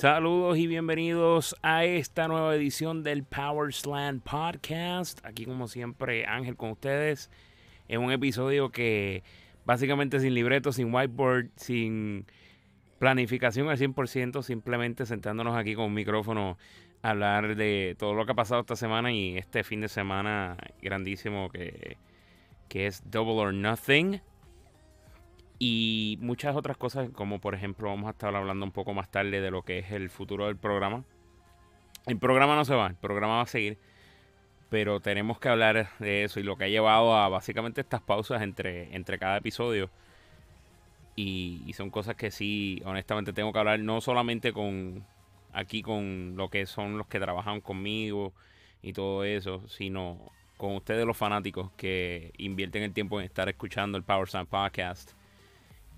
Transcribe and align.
Saludos 0.00 0.56
y 0.56 0.66
bienvenidos 0.66 1.54
a 1.60 1.84
esta 1.84 2.26
nueva 2.26 2.56
edición 2.56 3.02
del 3.02 3.22
Power 3.22 3.70
Slam 3.70 4.20
Podcast. 4.20 5.22
Aquí 5.26 5.44
como 5.44 5.68
siempre 5.68 6.24
Ángel 6.24 6.56
con 6.56 6.70
ustedes 6.70 7.28
en 7.86 8.00
un 8.00 8.10
episodio 8.10 8.70
que 8.70 9.22
básicamente 9.66 10.18
sin 10.18 10.32
libreto, 10.32 10.72
sin 10.72 10.94
whiteboard, 10.94 11.50
sin 11.56 12.24
planificación 12.98 13.68
al 13.68 13.76
100%, 13.76 14.42
simplemente 14.42 15.04
sentándonos 15.04 15.54
aquí 15.54 15.74
con 15.74 15.84
un 15.84 15.94
micrófono 15.94 16.56
hablar 17.02 17.54
de 17.54 17.94
todo 17.98 18.14
lo 18.14 18.24
que 18.24 18.32
ha 18.32 18.36
pasado 18.36 18.62
esta 18.62 18.76
semana 18.76 19.12
y 19.12 19.36
este 19.36 19.64
fin 19.64 19.82
de 19.82 19.88
semana 19.88 20.56
grandísimo 20.80 21.50
que, 21.50 21.98
que 22.70 22.86
es 22.86 23.02
Double 23.10 23.34
or 23.34 23.52
Nothing 23.52 24.22
y 25.62 26.16
muchas 26.22 26.56
otras 26.56 26.78
cosas, 26.78 27.10
como 27.10 27.38
por 27.38 27.54
ejemplo 27.54 27.90
vamos 27.90 28.08
a 28.08 28.12
estar 28.12 28.34
hablando 28.34 28.64
un 28.64 28.72
poco 28.72 28.94
más 28.94 29.10
tarde 29.10 29.42
de 29.42 29.50
lo 29.50 29.62
que 29.62 29.80
es 29.80 29.92
el 29.92 30.08
futuro 30.08 30.46
del 30.46 30.56
programa. 30.56 31.04
El 32.06 32.18
programa 32.18 32.56
no 32.56 32.64
se 32.64 32.74
va, 32.74 32.86
el 32.86 32.94
programa 32.94 33.36
va 33.36 33.42
a 33.42 33.46
seguir, 33.46 33.76
pero 34.70 35.00
tenemos 35.00 35.38
que 35.38 35.50
hablar 35.50 35.90
de 35.98 36.24
eso 36.24 36.40
y 36.40 36.44
lo 36.44 36.56
que 36.56 36.64
ha 36.64 36.68
llevado 36.68 37.14
a 37.14 37.28
básicamente 37.28 37.82
estas 37.82 38.00
pausas 38.00 38.40
entre, 38.40 38.96
entre 38.96 39.18
cada 39.18 39.36
episodio. 39.36 39.90
Y, 41.14 41.70
son 41.74 41.90
cosas 41.90 42.16
que 42.16 42.30
sí, 42.30 42.80
honestamente 42.86 43.34
tengo 43.34 43.52
que 43.52 43.58
hablar 43.58 43.80
no 43.80 44.00
solamente 44.00 44.54
con 44.54 45.04
aquí 45.52 45.82
con 45.82 46.36
lo 46.36 46.48
que 46.48 46.64
son 46.64 46.96
los 46.96 47.06
que 47.06 47.20
trabajan 47.20 47.60
conmigo 47.60 48.32
y 48.82 48.94
todo 48.94 49.24
eso, 49.24 49.68
sino 49.68 50.32
con 50.56 50.74
ustedes 50.76 51.04
los 51.06 51.18
fanáticos 51.18 51.70
que 51.76 52.32
invierten 52.38 52.82
el 52.82 52.94
tiempo 52.94 53.20
en 53.20 53.26
estar 53.26 53.48
escuchando 53.50 53.98
el 53.98 54.04
Power 54.04 54.28
Sound 54.28 54.48
Podcast 54.48 55.19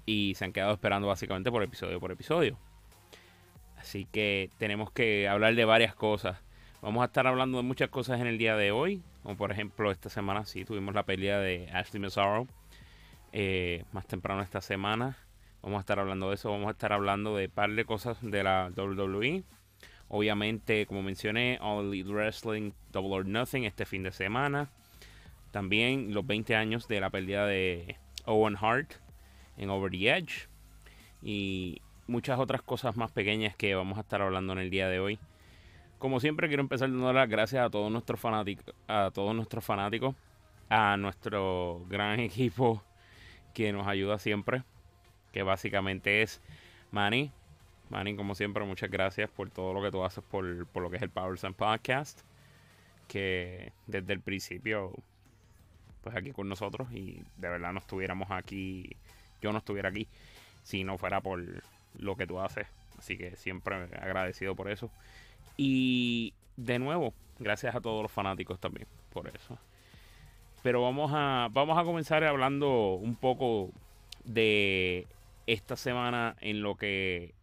y 0.06 0.34
se 0.36 0.44
han 0.44 0.52
quedado 0.52 0.72
esperando 0.72 1.08
básicamente 1.08 1.50
por 1.50 1.62
episodio 1.62 2.00
por 2.00 2.12
episodio. 2.12 2.58
Así 3.76 4.06
que 4.10 4.50
tenemos 4.58 4.92
que 4.92 5.28
hablar 5.28 5.54
de 5.54 5.64
varias 5.64 5.94
cosas. 5.94 6.38
Vamos 6.80 7.02
a 7.02 7.06
estar 7.06 7.26
hablando 7.26 7.58
de 7.58 7.64
muchas 7.64 7.90
cosas 7.90 8.20
en 8.20 8.26
el 8.26 8.38
día 8.38 8.56
de 8.56 8.72
hoy. 8.72 9.02
Como 9.22 9.36
por 9.36 9.50
ejemplo, 9.50 9.90
esta 9.90 10.08
semana 10.08 10.44
sí 10.44 10.64
tuvimos 10.64 10.94
la 10.94 11.04
pelea 11.04 11.38
de 11.38 11.68
Ashley 11.72 12.00
Massaro. 12.00 12.46
Eh, 13.32 13.84
más 13.92 14.06
temprano 14.06 14.42
esta 14.42 14.60
semana. 14.60 15.16
Vamos 15.62 15.78
a 15.78 15.80
estar 15.80 15.98
hablando 15.98 16.28
de 16.28 16.34
eso. 16.34 16.50
Vamos 16.50 16.68
a 16.68 16.72
estar 16.72 16.92
hablando 16.92 17.36
de 17.36 17.48
par 17.48 17.70
de 17.70 17.84
cosas 17.84 18.18
de 18.20 18.42
la 18.42 18.70
WWE. 18.76 19.44
Obviamente, 20.08 20.86
como 20.86 21.02
mencioné, 21.02 21.58
All 21.60 21.86
Elite 21.86 22.10
Wrestling 22.10 22.72
Double 22.92 23.14
or 23.14 23.26
Nothing 23.26 23.64
este 23.64 23.86
fin 23.86 24.02
de 24.02 24.12
semana. 24.12 24.70
También 25.50 26.14
los 26.14 26.26
20 26.26 26.54
años 26.54 26.86
de 26.88 27.00
la 27.00 27.10
pelea 27.10 27.46
de 27.46 27.96
Owen 28.26 28.56
Hart 28.60 28.94
en 29.56 29.70
Over 29.70 29.90
the 29.90 30.10
Edge 30.10 30.48
y 31.22 31.80
muchas 32.06 32.38
otras 32.38 32.62
cosas 32.62 32.96
más 32.96 33.10
pequeñas 33.10 33.56
que 33.56 33.74
vamos 33.74 33.98
a 33.98 34.02
estar 34.02 34.22
hablando 34.22 34.52
en 34.52 34.58
el 34.58 34.70
día 34.70 34.88
de 34.88 35.00
hoy. 35.00 35.18
Como 35.98 36.20
siempre 36.20 36.48
quiero 36.48 36.62
empezar 36.62 36.90
dando 36.90 37.12
las 37.12 37.28
gracias 37.28 37.64
a 37.64 37.70
todos 37.70 37.90
nuestros 37.90 38.18
fanáticos, 38.18 38.74
a 38.88 39.10
todos 39.14 39.34
nuestros 39.34 39.64
fanáticos, 39.64 40.16
a 40.68 40.96
nuestro 40.96 41.84
gran 41.88 42.18
equipo 42.20 42.82
que 43.54 43.72
nos 43.72 43.86
ayuda 43.86 44.18
siempre, 44.18 44.64
que 45.32 45.42
básicamente 45.42 46.22
es 46.22 46.40
Manny. 46.90 47.30
Manny, 47.90 48.16
como 48.16 48.34
siempre, 48.34 48.64
muchas 48.64 48.90
gracias 48.90 49.30
por 49.30 49.50
todo 49.50 49.74
lo 49.74 49.82
que 49.82 49.90
tú 49.90 50.02
haces 50.02 50.24
por, 50.24 50.66
por 50.66 50.82
lo 50.82 50.90
que 50.90 50.96
es 50.96 51.02
el 51.02 51.10
Power 51.10 51.38
Podcast. 51.54 52.22
Que 53.06 53.72
desde 53.86 54.14
el 54.14 54.20
principio, 54.20 54.92
pues 56.02 56.16
aquí 56.16 56.32
con 56.32 56.48
nosotros 56.48 56.90
y 56.92 57.22
de 57.36 57.48
verdad 57.48 57.72
no 57.72 57.80
estuviéramos 57.80 58.30
aquí 58.30 58.96
yo 59.42 59.52
no 59.52 59.58
estuviera 59.58 59.90
aquí 59.90 60.08
si 60.62 60.84
no 60.84 60.96
fuera 60.96 61.20
por 61.20 61.42
lo 61.98 62.16
que 62.16 62.26
tú 62.26 62.40
haces. 62.40 62.66
Así 62.98 63.18
que 63.18 63.36
siempre 63.36 63.74
agradecido 64.00 64.54
por 64.54 64.70
eso. 64.70 64.90
Y 65.56 66.34
de 66.56 66.78
nuevo, 66.78 67.12
gracias 67.38 67.74
a 67.74 67.80
todos 67.80 68.02
los 68.02 68.12
fanáticos 68.12 68.58
también 68.60 68.86
por 69.12 69.28
eso. 69.28 69.58
Pero 70.62 70.82
vamos 70.82 71.10
a, 71.12 71.48
vamos 71.50 71.76
a 71.76 71.84
comenzar 71.84 72.22
hablando 72.24 72.94
un 72.94 73.16
poco 73.16 73.70
de 74.24 75.06
esta 75.46 75.76
semana 75.76 76.36
en 76.40 76.62
lo 76.62 76.76
que. 76.76 77.34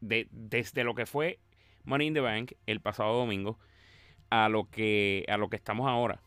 De, 0.00 0.28
desde 0.30 0.84
lo 0.84 0.94
que 0.94 1.06
fue 1.06 1.40
Money 1.84 2.06
in 2.06 2.14
the 2.14 2.20
Bank 2.20 2.52
el 2.66 2.78
pasado 2.78 3.18
domingo 3.18 3.58
a 4.30 4.48
lo 4.48 4.70
que 4.70 5.24
a 5.28 5.36
lo 5.36 5.48
que 5.48 5.56
estamos 5.56 5.88
ahora. 5.88 6.20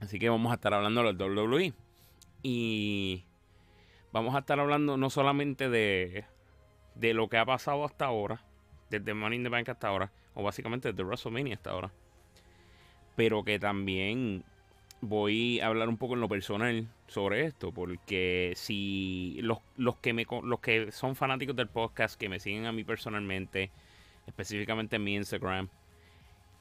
Así 0.00 0.18
que 0.18 0.28
vamos 0.28 0.52
a 0.52 0.54
estar 0.54 0.72
hablando 0.72 1.02
del 1.02 1.16
WWE. 1.16 1.72
Y 2.42 3.24
vamos 4.12 4.34
a 4.34 4.40
estar 4.40 4.58
hablando 4.58 4.96
no 4.96 5.10
solamente 5.10 5.68
de, 5.68 6.24
de 6.94 7.14
lo 7.14 7.28
que 7.28 7.38
ha 7.38 7.44
pasado 7.44 7.84
hasta 7.84 8.06
ahora, 8.06 8.42
desde 8.90 9.14
Money 9.14 9.38
in 9.38 9.44
the 9.44 9.48
Bank 9.48 9.68
hasta 9.68 9.88
ahora, 9.88 10.12
o 10.34 10.42
básicamente 10.42 10.90
desde 10.92 11.04
WrestleMania 11.04 11.54
hasta 11.54 11.70
ahora, 11.70 11.90
pero 13.16 13.44
que 13.44 13.58
también 13.58 14.44
voy 15.00 15.60
a 15.60 15.66
hablar 15.66 15.88
un 15.88 15.96
poco 15.96 16.14
en 16.14 16.20
lo 16.20 16.28
personal 16.28 16.88
sobre 17.06 17.46
esto, 17.46 17.72
porque 17.72 18.52
si 18.56 19.38
los, 19.42 19.58
los, 19.76 19.96
que, 19.96 20.12
me, 20.12 20.26
los 20.42 20.60
que 20.60 20.92
son 20.92 21.16
fanáticos 21.16 21.56
del 21.56 21.68
podcast, 21.68 22.18
que 22.18 22.28
me 22.28 22.40
siguen 22.40 22.66
a 22.66 22.72
mí 22.72 22.84
personalmente, 22.84 23.70
específicamente 24.26 24.96
en 24.96 25.04
mi 25.04 25.14
Instagram, 25.16 25.68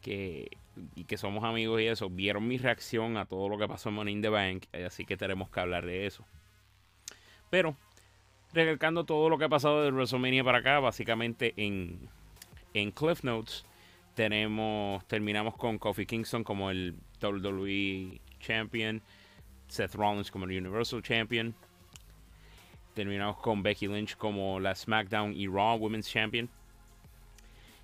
que, 0.02 0.50
y 0.96 1.04
que 1.04 1.18
somos 1.18 1.44
amigos 1.44 1.82
y 1.82 1.88
eso, 1.88 2.09
vieron 2.09 2.48
mi 2.48 2.58
reacción 2.58 3.18
a 3.18 3.26
todo 3.26 3.50
lo 3.50 3.58
que 3.58 3.68
pasó 3.68 3.90
en 3.90 3.96
Money 3.96 4.14
in 4.14 4.22
the 4.22 4.30
Bank, 4.30 4.66
así 4.86 5.06
que 5.06 5.18
tenemos 5.18 5.50
que 5.50 5.59
hablar 5.59 5.86
de 5.86 6.06
eso. 6.06 6.26
Pero, 7.50 7.76
recalcando 8.54 9.04
todo 9.04 9.30
lo 9.30 9.38
que 9.38 9.46
ha 9.46 9.50
pasado 9.50 9.84
de 9.84 9.92
WrestleMania 9.92 10.44
para 10.44 10.60
acá, 10.60 10.80
básicamente 10.80 11.54
en, 11.58 12.10
en 12.74 12.92
Cliff 12.92 13.24
Notes, 13.24 13.66
tenemos, 14.16 15.06
terminamos 15.08 15.56
con 15.56 15.78
Kofi 15.78 16.06
Kingston 16.06 16.44
como 16.44 16.70
el 16.70 16.96
WWE 17.22 18.20
Champion, 18.40 19.02
Seth 19.68 19.96
Rollins 19.96 20.32
como 20.32 20.46
el 20.46 20.58
Universal 20.58 21.02
Champion. 21.02 21.56
Terminamos 22.94 23.38
con 23.38 23.64
Becky 23.64 23.88
Lynch 23.88 24.18
como 24.18 24.59
la 24.59 24.76
SmackDown 24.76 25.34
y 25.34 25.48
Raw 25.48 25.78
Women's 25.78 26.09
Champion. 26.09 26.50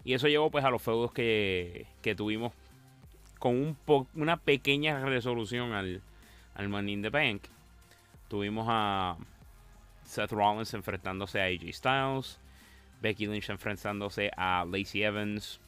Y 0.04 0.14
eso 0.14 0.28
llevó 0.28 0.52
pues 0.52 0.66
a 0.66 0.70
los 0.70 0.82
feudos 0.82 1.12
que, 1.14 1.88
que 2.02 2.16
tuvimos 2.16 2.54
con 3.40 3.56
un 3.56 4.08
una 4.16 4.38
pequeña 4.38 5.00
resolución 5.06 5.72
al, 5.72 6.02
al 6.56 6.70
Money 6.70 6.94
in 6.94 7.02
the 7.02 7.10
Bank. 7.10 7.44
Tuvimos 8.28 8.66
a 8.70 9.18
Seth 10.06 10.32
Rollins 10.32 10.74
enfrentándose 10.74 11.42
a 11.42 11.46
AJ 11.46 11.74
Styles, 11.74 12.40
Becky 13.02 13.28
Lynch 13.28 13.50
enfrentándose 13.50 14.32
a 14.38 14.64
Lacey 14.66 15.04
Evans 15.04 15.60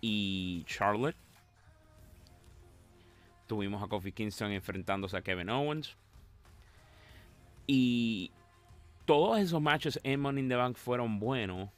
y 0.00 0.64
Charlotte. 0.66 1.16
Tuvimos 3.46 3.82
a 3.82 3.86
Kofi 3.86 4.12
Kingston 4.12 4.52
enfrentándose 4.52 5.16
a 5.16 5.22
Kevin 5.22 5.50
Owens. 5.50 5.96
Y 7.66 8.30
todos 9.04 9.38
esos 9.38 9.60
matches 9.60 10.00
en 10.02 10.20
Money 10.20 10.42
in 10.42 10.48
the 10.48 10.56
Bank 10.56 10.76
fueron 10.76 11.20
buenos, 11.20 11.70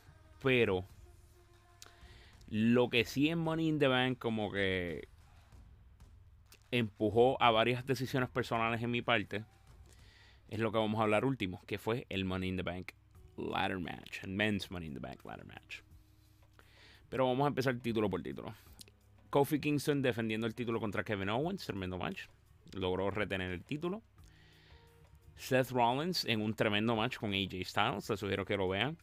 pero 0.42 0.84
lo 2.48 2.88
que 2.88 3.04
sí 3.04 3.28
en 3.28 3.38
Money 3.38 3.68
in 3.68 3.78
the 3.78 3.88
Bank 3.88 4.18
como 4.18 4.50
que 4.50 5.08
empujó 6.70 7.40
a 7.42 7.50
varias 7.50 7.84
decisiones 7.86 8.28
personales 8.28 8.82
en 8.82 8.90
mi 8.90 9.02
parte 9.02 9.44
es 10.50 10.58
lo 10.58 10.72
que 10.72 10.78
vamos 10.78 10.98
a 10.98 11.04
hablar 11.04 11.24
último, 11.24 11.62
que 11.66 11.78
fue 11.78 12.06
el 12.08 12.24
Money 12.24 12.48
in 12.48 12.56
the 12.56 12.62
Bank 12.62 12.92
Ladder 13.36 13.78
Match, 13.78 14.24
el 14.24 14.30
Men's 14.30 14.68
Money 14.70 14.88
in 14.88 14.94
the 14.94 15.00
Bank 15.00 15.24
Ladder 15.24 15.46
Match. 15.46 15.80
Pero 17.08 17.26
vamos 17.26 17.44
a 17.44 17.48
empezar 17.48 17.78
título 17.78 18.10
por 18.10 18.20
título. 18.20 18.52
Kofi 19.30 19.60
Kingston 19.60 20.02
defendiendo 20.02 20.48
el 20.48 20.54
título 20.56 20.80
contra 20.80 21.04
Kevin 21.04 21.28
Owens, 21.28 21.64
tremendo 21.64 21.98
match. 21.98 22.26
Logró 22.72 23.10
retener 23.12 23.52
el 23.52 23.62
título. 23.62 24.02
Seth 25.36 25.70
Rollins 25.70 26.24
en 26.24 26.42
un 26.42 26.52
tremendo 26.54 26.96
match 26.96 27.16
con 27.16 27.32
AJ 27.32 27.64
Styles, 27.64 28.10
les 28.10 28.18
sugiero 28.18 28.44
que 28.44 28.56
lo 28.56 28.68
vean. 28.68 28.98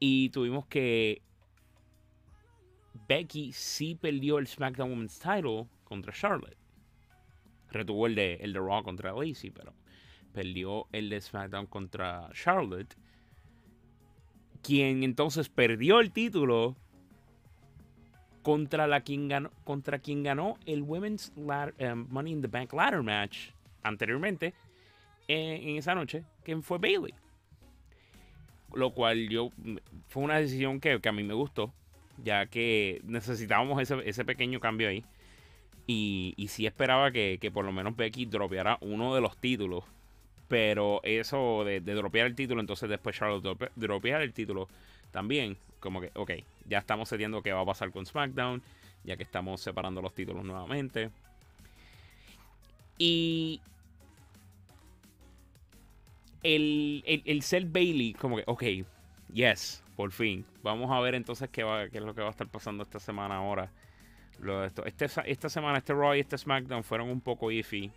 Y 0.00 0.30
tuvimos 0.30 0.66
que 0.66 1.20
Becky 3.06 3.52
sí 3.52 3.94
perdió 3.94 4.38
el 4.38 4.46
SmackDown 4.46 4.90
Women's 4.90 5.18
Title 5.18 5.68
contra 5.84 6.12
Charlotte. 6.12 6.56
Retuvo 7.70 8.06
el 8.06 8.14
de, 8.14 8.36
el 8.36 8.54
de 8.54 8.60
Raw 8.60 8.82
contra 8.82 9.12
Lacey, 9.12 9.50
pero 9.50 9.74
perdió 10.32 10.86
el 10.92 11.20
SmackDown 11.20 11.66
contra 11.66 12.28
Charlotte. 12.32 12.96
Quien 14.62 15.02
entonces 15.02 15.48
perdió 15.48 16.00
el 16.00 16.12
título 16.12 16.76
contra, 18.42 18.86
la 18.86 19.00
quien, 19.00 19.28
ganó, 19.28 19.50
contra 19.64 19.98
quien 19.98 20.22
ganó 20.22 20.56
el 20.66 20.82
Women's 20.82 21.32
um, 21.36 22.06
Money 22.10 22.32
in 22.32 22.42
the 22.42 22.48
Bank 22.48 22.72
Ladder 22.72 23.02
Match 23.02 23.50
anteriormente 23.82 24.54
eh, 25.28 25.60
en, 25.62 25.76
esa 25.76 25.94
noche, 25.94 26.24
que 26.44 26.56
fue 26.62 26.78
Bailey. 26.78 27.14
Lo 28.74 28.92
cual 28.92 29.28
yo 29.28 29.50
fue 30.08 30.22
una 30.22 30.38
decisión 30.38 30.80
que, 30.80 30.98
a 31.02 31.12
mí 31.12 31.22
me 31.22 31.34
gustó, 31.34 31.72
ya 32.22 32.46
que 32.46 33.00
necesitábamos 33.04 33.80
ese, 33.82 34.24
pequeño 34.24 34.60
cambio 34.60 34.88
ahí. 34.88 35.04
Y, 35.86 36.34
y 36.36 36.48
sí 36.48 36.64
esperaba 36.64 37.10
que, 37.10 37.38
que, 37.40 37.50
por 37.50 37.64
lo 37.64 37.72
menos 37.72 37.96
Becky 37.96 38.26
dropeara 38.26 38.78
uno 38.80 39.14
de 39.14 39.20
los 39.20 39.36
títulos 39.36 39.84
Pero 40.52 41.00
eso 41.02 41.64
de, 41.64 41.80
dropear 41.80 42.26
el 42.26 42.34
título, 42.34 42.60
entonces 42.60 42.86
después 42.86 43.16
Charlotte 43.16 43.70
dropear 43.74 44.20
el 44.20 44.34
título 44.34 44.68
también, 45.10 45.56
como 45.80 46.02
que, 46.02 46.10
ok, 46.14 46.32
ya 46.68 46.76
estamos 46.76 47.08
cediendo 47.08 47.42
qué 47.42 47.54
va 47.54 47.62
a 47.62 47.64
pasar 47.64 47.90
con 47.90 48.04
SmackDown, 48.04 48.60
ya 49.02 49.16
que 49.16 49.22
estamos 49.22 49.62
separando 49.62 50.02
los 50.02 50.12
títulos 50.12 50.44
nuevamente. 50.44 51.08
Y 52.98 53.62
el, 56.42 57.02
el, 57.06 57.22
el 57.24 57.42
Cell 57.42 57.64
Bailey, 57.64 58.12
como 58.12 58.36
que, 58.36 58.44
ok, 58.46 58.62
yes, 59.32 59.82
por 59.96 60.12
fin. 60.12 60.44
Vamos 60.62 60.90
a 60.90 61.00
ver 61.00 61.14
entonces 61.14 61.48
qué, 61.48 61.62
va, 61.62 61.88
qué 61.88 61.96
es 61.96 62.04
lo 62.04 62.14
que 62.14 62.20
va 62.20 62.26
a 62.26 62.32
estar 62.32 62.48
pasando 62.48 62.82
esta 62.82 63.00
semana 63.00 63.36
ahora. 63.36 63.70
Lo 64.38 64.66
esto, 64.66 64.84
este, 64.84 65.06
esta 65.24 65.48
semana, 65.48 65.78
este 65.78 65.94
Raw 65.94 66.14
y 66.14 66.20
este 66.20 66.36
SmackDown 66.36 66.84
fueron 66.84 67.08
un 67.08 67.22
poco 67.22 67.50
iffy 67.50 67.90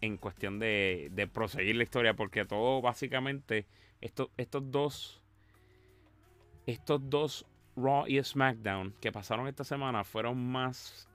en 0.00 0.16
cuestión 0.16 0.58
de, 0.58 1.10
de 1.12 1.26
proseguir 1.26 1.76
la 1.76 1.82
historia, 1.82 2.14
porque 2.14 2.44
todo 2.44 2.80
básicamente, 2.82 3.66
estos 4.00 4.70
dos, 4.70 5.22
estos 6.66 7.08
dos 7.08 7.46
Raw 7.76 8.06
y 8.06 8.22
SmackDown 8.22 8.94
que 9.00 9.12
pasaron 9.12 9.48
esta 9.48 9.64
semana 9.64 10.02
fueron 10.02 10.50
más 10.50 11.08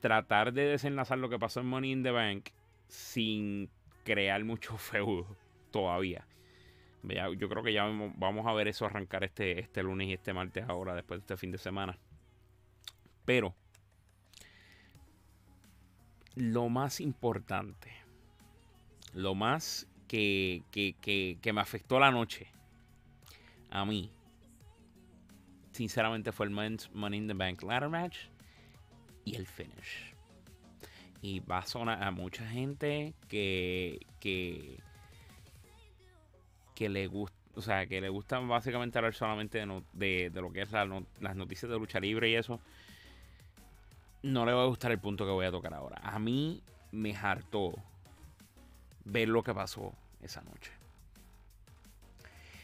tratar 0.00 0.52
de 0.52 0.66
desenlazar 0.66 1.18
lo 1.18 1.28
que 1.28 1.38
pasó 1.38 1.60
en 1.60 1.66
Money 1.66 1.92
in 1.92 2.02
the 2.02 2.12
Bank 2.12 2.50
sin 2.86 3.68
crear 4.04 4.42
mucho 4.44 4.76
feudo 4.78 5.36
todavía. 5.70 6.26
yo 7.02 7.48
creo 7.48 7.62
que 7.62 7.72
ya 7.72 7.84
vamos 8.16 8.46
a 8.46 8.52
ver 8.52 8.68
eso 8.68 8.86
arrancar 8.86 9.24
este, 9.24 9.58
este 9.60 9.82
lunes 9.82 10.08
y 10.08 10.12
este 10.12 10.32
martes 10.32 10.64
ahora, 10.68 10.94
después 10.94 11.20
de 11.20 11.22
este 11.22 11.36
fin 11.36 11.50
de 11.50 11.58
semana. 11.58 11.98
Pero 13.24 13.54
lo 16.40 16.68
más 16.68 17.00
importante, 17.00 17.92
lo 19.14 19.34
más 19.34 19.86
que, 20.08 20.62
que, 20.72 21.52
me 21.52 21.60
afectó 21.60 22.00
la 22.00 22.10
noche 22.10 22.48
a 23.70 23.84
mí, 23.84 24.10
sinceramente 25.72 26.32
fue 26.32 26.46
el 26.46 26.52
Money 26.52 27.18
in 27.18 27.28
the 27.28 27.34
Bank 27.34 27.62
Ladder 27.62 27.88
Match 27.88 28.26
y 29.24 29.36
el 29.36 29.46
finish. 29.46 30.14
Y 31.22 31.40
va 31.40 31.58
a 31.58 31.66
sonar 31.66 32.02
a 32.02 32.10
mucha 32.10 32.46
gente 32.46 33.14
que, 33.28 34.00
que, 34.18 34.78
que 36.74 36.88
le 36.88 37.06
gusta. 37.06 37.36
O 37.56 37.62
sea, 37.62 37.86
que 37.86 38.00
le 38.00 38.08
gusta 38.08 38.38
básicamente 38.38 38.96
hablar 38.96 39.12
solamente 39.12 39.58
de, 39.92 40.30
de, 40.30 40.40
lo 40.40 40.52
que 40.52 40.62
es 40.62 40.70
las 40.72 41.36
noticias 41.36 41.70
de 41.70 41.78
lucha 41.78 42.00
libre 42.00 42.30
y 42.30 42.36
eso. 42.36 42.60
No 44.22 44.44
le 44.44 44.52
va 44.52 44.62
a 44.62 44.66
gustar 44.66 44.92
el 44.92 44.98
punto 44.98 45.24
que 45.24 45.32
voy 45.32 45.46
a 45.46 45.50
tocar 45.50 45.72
ahora. 45.74 45.98
A 46.02 46.18
mí 46.18 46.62
me 46.92 47.16
hartó 47.16 47.72
ver 49.04 49.28
lo 49.28 49.42
que 49.42 49.54
pasó 49.54 49.92
esa 50.22 50.42
noche. 50.42 50.72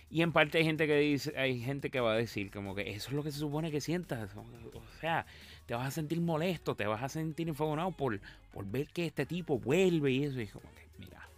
Y 0.08 0.22
en 0.22 0.32
parte 0.32 0.58
hay 0.58 0.64
gente 0.64 0.86
que 0.86 0.96
dice, 0.98 1.36
hay 1.36 1.60
gente 1.60 1.90
que 1.90 1.98
va 1.98 2.12
a 2.12 2.16
decir 2.16 2.50
como 2.50 2.74
que 2.74 2.90
eso 2.92 3.08
es 3.08 3.14
lo 3.14 3.24
que 3.24 3.32
se 3.32 3.40
supone 3.40 3.70
que 3.70 3.80
sientas. 3.80 4.30
O 4.36 5.00
sea, 5.00 5.26
te 5.66 5.74
vas 5.74 5.88
a 5.88 5.90
sentir 5.90 6.20
molesto, 6.20 6.76
te 6.76 6.86
vas 6.86 7.02
a 7.02 7.08
sentir 7.08 7.48
enfogonado 7.48 7.90
por, 7.90 8.20
por 8.52 8.64
ver 8.66 8.88
que 8.88 9.06
este 9.06 9.26
tipo 9.26 9.58
vuelve 9.58 10.12
y 10.12 10.24
eso. 10.24 10.40
Y 10.40 10.46
como 10.46 10.70
que, 10.74 10.86
mira, 10.98 11.28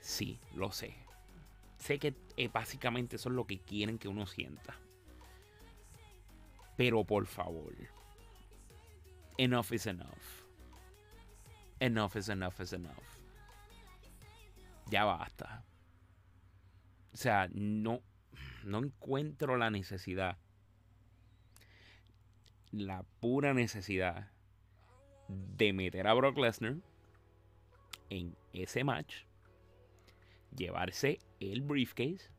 sí, 0.00 0.38
lo 0.54 0.72
sé. 0.72 0.94
Sé 1.78 1.98
que 1.98 2.14
eh, 2.36 2.48
básicamente 2.52 3.16
eso 3.16 3.28
es 3.28 3.34
lo 3.34 3.46
que 3.46 3.58
quieren 3.58 3.98
que 3.98 4.08
uno 4.08 4.26
sienta. 4.26 4.74
Pero 6.76 7.04
por 7.04 7.26
favor, 7.26 7.72
enough 9.38 9.72
is 9.72 9.86
enough. 9.86 10.44
Enough 11.80 12.16
is 12.16 12.28
enough 12.28 12.60
is 12.60 12.72
enough. 12.72 13.20
Ya 14.90 15.04
basta. 15.04 15.62
O 17.12 17.16
sea, 17.16 17.48
no, 17.52 18.00
no 18.64 18.78
encuentro 18.78 19.56
la 19.56 19.70
necesidad 19.70 20.36
la 22.76 23.04
pura 23.20 23.54
necesidad 23.54 24.30
de 25.28 25.72
meter 25.72 26.06
a 26.06 26.14
Brock 26.14 26.36
Lesnar 26.38 26.76
en 28.10 28.36
ese 28.52 28.84
match, 28.84 29.24
llevarse 30.56 31.20
el 31.40 31.60
briefcase 31.60 32.30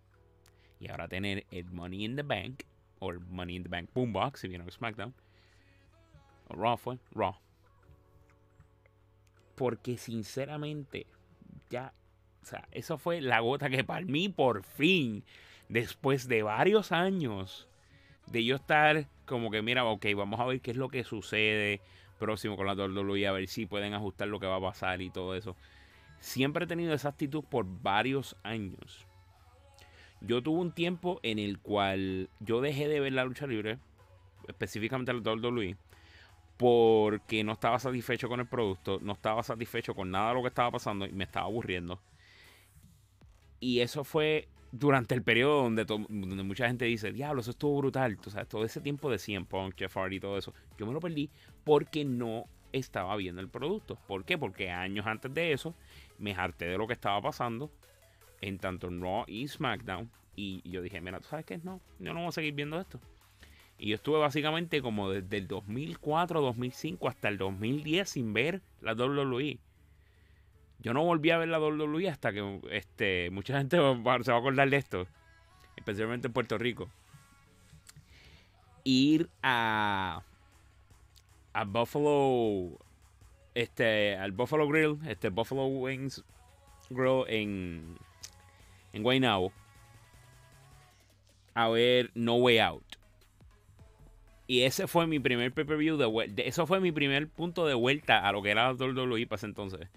y 0.79 0.89
ahora 0.89 1.07
tener 1.07 1.45
el 1.51 1.71
Money 1.71 2.03
in 2.03 2.15
the 2.15 2.23
Bank 2.23 2.63
o 2.99 3.11
el 3.11 3.19
Money 3.21 3.55
in 3.55 3.63
the 3.63 3.69
Bank 3.69 3.89
Boombox 3.93 4.41
si 4.41 4.47
viene 4.47 4.65
a 4.65 4.71
SmackDown 4.71 5.13
Raw 6.49 6.77
fue 6.77 6.97
Raw. 7.11 7.35
Porque 9.55 9.97
sinceramente 9.97 11.07
ya, 11.69 11.93
o 12.43 12.45
sea, 12.45 12.67
eso 12.71 12.97
fue 12.97 13.21
la 13.21 13.39
gota 13.39 13.69
que 13.69 13.83
para 13.83 14.05
mí 14.05 14.29
por 14.29 14.63
fin, 14.63 15.23
después 15.69 16.27
de 16.27 16.43
varios 16.43 16.91
años 16.91 17.67
de 18.27 18.43
yo 18.43 18.55
estar 18.55 19.07
como 19.25 19.49
que, 19.51 19.61
mira, 19.61 19.85
ok, 19.85 20.05
vamos 20.15 20.39
a 20.39 20.45
ver 20.45 20.61
qué 20.61 20.71
es 20.71 20.77
lo 20.77 20.89
que 20.89 21.03
sucede 21.03 21.81
próximo 22.19 22.55
con 22.55 22.67
la 22.67 22.73
WWE, 22.73 23.27
a 23.27 23.31
ver 23.31 23.47
si 23.47 23.65
pueden 23.65 23.93
ajustar 23.93 24.27
lo 24.27 24.39
que 24.39 24.47
va 24.47 24.57
a 24.57 24.61
pasar 24.61 25.01
y 25.01 25.09
todo 25.09 25.35
eso. 25.35 25.55
Siempre 26.19 26.65
he 26.65 26.67
tenido 26.67 26.93
esa 26.93 27.09
actitud 27.09 27.43
por 27.43 27.65
varios 27.65 28.35
años. 28.43 29.05
Yo 30.21 30.41
tuve 30.41 30.59
un 30.59 30.71
tiempo 30.71 31.19
en 31.23 31.39
el 31.39 31.59
cual 31.59 32.29
yo 32.39 32.61
dejé 32.61 32.87
de 32.87 32.99
ver 32.99 33.13
la 33.13 33.25
lucha 33.25 33.47
libre, 33.47 33.79
específicamente 34.47 35.13
la 35.13 35.19
WWE, 35.19 35.75
porque 36.57 37.43
no 37.43 37.53
estaba 37.53 37.79
satisfecho 37.79 38.29
con 38.29 38.39
el 38.39 38.47
producto, 38.47 38.99
no 39.01 39.13
estaba 39.13 39.43
satisfecho 39.43 39.93
con 39.93 40.11
nada 40.11 40.29
de 40.29 40.35
lo 40.35 40.41
que 40.41 40.47
estaba 40.49 40.71
pasando 40.71 41.05
y 41.05 41.11
me 41.11 41.25
estaba 41.25 41.45
aburriendo. 41.45 42.01
Y 43.59 43.79
eso 43.79 44.03
fue 44.03 44.47
durante 44.71 45.15
el 45.15 45.23
periodo 45.23 45.63
donde, 45.63 45.85
mucha 46.43 46.67
gente 46.67 46.85
dice, 46.85 47.11
diablo, 47.11 47.41
eso 47.41 47.51
estuvo 47.51 47.77
brutal, 47.77 48.17
o 48.25 48.29
sea, 48.29 48.45
todo 48.45 48.65
ese 48.65 48.81
tiempo 48.81 49.09
de 49.09 49.17
100 49.17 49.45
Punk, 49.45 49.75
Jeff 49.77 49.95
Hardy 49.95 50.17
y 50.17 50.19
todo 50.19 50.37
eso, 50.37 50.53
yo 50.77 50.85
me 50.85 50.93
lo 50.93 50.99
perdí 50.99 51.29
porque 51.63 52.03
no 52.03 52.45
estaba 52.73 53.15
viendo 53.15 53.41
el 53.41 53.49
producto. 53.49 53.97
¿Por 54.07 54.25
qué? 54.25 54.37
Porque 54.37 54.69
años 54.69 55.05
antes 55.05 55.33
de 55.33 55.53
eso 55.53 55.75
me 56.17 56.33
harté 56.33 56.65
de 56.65 56.77
lo 56.77 56.87
que 56.87 56.93
estaba 56.93 57.21
pasando 57.21 57.71
en 58.41 58.59
tanto 58.59 58.87
en 58.87 59.01
Raw 59.01 59.23
y 59.27 59.47
SmackDown 59.47 60.11
y 60.35 60.69
yo 60.69 60.81
dije, 60.81 60.99
mira, 60.99 61.19
¿tú 61.19 61.27
sabes 61.29 61.45
qué? 61.45 61.57
No, 61.59 61.79
yo 61.99 62.13
no 62.13 62.19
voy 62.19 62.29
a 62.29 62.31
seguir 62.33 62.53
viendo 62.53 62.79
esto. 62.79 62.99
Y 63.77 63.89
yo 63.89 63.95
estuve 63.95 64.19
básicamente 64.19 64.81
como 64.81 65.09
desde 65.09 65.37
el 65.37 65.47
2004, 65.47 66.41
2005 66.41 67.09
hasta 67.09 67.27
el 67.27 67.37
2010 67.37 68.09
sin 68.09 68.33
ver 68.33 68.61
la 68.81 68.93
WWE. 68.93 69.59
Yo 70.79 70.93
no 70.93 71.03
volví 71.03 71.31
a 71.31 71.37
ver 71.37 71.49
la 71.49 71.59
WWE 71.59 72.09
hasta 72.09 72.31
que 72.31 72.61
este, 72.71 73.29
mucha 73.31 73.57
gente 73.57 73.77
se 74.23 74.31
va 74.31 74.37
a 74.37 74.39
acordar 74.39 74.69
de 74.69 74.77
esto, 74.77 75.07
especialmente 75.75 76.27
en 76.27 76.33
Puerto 76.33 76.57
Rico. 76.57 76.89
Ir 78.83 79.29
a, 79.41 80.21
a 81.53 81.63
Buffalo, 81.65 82.77
este, 83.55 84.15
al 84.15 84.31
Buffalo 84.31 84.67
Grill, 84.67 84.99
este 85.07 85.29
Buffalo 85.29 85.65
Wings 85.65 86.23
Grill 86.89 87.23
en, 87.27 87.97
en 88.93 89.03
Guaynabo, 89.03 89.51
a 91.55 91.67
ver 91.69 92.11
No 92.13 92.35
Way 92.35 92.59
Out. 92.59 93.04
Y 94.47 94.61
ese 94.61 94.87
fue 94.87 95.07
mi 95.07 95.19
primer 95.19 95.51
pay-per-view 95.51 95.97
de 95.97 96.05
vuelta. 96.05 96.41
Eso 96.43 96.67
fue 96.67 96.79
mi 96.79 96.91
primer 96.91 97.27
punto 97.27 97.65
de 97.65 97.73
vuelta 97.73 98.27
a 98.27 98.31
lo 98.31 98.43
que 98.43 98.51
era 98.51 98.73
WWE 98.73 99.25
para 99.27 99.37
ese 99.37 99.47
entonces. 99.47 99.89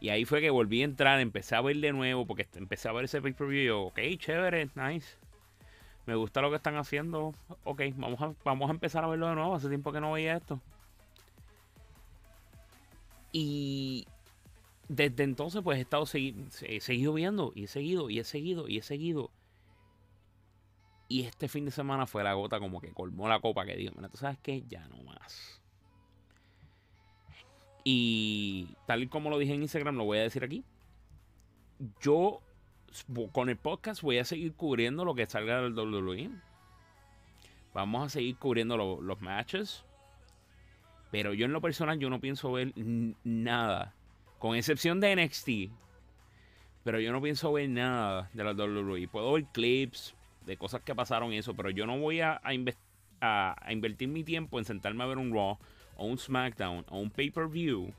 Y 0.00 0.10
ahí 0.10 0.24
fue 0.24 0.40
que 0.40 0.50
volví 0.50 0.82
a 0.82 0.84
entrar, 0.84 1.20
empecé 1.20 1.56
a 1.56 1.62
ver 1.62 1.76
de 1.76 1.92
nuevo, 1.92 2.26
porque 2.26 2.46
empecé 2.54 2.88
a 2.88 2.92
ver 2.92 3.06
ese 3.06 3.22
pay-per-view 3.22 3.62
y 3.62 3.66
yo, 3.66 3.82
ok, 3.84 3.98
chévere, 4.18 4.68
nice. 4.74 5.16
Me 6.04 6.14
gusta 6.14 6.40
lo 6.40 6.50
que 6.50 6.56
están 6.56 6.76
haciendo. 6.76 7.34
Ok, 7.64 7.82
vamos 7.96 8.20
a, 8.20 8.34
vamos 8.44 8.68
a 8.68 8.72
empezar 8.72 9.02
a 9.02 9.08
verlo 9.08 9.28
de 9.28 9.34
nuevo. 9.34 9.54
Hace 9.54 9.68
tiempo 9.68 9.92
que 9.92 10.00
no 10.00 10.12
veía 10.12 10.36
esto. 10.36 10.60
Y 13.32 14.06
desde 14.88 15.24
entonces 15.24 15.62
pues 15.62 15.78
he 15.78 15.82
estado 15.82 16.04
he 16.14 16.80
seguido 16.80 17.12
viendo 17.12 17.52
y 17.54 17.64
he 17.64 17.66
seguido 17.66 18.08
y 18.08 18.20
he 18.20 18.24
seguido 18.24 18.68
y 18.68 18.78
he 18.78 18.82
seguido. 18.82 19.30
Y 21.08 21.22
este 21.22 21.48
fin 21.48 21.64
de 21.64 21.70
semana 21.70 22.06
fue 22.06 22.24
la 22.24 22.34
gota 22.34 22.58
como 22.58 22.80
que 22.80 22.92
colmó 22.92 23.28
la 23.28 23.40
copa 23.40 23.64
que 23.64 23.76
digo, 23.76 23.92
mira, 23.94 24.08
tú 24.08 24.16
sabes 24.16 24.38
que 24.38 24.62
ya 24.62 24.86
no 24.88 25.02
más. 25.04 25.62
Y 27.84 28.74
tal 28.86 29.04
y 29.04 29.06
como 29.06 29.30
lo 29.30 29.38
dije 29.38 29.54
en 29.54 29.62
Instagram, 29.62 29.96
lo 29.96 30.04
voy 30.04 30.18
a 30.18 30.22
decir 30.22 30.42
aquí. 30.42 30.64
Yo 32.00 32.40
con 33.30 33.48
el 33.48 33.56
podcast 33.56 34.02
voy 34.02 34.18
a 34.18 34.24
seguir 34.24 34.54
cubriendo 34.54 35.04
lo 35.04 35.14
que 35.14 35.26
salga 35.26 35.60
del 35.60 35.78
WWE. 35.78 36.30
Vamos 37.72 38.06
a 38.06 38.08
seguir 38.08 38.36
cubriendo 38.38 38.76
los 38.76 39.20
matches. 39.20 39.84
Pero 41.12 41.32
yo 41.32 41.46
en 41.46 41.52
lo 41.52 41.60
personal 41.60 42.00
yo 42.00 42.10
no 42.10 42.20
pienso 42.20 42.50
ver 42.50 42.72
nada. 43.22 43.94
Con 44.40 44.56
excepción 44.56 44.98
de 44.98 45.14
NXT. 45.14 45.72
Pero 46.82 46.98
yo 46.98 47.12
no 47.12 47.22
pienso 47.22 47.52
ver 47.52 47.68
nada 47.68 48.30
de 48.32 48.42
la 48.42 48.52
WWE. 48.52 49.06
Puedo 49.06 49.34
ver 49.34 49.44
clips 49.52 50.15
de 50.46 50.56
cosas 50.56 50.82
que 50.82 50.94
pasaron 50.94 51.32
eso. 51.32 51.54
Pero 51.54 51.70
yo 51.70 51.86
no 51.86 51.98
voy 51.98 52.20
a, 52.20 52.40
a 52.42 53.72
invertir 53.72 54.08
mi 54.08 54.24
tiempo 54.24 54.58
en 54.58 54.64
sentarme 54.64 55.04
a 55.04 55.06
ver 55.06 55.18
un 55.18 55.32
Raw 55.32 55.58
o 55.96 56.06
un 56.06 56.18
SmackDown 56.18 56.84
o 56.88 56.98
un 56.98 57.10
pay-per-view 57.10 57.92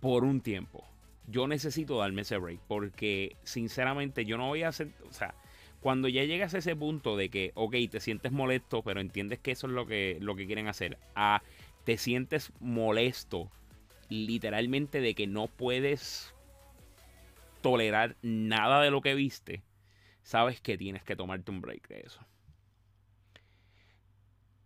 por 0.00 0.24
un 0.24 0.40
tiempo. 0.40 0.84
Yo 1.26 1.46
necesito 1.46 1.98
darme 1.98 2.22
ese 2.22 2.38
break 2.38 2.60
porque 2.66 3.36
sinceramente 3.44 4.24
yo 4.24 4.36
no 4.36 4.48
voy 4.48 4.64
a 4.64 4.68
hacer, 4.68 4.90
o 5.08 5.12
sea, 5.12 5.34
cuando 5.80 6.08
ya 6.08 6.24
llegas 6.24 6.54
a 6.54 6.58
ese 6.58 6.74
punto 6.74 7.16
de 7.16 7.30
que, 7.30 7.52
ok, 7.54 7.76
te 7.90 8.00
sientes 8.00 8.32
molesto, 8.32 8.82
pero 8.82 9.00
entiendes 9.00 9.38
que 9.38 9.52
eso 9.52 9.66
es 9.66 9.72
lo 9.72 9.86
que, 9.86 10.18
lo 10.20 10.34
que 10.34 10.46
quieren 10.46 10.66
hacer, 10.66 10.98
a 11.14 11.42
te 11.84 11.96
sientes 11.96 12.52
molesto 12.60 13.50
literalmente 14.08 15.00
de 15.00 15.14
que 15.14 15.26
no 15.26 15.46
puedes 15.46 16.34
tolerar 17.62 18.16
nada 18.22 18.82
de 18.82 18.90
lo 18.90 19.00
que 19.00 19.14
viste, 19.14 19.62
sabes 20.22 20.60
que 20.60 20.78
tienes 20.78 21.02
que 21.02 21.16
tomarte 21.16 21.50
un 21.50 21.60
break 21.60 21.88
de 21.88 22.00
eso. 22.00 22.20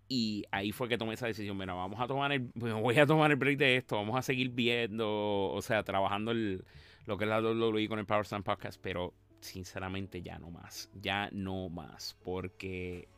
Y 0.08 0.44
ahí 0.50 0.72
fue 0.72 0.88
que 0.88 0.98
tomé 0.98 1.14
esa 1.14 1.26
decisión. 1.26 1.56
Mira, 1.56 1.72
vamos 1.74 2.00
a 2.00 2.06
tomar 2.06 2.30
el. 2.32 2.40
Voy 2.54 2.98
a 2.98 3.06
tomar 3.06 3.30
el 3.30 3.36
break 3.36 3.58
de 3.58 3.76
esto. 3.76 3.96
Vamos 3.96 4.16
a 4.16 4.22
seguir 4.22 4.50
viendo. 4.50 5.50
O 5.50 5.62
sea, 5.62 5.82
trabajando 5.82 6.34
lo 6.34 7.18
que 7.18 7.24
es 7.24 7.30
la 7.30 7.40
WWE 7.40 7.88
con 7.88 7.98
el 7.98 8.06
Power 8.06 8.24
Stand 8.24 8.44
Podcast. 8.44 8.78
Pero 8.82 9.14
sinceramente 9.40 10.22
ya 10.22 10.38
no 10.38 10.50
más. 10.50 10.90
Ya 11.00 11.30
no 11.32 11.68
más. 11.68 12.16
Porque 12.22 13.08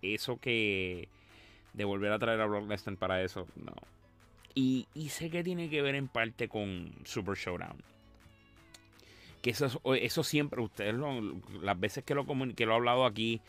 eso 0.00 0.38
que. 0.38 1.08
De 1.72 1.84
volver 1.84 2.12
a 2.12 2.18
traer 2.18 2.40
a 2.40 2.46
Brock 2.46 2.68
Lesnar 2.68 2.96
para 2.96 3.22
eso. 3.22 3.48
No. 3.56 3.74
Y 4.54 4.86
sé 5.08 5.30
que 5.30 5.42
tiene 5.42 5.70
que 5.70 5.80
ver 5.80 5.94
en 5.94 6.08
parte 6.08 6.48
con 6.48 6.92
Super 7.04 7.36
Showdown 7.36 7.91
que 9.42 9.50
eso, 9.50 9.80
eso 9.84 10.22
siempre, 10.22 10.62
ustedes 10.62 10.94
las 11.60 11.78
veces 11.78 12.04
que 12.04 12.14
lo, 12.14 12.24
que 12.54 12.64
lo 12.64 12.72
he 12.72 12.76
hablado 12.76 13.04
aquí, 13.04 13.42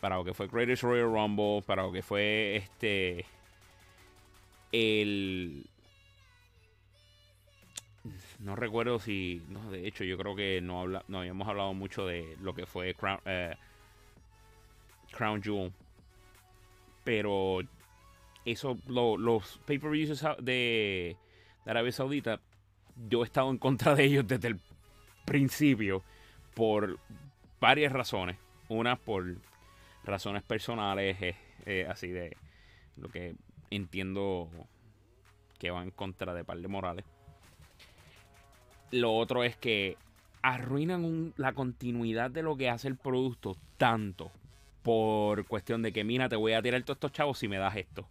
para 0.00 0.16
lo 0.16 0.24
que 0.24 0.34
fue 0.34 0.48
Greatest 0.48 0.82
Royal 0.82 1.12
Rumble, 1.12 1.62
para 1.62 1.84
lo 1.84 1.92
que 1.92 2.02
fue 2.02 2.56
este. 2.56 3.24
El. 4.72 5.64
No 8.40 8.56
recuerdo 8.56 8.98
si. 8.98 9.42
No, 9.48 9.70
de 9.70 9.86
hecho, 9.86 10.04
yo 10.04 10.18
creo 10.18 10.34
que 10.34 10.60
no, 10.60 10.80
habla, 10.80 11.04
no 11.08 11.20
habíamos 11.20 11.48
hablado 11.48 11.72
mucho 11.72 12.06
de 12.06 12.36
lo 12.40 12.54
que 12.54 12.66
fue 12.66 12.94
Crown, 12.94 13.20
eh, 13.24 13.54
Crown 15.12 15.42
Jewel. 15.42 15.72
Pero. 17.04 17.60
Eso, 18.44 18.78
los 18.86 19.60
pay-per-views 19.66 20.24
de, 20.38 21.16
de 21.64 21.70
Arabia 21.70 21.92
Saudita, 21.92 22.40
yo 22.96 23.20
he 23.20 23.26
estado 23.26 23.50
en 23.50 23.58
contra 23.58 23.94
de 23.94 24.04
ellos 24.04 24.26
desde 24.26 24.48
el 24.48 24.58
principio 25.28 26.02
por 26.54 26.98
varias 27.60 27.92
razones. 27.92 28.36
Una 28.68 28.96
por 28.96 29.36
razones 30.04 30.42
personales, 30.42 31.20
eh, 31.20 31.36
eh, 31.66 31.86
así 31.88 32.08
de 32.08 32.36
lo 32.96 33.08
que 33.08 33.34
entiendo 33.70 34.48
que 35.58 35.70
va 35.70 35.82
en 35.82 35.90
contra 35.90 36.34
de 36.34 36.44
par 36.44 36.58
de 36.58 36.68
Morales. 36.68 37.04
Lo 38.90 39.14
otro 39.14 39.44
es 39.44 39.56
que 39.56 39.96
arruinan 40.42 41.34
la 41.36 41.52
continuidad 41.52 42.30
de 42.30 42.42
lo 42.42 42.56
que 42.56 42.70
hace 42.70 42.88
el 42.88 42.96
producto 42.96 43.56
tanto 43.76 44.30
por 44.82 45.44
cuestión 45.46 45.82
de 45.82 45.92
que, 45.92 46.04
mira, 46.04 46.28
te 46.28 46.36
voy 46.36 46.54
a 46.54 46.62
tirar 46.62 46.82
todos 46.82 46.96
estos 46.96 47.12
chavos 47.12 47.38
si 47.38 47.48
me 47.48 47.58
das 47.58 47.76
esto. 47.76 48.06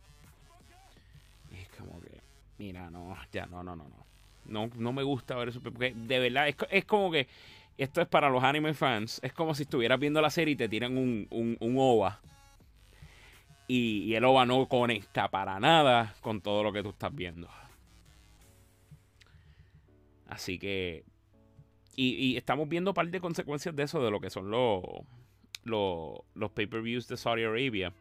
es 1.52 1.68
como 1.70 2.00
que, 2.02 2.22
mira, 2.60 2.90
no, 2.92 3.16
ya, 3.32 3.48
no, 3.48 3.64
no, 3.64 3.76
no, 3.76 3.86
no. 3.86 4.06
No, 4.48 4.70
no 4.76 4.94
me 4.94 5.04
gusta 5.04 5.36
ver 5.36 5.50
eso, 5.50 5.62
porque 5.62 5.94
de 5.96 6.20
verdad 6.20 6.48
es, 6.48 6.56
es 6.72 6.86
como 6.86 7.12
que 7.12 7.28
esto 7.78 8.02
es 8.02 8.08
para 8.08 8.30
los 8.30 8.44
anime 8.44 8.74
fans. 8.74 9.20
Es 9.24 9.34
como 9.34 9.54
si 9.54 9.64
estuvieras 9.64 10.00
viendo 10.00 10.22
la 10.22 10.30
serie 10.30 10.54
y 10.54 10.58
te 10.58 10.68
tiran 10.68 10.98
un, 10.98 11.28
un, 11.30 11.76
OVA. 11.78 12.20
Y, 13.68 14.14
el 14.16 14.26
OVA 14.26 14.46
no 14.46 14.68
conecta 14.68 15.30
para 15.30 15.60
nada 15.60 16.16
con 16.22 16.42
todo 16.42 16.64
lo 16.64 16.74
que 16.74 16.82
tú 16.82 16.90
estás 16.90 17.14
viendo. 17.14 17.48
Así 20.28 20.58
que. 20.58 21.04
Y, 21.96 22.36
estamos 22.36 22.68
viendo 22.68 22.92
un 22.92 22.96
par 22.96 23.08
de 23.08 23.20
consecuencias 23.20 23.76
de 23.76 23.84
eso, 23.84 24.04
de 24.04 24.12
lo 24.12 24.20
que 24.20 24.30
son 24.30 24.50
los, 24.50 24.84
los, 25.64 26.20
los 26.34 26.52
pay-per-views 26.52 27.08
de 27.08 27.18
Saudi 27.18 27.44
Arabia. 27.44 27.94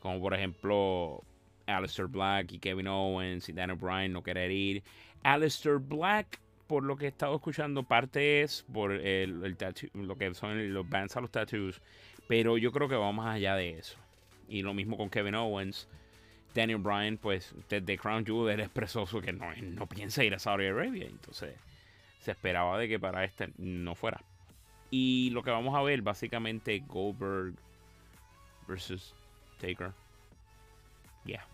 Como 0.00 0.20
por 0.20 0.34
ejemplo, 0.34 1.22
Alistair 1.66 2.08
Black 2.08 2.52
y 2.52 2.58
Kevin 2.58 2.88
Owens 2.88 3.48
y 3.48 3.52
Daniel 3.52 3.78
Bryan 3.78 4.12
no 4.12 4.22
querer 4.22 4.50
ir. 4.50 4.84
Alistair 5.24 5.78
Black 5.78 6.38
por 6.66 6.82
lo 6.82 6.96
que 6.96 7.06
he 7.06 7.08
estado 7.08 7.36
escuchando, 7.36 7.82
parte 7.82 8.42
es 8.42 8.64
por 8.72 8.92
el, 8.92 9.56
lo 9.94 10.16
que 10.16 10.34
son 10.34 10.72
los 10.72 10.88
bands 10.88 11.16
a 11.16 11.20
los 11.20 11.30
tattoos, 11.30 11.80
pero 12.26 12.56
yo 12.56 12.72
creo 12.72 12.88
que 12.88 12.96
va 12.96 13.12
más 13.12 13.36
allá 13.36 13.54
de 13.54 13.78
eso. 13.78 13.98
Y 14.48 14.62
lo 14.62 14.74
mismo 14.74 14.96
con 14.96 15.10
Kevin 15.10 15.34
Owens. 15.34 15.88
Daniel 16.54 16.78
Bryan, 16.78 17.18
pues 17.18 17.52
desde 17.68 17.98
Crown 17.98 18.24
Jewel, 18.24 18.54
él 18.54 18.60
expresó 18.60 19.04
que 19.20 19.32
no, 19.32 19.52
no 19.56 19.88
piensa 19.88 20.22
ir 20.22 20.34
a 20.34 20.38
Saudi 20.38 20.66
Arabia. 20.66 21.06
Entonces 21.06 21.56
se 22.20 22.30
esperaba 22.30 22.78
de 22.78 22.88
que 22.88 23.00
para 23.00 23.24
este 23.24 23.50
no 23.58 23.96
fuera. 23.96 24.22
Y 24.90 25.30
lo 25.30 25.42
que 25.42 25.50
vamos 25.50 25.74
a 25.74 25.82
ver, 25.82 26.02
básicamente, 26.02 26.78
Goldberg 26.86 27.54
versus 28.68 29.14
Taker. 29.58 29.92
Yeah 31.24 31.44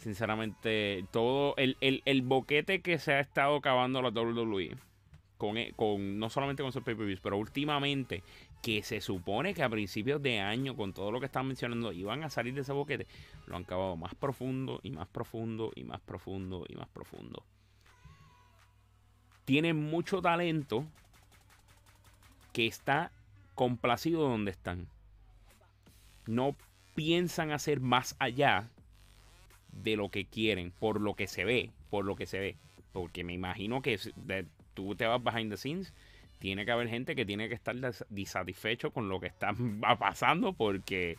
sinceramente, 0.00 1.04
todo 1.10 1.54
el, 1.56 2.22
boquete 2.22 2.80
que 2.80 2.98
se 2.98 3.12
ha 3.12 3.20
estado 3.20 3.60
cavando 3.60 4.00
la 4.00 4.08
WWE, 4.08 4.74
con, 5.36 5.58
e, 5.58 5.72
con 5.74 6.18
no 6.18 6.30
solamente 6.30 6.62
con 6.62 6.72
sus 6.72 6.82
pay-per-views, 6.82 7.20
pero 7.20 7.36
últimamente, 7.36 8.22
que 8.62 8.82
se 8.82 9.02
supone 9.02 9.52
que 9.52 9.62
a 9.62 9.68
principios 9.68 10.22
de 10.22 10.40
año, 10.40 10.74
con 10.74 10.94
todo 10.94 11.12
lo 11.12 11.20
que 11.20 11.26
están 11.26 11.46
mencionando, 11.46 11.92
iban 11.92 12.24
a 12.24 12.30
salir 12.30 12.54
de 12.54 12.62
ese 12.62 12.72
boquete, 12.72 13.06
lo 13.46 13.56
han 13.56 13.64
cavado 13.64 13.96
más 13.96 14.14
profundo 14.14 14.80
y 14.82 14.90
más 14.90 15.06
profundo 15.06 15.70
y 15.74 15.84
más 15.84 16.00
profundo 16.00 16.64
y 16.66 16.76
más 16.76 16.88
profundo. 16.88 17.44
Tienen 19.44 19.76
mucho 19.76 20.22
talento 20.22 20.86
que 22.54 22.66
está 22.66 23.12
complacido 23.54 24.22
donde 24.22 24.50
están. 24.50 24.88
No 26.26 26.56
piensan 26.94 27.50
hacer 27.50 27.80
más 27.80 28.16
allá 28.18 28.70
de 29.72 29.96
lo 29.96 30.10
que 30.10 30.24
quieren, 30.24 30.72
por 30.78 31.00
lo 31.00 31.14
que 31.14 31.26
se 31.26 31.44
ve, 31.44 31.70
por 31.90 32.04
lo 32.04 32.16
que 32.16 32.26
se 32.26 32.38
ve. 32.38 32.56
Porque 32.92 33.24
me 33.24 33.32
imagino 33.32 33.82
que 33.82 33.98
tú 34.74 34.94
te 34.94 35.06
vas 35.06 35.22
behind 35.22 35.50
the 35.50 35.56
scenes, 35.56 35.92
tiene 36.38 36.64
que 36.64 36.72
haber 36.72 36.88
gente 36.88 37.14
que 37.14 37.26
tiene 37.26 37.48
que 37.48 37.54
estar 37.54 37.76
disatisfecho 38.08 38.90
con 38.90 39.08
lo 39.08 39.20
que 39.20 39.28
está 39.28 39.54
pasando 39.98 40.52
porque... 40.52 41.18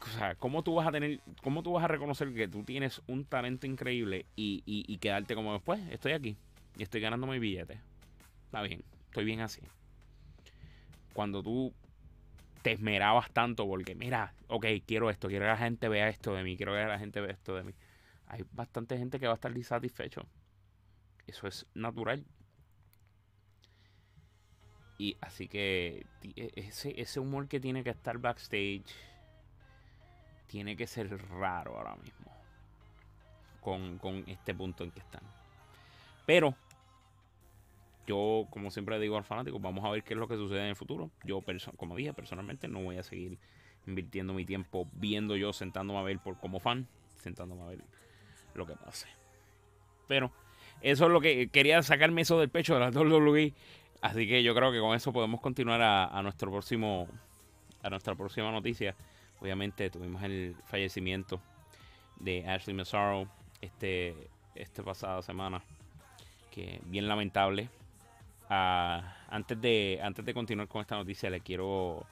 O 0.00 0.10
sea, 0.10 0.36
¿cómo 0.36 0.62
tú 0.62 0.76
vas 0.76 0.86
a 0.86 0.92
tener, 0.92 1.20
cómo 1.42 1.62
tú 1.62 1.72
vas 1.72 1.84
a 1.84 1.88
reconocer 1.88 2.32
que 2.32 2.46
tú 2.46 2.62
tienes 2.62 3.02
un 3.08 3.24
talento 3.24 3.66
increíble 3.66 4.26
y, 4.36 4.62
y 4.64 4.96
quedarte 4.98 5.34
como 5.34 5.52
después? 5.52 5.80
Estoy 5.90 6.12
aquí 6.12 6.36
y 6.78 6.84
estoy 6.84 7.00
ganando 7.00 7.26
mi 7.26 7.38
billete. 7.38 7.80
Está 8.44 8.62
bien, 8.62 8.82
estoy 9.06 9.24
bien 9.24 9.40
así. 9.40 9.60
Cuando 11.12 11.42
tú 11.42 11.74
te 12.62 12.72
esmerabas 12.72 13.30
tanto 13.30 13.66
porque, 13.66 13.94
mira, 13.94 14.34
ok, 14.48 14.66
quiero 14.86 15.10
esto, 15.10 15.28
quiero 15.28 15.44
que 15.44 15.50
la 15.50 15.56
gente 15.56 15.88
vea 15.88 16.08
esto 16.08 16.34
de 16.34 16.42
mí, 16.42 16.56
quiero 16.56 16.72
que 16.72 16.84
la 16.84 16.98
gente 16.98 17.20
vea 17.20 17.32
esto 17.32 17.54
de 17.54 17.64
mí. 17.64 17.74
Hay 18.26 18.44
bastante 18.52 18.98
gente 18.98 19.18
que 19.18 19.26
va 19.26 19.32
a 19.32 19.36
estar 19.36 19.56
insatisfecho. 19.56 20.26
Eso 21.26 21.46
es 21.46 21.66
natural. 21.74 22.24
Y 24.98 25.16
así 25.20 25.48
que 25.48 26.06
e, 26.22 26.52
ese, 26.56 27.00
ese 27.00 27.20
humor 27.20 27.48
que 27.48 27.60
tiene 27.60 27.84
que 27.84 27.90
estar 27.90 28.18
backstage 28.18 28.84
tiene 30.46 30.76
que 30.76 30.86
ser 30.86 31.16
raro 31.28 31.76
ahora 31.76 31.96
mismo. 31.96 32.32
Con, 33.60 33.98
con 33.98 34.24
este 34.26 34.54
punto 34.54 34.84
en 34.84 34.90
que 34.90 35.00
están. 35.00 35.22
Pero 36.26 36.54
yo, 38.08 38.46
como 38.48 38.70
siempre 38.70 38.98
digo 38.98 39.18
al 39.18 39.24
fanático, 39.24 39.60
vamos 39.60 39.84
a 39.84 39.90
ver 39.90 40.02
qué 40.02 40.14
es 40.14 40.18
lo 40.18 40.26
que 40.26 40.36
sucede 40.36 40.60
en 40.60 40.68
el 40.68 40.76
futuro. 40.76 41.10
Yo, 41.24 41.44
como 41.76 41.94
dije, 41.94 42.14
personalmente 42.14 42.66
no 42.66 42.82
voy 42.82 42.96
a 42.96 43.02
seguir 43.02 43.38
invirtiendo 43.86 44.32
mi 44.32 44.46
tiempo 44.46 44.88
viendo 44.94 45.36
yo, 45.36 45.52
sentándome 45.52 45.98
a 45.98 46.02
ver 46.02 46.18
por 46.18 46.38
como 46.38 46.58
fan, 46.58 46.88
sentándome 47.16 47.62
a 47.62 47.66
ver 47.66 47.84
lo 48.54 48.66
que 48.66 48.74
pase. 48.76 49.08
Pero 50.06 50.32
eso 50.80 51.04
es 51.04 51.12
lo 51.12 51.20
que 51.20 51.48
quería 51.50 51.82
sacarme 51.82 52.22
eso 52.22 52.40
del 52.40 52.48
pecho 52.48 52.72
de 52.72 52.80
la 52.80 52.88
WWE. 52.88 53.52
Así 54.00 54.26
que 54.26 54.42
yo 54.42 54.54
creo 54.54 54.72
que 54.72 54.80
con 54.80 54.96
eso 54.96 55.12
podemos 55.12 55.42
continuar 55.42 55.82
a, 55.82 56.22
nuestro 56.22 56.50
próximo, 56.50 57.08
a 57.82 57.90
nuestra 57.90 58.14
próxima 58.14 58.50
noticia. 58.50 58.96
Obviamente 59.38 59.90
tuvimos 59.90 60.22
el 60.22 60.56
fallecimiento 60.64 61.42
de 62.16 62.48
Ashley 62.48 62.74
Massaro 62.74 63.28
este, 63.60 64.30
este 64.54 64.82
pasada 64.82 65.20
semana. 65.20 65.62
Que 66.50 66.80
bien 66.86 67.06
lamentable 67.06 67.68
antes, 68.48 69.60
de, 69.60 70.00
antes 70.02 70.24
de 70.24 70.34
continuar 70.34 70.68
con 70.68 70.80
esta 70.80 70.96
noticia, 70.96 71.30
le 71.30 71.40
quiero 71.40 72.06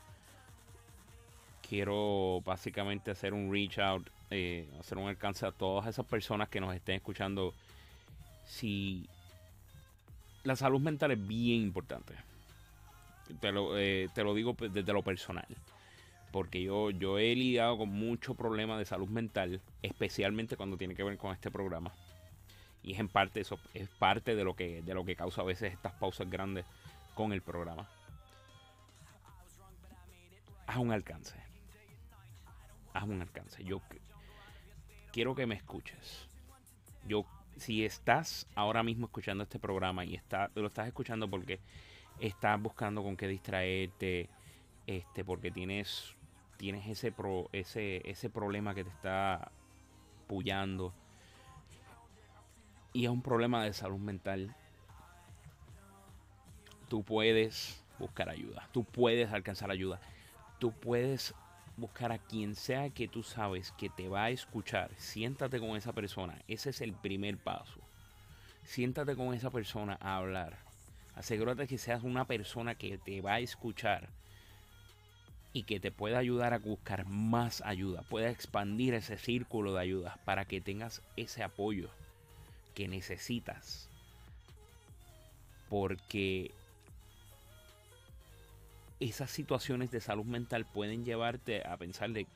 quiero 1.68 2.42
básicamente 2.44 3.10
hacer 3.10 3.34
un 3.34 3.50
reach 3.52 3.78
out, 3.78 4.08
eh, 4.30 4.68
hacer 4.78 4.98
un 4.98 5.08
alcance 5.08 5.46
a 5.46 5.52
todas 5.52 5.86
esas 5.88 6.06
personas 6.06 6.48
que 6.48 6.60
nos 6.60 6.74
estén 6.74 6.96
escuchando. 6.96 7.54
Si 8.44 9.08
la 10.44 10.56
salud 10.56 10.80
mental 10.80 11.10
es 11.10 11.26
bien 11.26 11.62
importante, 11.62 12.14
te 13.40 13.50
lo, 13.52 13.76
eh, 13.76 14.08
te 14.14 14.22
lo 14.22 14.34
digo 14.34 14.54
desde 14.58 14.92
lo 14.92 15.02
personal. 15.02 15.46
porque 16.32 16.62
yo, 16.62 16.90
yo 16.90 17.18
he 17.18 17.34
lidiado 17.34 17.78
con 17.78 17.88
muchos 17.88 18.36
problemas 18.36 18.78
de 18.78 18.84
salud 18.84 19.08
mental, 19.08 19.60
especialmente 19.80 20.56
cuando 20.56 20.76
tiene 20.76 20.94
que 20.94 21.02
ver 21.02 21.16
con 21.16 21.32
este 21.32 21.50
programa. 21.50 21.92
Y 22.86 22.92
es 22.92 23.00
en 23.00 23.08
parte 23.08 23.40
eso, 23.40 23.58
es 23.74 23.88
parte 23.88 24.36
de 24.36 24.44
lo 24.44 24.54
que, 24.54 24.80
de 24.80 24.94
lo 24.94 25.04
que 25.04 25.16
causa 25.16 25.42
a 25.42 25.44
veces 25.44 25.72
estas 25.72 25.92
pausas 25.94 26.30
grandes 26.30 26.64
con 27.14 27.32
el 27.32 27.42
programa. 27.42 27.88
Haz 30.68 30.76
un 30.76 30.92
alcance. 30.92 31.34
Haz 32.94 33.02
un 33.02 33.20
alcance. 33.20 33.64
Yo 33.64 33.82
quiero 35.12 35.34
que 35.34 35.46
me 35.46 35.56
escuches. 35.56 36.28
Yo, 37.08 37.26
si 37.56 37.84
estás 37.84 38.46
ahora 38.54 38.84
mismo 38.84 39.06
escuchando 39.06 39.42
este 39.42 39.58
programa 39.58 40.04
y 40.04 40.14
está, 40.14 40.52
lo 40.54 40.68
estás 40.68 40.86
escuchando 40.86 41.28
porque 41.28 41.58
estás 42.20 42.60
buscando 42.62 43.02
con 43.02 43.16
qué 43.16 43.26
distraerte, 43.26 44.30
este, 44.86 45.24
porque 45.24 45.50
tienes, 45.50 46.14
tienes 46.56 46.86
ese, 46.86 47.10
pro, 47.10 47.48
ese, 47.52 48.08
ese 48.08 48.30
problema 48.30 48.76
que 48.76 48.84
te 48.84 48.90
está 48.90 49.50
pullando 50.28 50.94
y 52.96 53.04
es 53.04 53.10
un 53.10 53.20
problema 53.20 53.62
de 53.62 53.74
salud 53.74 53.98
mental, 53.98 54.56
tú 56.88 57.02
puedes 57.02 57.84
buscar 57.98 58.30
ayuda, 58.30 58.70
tú 58.72 58.84
puedes 58.84 59.30
alcanzar 59.34 59.70
ayuda, 59.70 60.00
tú 60.58 60.72
puedes 60.72 61.34
buscar 61.76 62.10
a 62.10 62.16
quien 62.16 62.54
sea 62.54 62.88
que 62.88 63.06
tú 63.06 63.22
sabes 63.22 63.72
que 63.72 63.90
te 63.90 64.08
va 64.08 64.24
a 64.24 64.30
escuchar. 64.30 64.90
Siéntate 64.96 65.60
con 65.60 65.76
esa 65.76 65.92
persona, 65.92 66.38
ese 66.48 66.70
es 66.70 66.80
el 66.80 66.94
primer 66.94 67.36
paso. 67.36 67.80
Siéntate 68.64 69.14
con 69.14 69.34
esa 69.34 69.50
persona 69.50 69.98
a 70.00 70.16
hablar. 70.16 70.56
Asegúrate 71.16 71.66
que 71.66 71.76
seas 71.76 72.02
una 72.02 72.24
persona 72.24 72.76
que 72.76 72.96
te 72.96 73.20
va 73.20 73.34
a 73.34 73.40
escuchar 73.40 74.08
y 75.52 75.64
que 75.64 75.80
te 75.80 75.90
pueda 75.90 76.16
ayudar 76.16 76.54
a 76.54 76.60
buscar 76.60 77.04
más 77.04 77.60
ayuda, 77.60 78.04
pueda 78.08 78.30
expandir 78.30 78.94
ese 78.94 79.18
círculo 79.18 79.74
de 79.74 79.80
ayuda 79.82 80.18
para 80.24 80.46
que 80.46 80.62
tengas 80.62 81.02
ese 81.16 81.42
apoyo 81.42 81.90
que 82.76 82.86
necesitas. 82.88 83.88
Porque 85.70 86.52
esas 89.00 89.30
situaciones 89.30 89.90
de 89.90 90.00
salud 90.00 90.26
mental 90.26 90.66
pueden 90.66 91.04
llevarte 91.04 91.66
a 91.66 91.78
pensar 91.78 92.10
de 92.10 92.26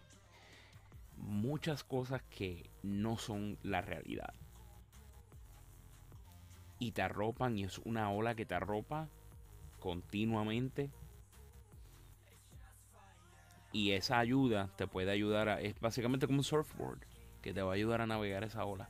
muchas 1.18 1.84
cosas 1.84 2.22
que 2.30 2.70
no 2.82 3.18
son 3.18 3.58
la 3.62 3.82
realidad. 3.82 4.32
Y 6.78 6.92
te 6.92 7.02
arropan 7.02 7.58
y 7.58 7.64
es 7.64 7.78
una 7.80 8.10
ola 8.10 8.34
que 8.34 8.46
te 8.46 8.54
arropa 8.54 9.08
continuamente. 9.78 10.90
Y 13.72 13.90
esa 13.92 14.18
ayuda 14.18 14.70
te 14.76 14.86
puede 14.86 15.10
ayudar 15.10 15.50
a... 15.50 15.60
Es 15.60 15.78
básicamente 15.78 16.26
como 16.26 16.38
un 16.38 16.44
surfboard 16.44 17.00
que 17.42 17.52
te 17.52 17.60
va 17.60 17.72
a 17.72 17.74
ayudar 17.74 18.00
a 18.00 18.06
navegar 18.06 18.42
esa 18.42 18.64
ola. 18.64 18.88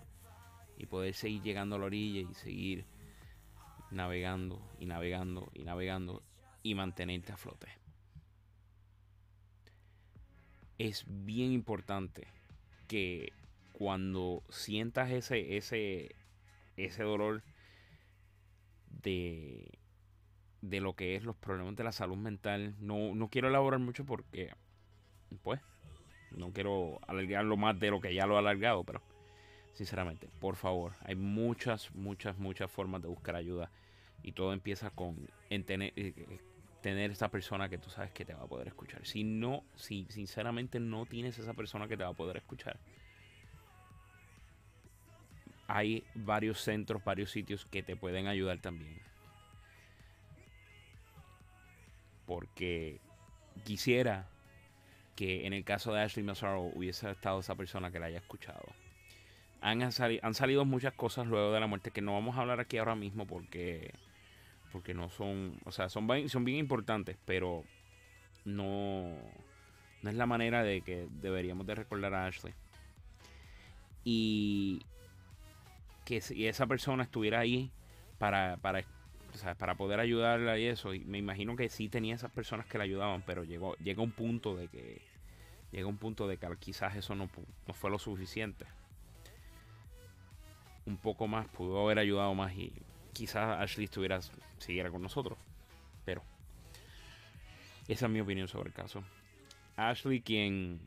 Y 0.80 0.86
poder 0.86 1.12
seguir 1.12 1.42
llegando 1.42 1.76
a 1.76 1.78
la 1.78 1.84
orilla 1.84 2.22
y 2.22 2.32
seguir 2.32 2.86
navegando 3.90 4.66
y 4.78 4.86
navegando 4.86 5.50
y 5.52 5.62
navegando 5.64 6.22
y 6.62 6.74
mantenerte 6.74 7.32
a 7.32 7.36
flote. 7.36 7.68
Es 10.78 11.04
bien 11.06 11.52
importante 11.52 12.26
que 12.88 13.34
cuando 13.74 14.42
sientas 14.48 15.10
ese, 15.10 15.58
ese, 15.58 16.16
ese 16.78 17.02
dolor 17.02 17.42
de, 19.02 19.78
de 20.62 20.80
lo 20.80 20.94
que 20.94 21.14
es 21.14 21.24
los 21.24 21.36
problemas 21.36 21.76
de 21.76 21.84
la 21.84 21.92
salud 21.92 22.16
mental, 22.16 22.74
no, 22.80 23.14
no 23.14 23.28
quiero 23.28 23.48
elaborar 23.48 23.80
mucho 23.80 24.06
porque, 24.06 24.50
pues, 25.42 25.60
no 26.30 26.54
quiero 26.54 27.00
alargarlo 27.06 27.58
más 27.58 27.78
de 27.78 27.90
lo 27.90 28.00
que 28.00 28.14
ya 28.14 28.24
lo 28.24 28.36
he 28.36 28.38
alargado, 28.38 28.82
pero 28.84 29.02
sinceramente, 29.72 30.28
por 30.40 30.56
favor, 30.56 30.94
hay 31.04 31.14
muchas, 31.14 31.94
muchas, 31.94 32.38
muchas 32.38 32.70
formas 32.70 33.02
de 33.02 33.08
buscar 33.08 33.36
ayuda 33.36 33.70
y 34.22 34.32
todo 34.32 34.52
empieza 34.52 34.90
con 34.90 35.28
tener, 35.66 35.92
eh, 35.96 36.14
eh, 36.16 36.40
tener 36.82 37.10
esa 37.10 37.28
persona 37.28 37.68
que 37.68 37.78
tú 37.78 37.90
sabes 37.90 38.10
que 38.12 38.24
te 38.24 38.34
va 38.34 38.42
a 38.42 38.46
poder 38.46 38.68
escuchar. 38.68 39.06
Si 39.06 39.24
no, 39.24 39.64
si 39.76 40.06
sinceramente 40.08 40.80
no 40.80 41.06
tienes 41.06 41.38
esa 41.38 41.54
persona 41.54 41.88
que 41.88 41.96
te 41.96 42.04
va 42.04 42.10
a 42.10 42.14
poder 42.14 42.36
escuchar, 42.36 42.78
hay 45.66 46.04
varios 46.14 46.60
centros, 46.60 47.04
varios 47.04 47.30
sitios 47.30 47.64
que 47.64 47.82
te 47.82 47.96
pueden 47.96 48.26
ayudar 48.26 48.58
también. 48.58 49.00
Porque 52.26 53.00
quisiera 53.64 54.28
que 55.14 55.46
en 55.46 55.52
el 55.52 55.64
caso 55.64 55.92
de 55.92 56.00
Ashley 56.00 56.24
Massaro 56.24 56.62
hubiese 56.62 57.10
estado 57.10 57.40
esa 57.40 57.54
persona 57.54 57.90
que 57.90 58.00
la 58.00 58.06
haya 58.06 58.18
escuchado. 58.18 58.64
Han, 59.62 59.82
han 59.82 60.34
salido 60.34 60.64
muchas 60.64 60.94
cosas 60.94 61.26
luego 61.26 61.52
de 61.52 61.60
la 61.60 61.66
muerte 61.66 61.90
que 61.90 62.00
no 62.00 62.14
vamos 62.14 62.36
a 62.36 62.40
hablar 62.40 62.60
aquí 62.60 62.78
ahora 62.78 62.94
mismo 62.94 63.26
porque 63.26 63.92
porque 64.72 64.94
no 64.94 65.10
son, 65.10 65.58
o 65.64 65.72
sea, 65.72 65.88
son 65.88 66.06
bien, 66.06 66.28
son 66.28 66.44
bien 66.44 66.58
importantes, 66.58 67.16
pero 67.24 67.64
no, 68.44 69.16
no 70.02 70.10
es 70.10 70.16
la 70.16 70.26
manera 70.26 70.62
de 70.62 70.82
que 70.82 71.08
deberíamos 71.20 71.66
de 71.66 71.74
recordar 71.74 72.14
a 72.14 72.26
Ashley. 72.26 72.54
Y 74.04 74.82
que 76.04 76.20
si 76.20 76.46
esa 76.46 76.66
persona 76.66 77.02
estuviera 77.02 77.40
ahí 77.40 77.70
para, 78.18 78.56
para, 78.58 78.84
para 79.58 79.74
poder 79.74 80.00
ayudarla 80.00 80.58
y 80.58 80.66
eso, 80.66 80.90
me 81.04 81.18
imagino 81.18 81.56
que 81.56 81.68
sí 81.68 81.88
tenía 81.88 82.14
esas 82.14 82.30
personas 82.30 82.66
que 82.66 82.78
la 82.78 82.84
ayudaban, 82.84 83.22
pero 83.26 83.44
llegó, 83.44 83.76
llega 83.76 84.02
un 84.02 84.12
punto 84.12 84.56
de 84.56 84.68
que 84.68 85.02
llega 85.72 85.86
un 85.86 85.98
punto 85.98 86.26
de 86.26 86.36
que 86.36 86.48
quizás 86.58 86.96
eso 86.96 87.14
no, 87.14 87.28
no 87.66 87.74
fue 87.74 87.90
lo 87.90 87.98
suficiente. 87.98 88.66
Un 90.86 90.96
poco 90.96 91.28
más, 91.28 91.46
pudo 91.48 91.82
haber 91.84 91.98
ayudado 91.98 92.34
más 92.34 92.52
y 92.54 92.72
quizás 93.12 93.60
Ashley 93.60 93.84
estuviera, 93.84 94.20
siguiera 94.58 94.90
con 94.90 95.02
nosotros. 95.02 95.38
Pero 96.04 96.22
esa 97.86 98.06
es 98.06 98.12
mi 98.12 98.20
opinión 98.20 98.48
sobre 98.48 98.68
el 98.68 98.74
caso. 98.74 99.02
Ashley, 99.76 100.20
quien, 100.20 100.80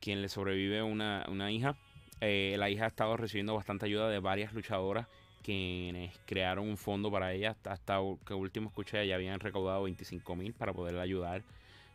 quien 0.00 0.22
le 0.22 0.28
sobrevive 0.28 0.82
una, 0.82 1.26
una 1.28 1.50
hija, 1.50 1.76
eh, 2.20 2.56
la 2.58 2.70
hija 2.70 2.84
ha 2.84 2.88
estado 2.88 3.16
recibiendo 3.16 3.54
bastante 3.54 3.86
ayuda 3.86 4.08
de 4.08 4.18
varias 4.18 4.52
luchadoras 4.52 5.06
quienes 5.42 6.12
crearon 6.26 6.68
un 6.68 6.76
fondo 6.76 7.10
para 7.10 7.32
ella. 7.32 7.56
Hasta, 7.64 7.98
que 8.26 8.34
último 8.34 8.68
escuché, 8.68 9.06
ya 9.06 9.14
habían 9.14 9.40
recaudado 9.40 9.84
25 9.84 10.36
mil 10.36 10.52
para 10.52 10.72
poderle 10.72 11.00
ayudar. 11.00 11.42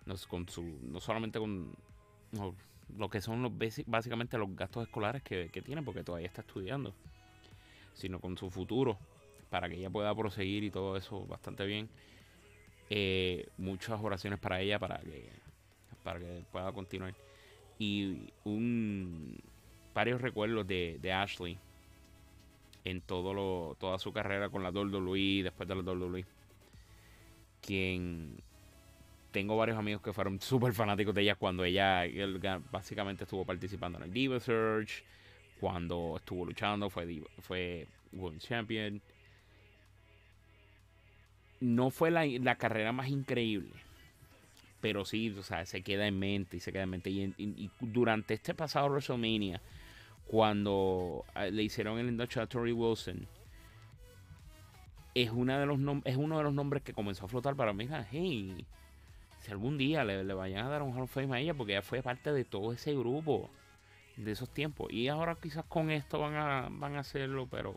No, 0.05 0.15
con 0.27 0.49
su, 0.49 0.63
no 0.81 0.99
solamente 0.99 1.39
con 1.39 1.71
lo 2.97 3.09
que 3.09 3.21
son 3.21 3.41
los 3.41 3.51
básicamente 3.85 4.37
los 4.37 4.55
gastos 4.55 4.83
escolares 4.83 5.23
que, 5.23 5.49
que 5.49 5.61
tiene, 5.61 5.83
porque 5.83 6.03
todavía 6.03 6.27
está 6.27 6.41
estudiando 6.41 6.93
sino 7.93 8.19
con 8.19 8.37
su 8.37 8.49
futuro, 8.49 8.97
para 9.49 9.69
que 9.69 9.75
ella 9.75 9.89
pueda 9.89 10.13
proseguir 10.15 10.63
y 10.63 10.71
todo 10.71 10.97
eso 10.97 11.25
bastante 11.25 11.65
bien. 11.65 11.89
Eh, 12.89 13.47
muchas 13.57 13.99
oraciones 14.01 14.39
para 14.39 14.61
ella, 14.61 14.79
para 14.79 14.99
que, 14.99 15.29
para 16.03 16.19
que 16.19 16.43
pueda 16.51 16.71
continuar. 16.71 17.13
Y 17.79 18.31
un 18.43 19.37
varios 19.93 20.21
recuerdos 20.21 20.67
de, 20.67 21.13
Ashley 21.13 21.57
en 22.83 23.01
todo 23.01 23.33
lo, 23.33 23.77
toda 23.79 23.99
su 23.99 24.11
carrera 24.11 24.49
con 24.49 24.63
la 24.63 24.71
WWE, 24.71 25.43
después 25.43 25.69
de 25.69 25.75
la 25.75 25.81
WWE. 25.81 26.25
Quien 27.61 28.41
tengo 29.33 29.57
varios 29.57 29.77
amigos 29.77 30.01
que 30.01 30.13
fueron 30.13 30.39
súper 30.39 30.73
fanáticos 30.73 31.13
de 31.13 31.23
ella 31.23 31.35
cuando 31.35 31.65
ella 31.65 32.05
básicamente 32.71 33.25
estuvo 33.25 33.43
participando 33.43 33.97
en 33.97 34.05
el 34.05 34.13
Diva 34.13 34.39
Search 34.39 35.03
cuando 35.59 36.15
estuvo 36.17 36.45
luchando, 36.45 36.89
fue, 36.89 37.23
fue 37.39 37.87
World 38.11 38.39
Champion. 38.39 39.01
No 41.61 41.89
fue 41.89 42.11
la, 42.11 42.55
carrera 42.55 42.91
más 42.91 43.07
increíble, 43.07 43.71
pero 44.81 45.05
sí, 45.05 45.29
o 45.29 45.41
sea, 45.41 45.65
se 45.65 45.81
queda 45.81 46.05
en 46.05 46.19
mente 46.19 46.57
y 46.57 46.59
se 46.59 46.73
queda 46.73 46.83
en 46.83 46.89
mente. 46.89 47.09
Y, 47.09 47.71
durante 47.79 48.33
este 48.33 48.53
pasado 48.53 48.89
WrestleMania, 48.89 49.61
cuando 50.27 51.23
ah, 51.33 51.45
le 51.45 51.63
hicieron 51.63 51.97
el 51.97 52.09
induction 52.09 52.43
a 52.43 52.47
Tori 52.47 52.73
Wilson, 52.73 53.25
es, 55.15 55.31
una 55.31 55.59
de 55.59 55.65
los 55.65 55.79
es 56.03 56.17
uno 56.17 56.37
de 56.37 56.43
los 56.43 56.53
nombres 56.53 56.83
que 56.83 56.91
comenzó 56.91 57.25
a 57.25 57.29
flotar 57.29 57.55
para 57.55 57.71
mí. 57.71 57.87
Hey, 58.11 58.65
si 59.43 59.51
algún 59.51 59.77
día 59.77 60.05
le, 60.05 60.23
le 60.23 60.33
vayan 60.33 60.65
a 60.65 60.69
dar 60.69 60.81
un 60.81 60.93
Hall 60.95 61.03
of 61.03 61.11
Fame 61.11 61.35
a 61.35 61.39
ella, 61.39 61.53
porque 61.53 61.73
ella 61.73 61.81
fue 61.81 62.01
parte 62.01 62.31
de 62.31 62.45
todo 62.45 62.71
ese 62.71 62.93
grupo 62.95 63.49
de 64.15 64.31
esos 64.31 64.49
tiempos. 64.49 64.91
Y 64.91 65.09
ahora 65.09 65.35
quizás 65.35 65.65
con 65.65 65.91
esto 65.91 66.19
van 66.19 66.35
a, 66.35 66.69
van 66.71 66.95
a 66.95 66.99
hacerlo, 66.99 67.47
pero 67.51 67.75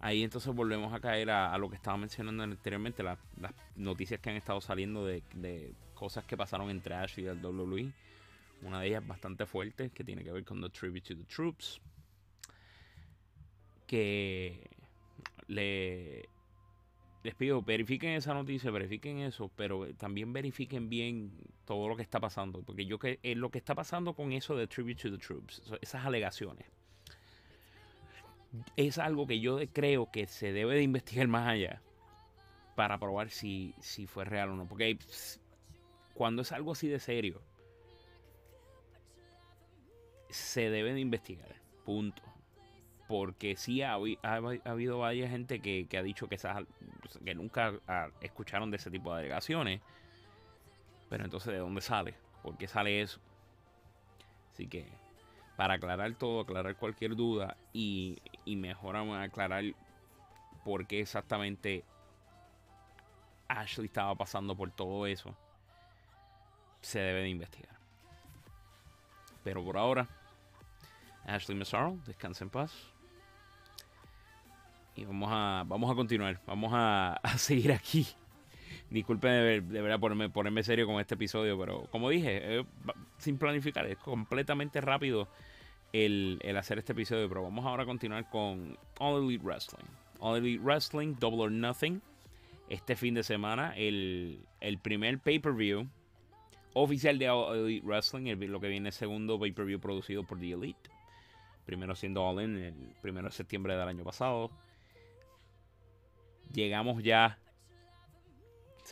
ahí 0.00 0.22
entonces 0.22 0.54
volvemos 0.54 0.92
a 0.94 1.00
caer 1.00 1.30
a, 1.30 1.56
lo 1.58 1.68
que 1.68 1.76
estaba 1.76 1.98
mencionando 1.98 2.42
anteriormente, 2.42 3.02
las 3.02 3.18
noticias 3.76 4.20
que 4.20 4.30
han 4.30 4.36
estado 4.36 4.60
saliendo 4.60 5.04
de, 5.04 5.22
cosas 5.94 6.24
que 6.24 6.36
pasaron 6.36 6.70
entre 6.70 6.94
Ash 6.94 7.18
y 7.18 7.26
el 7.26 7.44
WWE. 7.44 7.92
Una 8.62 8.80
de 8.80 8.88
ellas 8.88 9.06
bastante 9.06 9.44
fuerte, 9.44 9.90
que 9.90 10.02
tiene 10.02 10.24
que 10.24 10.32
ver 10.32 10.44
con 10.44 10.62
The 10.62 10.70
Tribute 10.70 11.14
to 11.14 11.16
the 11.16 11.24
Troops. 11.24 11.80
Que 13.86 14.70
le 15.46 16.28
les 17.22 17.34
pido, 17.34 17.62
verifiquen 17.62 18.10
esa 18.10 18.34
noticia, 18.34 18.70
verifiquen 18.70 19.18
eso, 19.18 19.50
pero 19.54 19.94
también 19.94 20.32
verifiquen 20.32 20.88
bien 20.88 21.32
todo 21.64 21.88
lo 21.88 21.96
que 21.96 22.02
está 22.02 22.18
pasando. 22.18 22.62
Porque 22.62 22.84
yo 22.84 22.98
que 22.98 23.20
eh, 23.22 23.34
lo 23.36 23.50
que 23.50 23.58
está 23.58 23.74
pasando 23.74 24.14
con 24.14 24.32
eso 24.32 24.56
de 24.56 24.66
Tribute 24.66 25.02
to 25.02 25.10
the 25.10 25.18
Troops, 25.18 25.62
esas 25.80 26.04
alegaciones, 26.04 26.66
es 28.76 28.98
algo 28.98 29.26
que 29.26 29.40
yo 29.40 29.58
creo 29.72 30.10
que 30.10 30.26
se 30.26 30.52
debe 30.52 30.74
de 30.74 30.82
investigar 30.82 31.28
más 31.28 31.48
allá 31.48 31.80
para 32.74 32.98
probar 32.98 33.30
si, 33.30 33.74
si 33.80 34.06
fue 34.06 34.24
real 34.24 34.50
o 34.50 34.56
no. 34.56 34.66
Porque 34.66 34.98
cuando 36.14 36.42
es 36.42 36.50
algo 36.50 36.72
así 36.72 36.88
de 36.88 36.98
serio, 36.98 37.40
se 40.28 40.70
debe 40.70 40.92
de 40.92 41.00
investigar. 41.00 41.54
Punto 41.84 42.31
porque 43.12 43.56
sí 43.56 43.82
ha, 43.82 43.92
habido 43.92 44.98
varias 44.98 45.30
gente 45.30 45.60
que, 45.60 45.86
ha 45.98 46.02
dicho 46.02 46.30
que, 46.30 47.34
nunca 47.34 47.74
escucharon 48.22 48.70
de 48.70 48.78
ese 48.78 48.90
tipo 48.90 49.12
de 49.12 49.20
alegaciones. 49.20 49.82
Pero 51.10 51.22
entonces, 51.22 51.52
¿de 51.52 51.58
dónde 51.58 51.82
sale? 51.82 52.14
¿Por 52.42 52.56
qué 52.56 52.66
sale 52.66 53.02
eso? 53.02 53.20
Así 54.50 54.66
que, 54.66 54.88
para 55.58 55.74
aclarar 55.74 56.14
todo, 56.14 56.40
aclarar 56.40 56.74
cualquier 56.76 57.14
duda 57.14 57.58
y, 57.74 58.16
y 58.46 58.56
mejor 58.56 58.96
aclarar 58.96 59.64
por 60.64 60.86
qué 60.86 61.00
exactamente 61.00 61.84
Ashley 63.46 63.88
estaba 63.88 64.14
pasando 64.14 64.56
por 64.56 64.70
todo 64.70 65.06
eso, 65.06 65.36
se 66.80 66.98
debe 66.98 67.20
de 67.20 67.28
investigar. 67.28 67.76
Pero 69.44 69.62
por 69.62 69.76
ahora, 69.76 70.08
Ashley 71.26 71.58
Massaro, 71.58 71.98
descansa 72.06 72.44
en 72.44 72.48
paz. 72.48 72.92
Y 74.94 75.04
vamos 75.04 75.28
a, 75.32 75.64
vamos 75.66 75.90
a 75.90 75.94
continuar, 75.94 76.40
vamos 76.46 76.70
a, 76.74 77.20
seguir 77.38 77.72
aquí. 77.72 78.06
Disculpen 78.90 79.30
de, 79.70 79.82
verdad 79.82 79.98
ponerme, 79.98 80.28
ponerme 80.28 80.62
serio 80.62 80.86
con 80.86 81.00
este 81.00 81.14
episodio, 81.14 81.58
pero 81.58 81.86
como 81.90 82.10
dije, 82.10 82.62
sin 83.16 83.38
planificar, 83.38 83.86
es 83.86 83.96
completamente 83.96 84.82
rápido 84.82 85.28
el, 85.94 86.38
hacer 86.58 86.78
este 86.78 86.92
episodio. 86.92 87.26
Pero 87.28 87.42
vamos 87.42 87.64
ahora 87.64 87.84
a 87.84 87.86
continuar 87.86 88.28
con 88.28 88.76
All 88.98 89.24
Elite 89.24 89.42
Wrestling. 89.42 89.86
All 90.20 90.36
Elite 90.36 90.62
Wrestling, 90.62 91.14
Double 91.18 91.40
or 91.40 91.50
Nothing. 91.50 92.02
Este 92.68 92.94
fin 92.94 93.14
de 93.14 93.22
semana, 93.22 93.74
el, 93.76 94.40
el 94.60 94.78
primer 94.78 95.18
pay-per-view 95.18 95.88
oficial 96.74 97.18
de 97.18 97.30
All 97.30 97.56
Elite 97.56 97.86
Wrestling, 97.86 98.36
lo 98.46 98.60
que 98.60 98.68
viene 98.68 98.92
segundo 98.92 99.38
pay-per-view 99.38 99.80
producido 99.80 100.22
por 100.22 100.38
The 100.38 100.52
Elite. 100.52 100.90
Primero 101.64 101.94
siendo 101.94 102.26
All 102.26 102.42
In 102.42 102.56
el 102.56 102.74
primero 103.00 103.28
de 103.28 103.32
septiembre 103.32 103.74
del 103.74 103.88
año 103.88 104.04
pasado 104.04 104.50
llegamos 106.52 107.02
ya, 107.02 107.38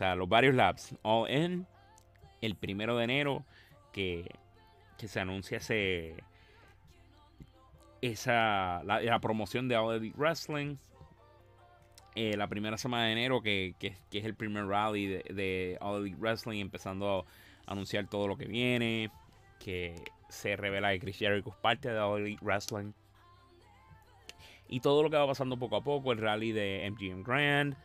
o 0.01 0.15
los 0.17 0.29
varios 0.29 0.55
labs, 0.55 0.95
all 1.03 1.31
in, 1.31 1.67
el 2.41 2.57
primero 2.57 2.97
de 2.97 3.05
enero, 3.05 3.45
que, 3.93 4.31
se 4.99 5.21
anuncia 5.21 5.59
ese, 5.59 6.15
esa, 8.03 8.83
la, 8.85 9.19
promoción 9.21 9.69
de 9.69 9.77
All 9.77 9.97
Elite 9.97 10.17
Wrestling. 10.19 10.77
Eh, 12.17 12.37
la 12.37 12.49
primera 12.49 12.77
semana 12.77 13.05
de 13.07 13.13
enero, 13.13 13.41
que, 13.41 13.75
es 13.81 14.25
el 14.25 14.35
primer 14.35 14.67
rally 14.67 15.07
de, 15.07 15.23
de, 15.33 15.79
All 15.81 16.03
Elite 16.03 16.19
Wrestling, 16.19 16.61
empezando 16.61 17.27
a 17.67 17.73
anunciar 17.73 18.09
todo 18.09 18.29
lo 18.29 18.37
que 18.37 18.47
viene. 18.47 19.11
Que 19.59 19.95
se 20.29 20.57
revela 20.57 20.93
que 20.93 21.01
Chris 21.01 21.19
Jericho 21.19 21.51
es 21.51 21.57
parte 21.57 21.91
de 21.91 21.99
All 21.99 22.21
Elite 22.21 22.43
Wrestling 22.43 22.93
y 24.71 24.79
todo 24.79 25.03
lo 25.03 25.11
que 25.11 25.17
va 25.17 25.27
pasando 25.27 25.59
poco 25.59 25.77
a 25.77 25.83
poco, 25.83 26.13
el 26.13 26.19
rally 26.19 26.53
de 26.53 26.89
MGM 26.93 27.25
Grand, 27.25 27.77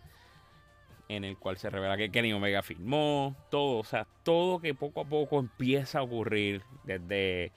en 1.09 1.23
el 1.23 1.35
cual 1.35 1.57
se 1.57 1.71
revela 1.71 1.97
que 1.97 2.11
Kenny 2.11 2.31
Omega 2.31 2.61
filmó, 2.61 3.35
todo, 3.49 3.79
o 3.79 3.83
sea, 3.83 4.05
todo 4.21 4.59
que 4.59 4.75
poco 4.75 5.01
a 5.01 5.05
poco 5.05 5.39
empieza 5.39 5.99
a 5.99 6.03
ocurrir 6.03 6.61
desde 6.83 7.51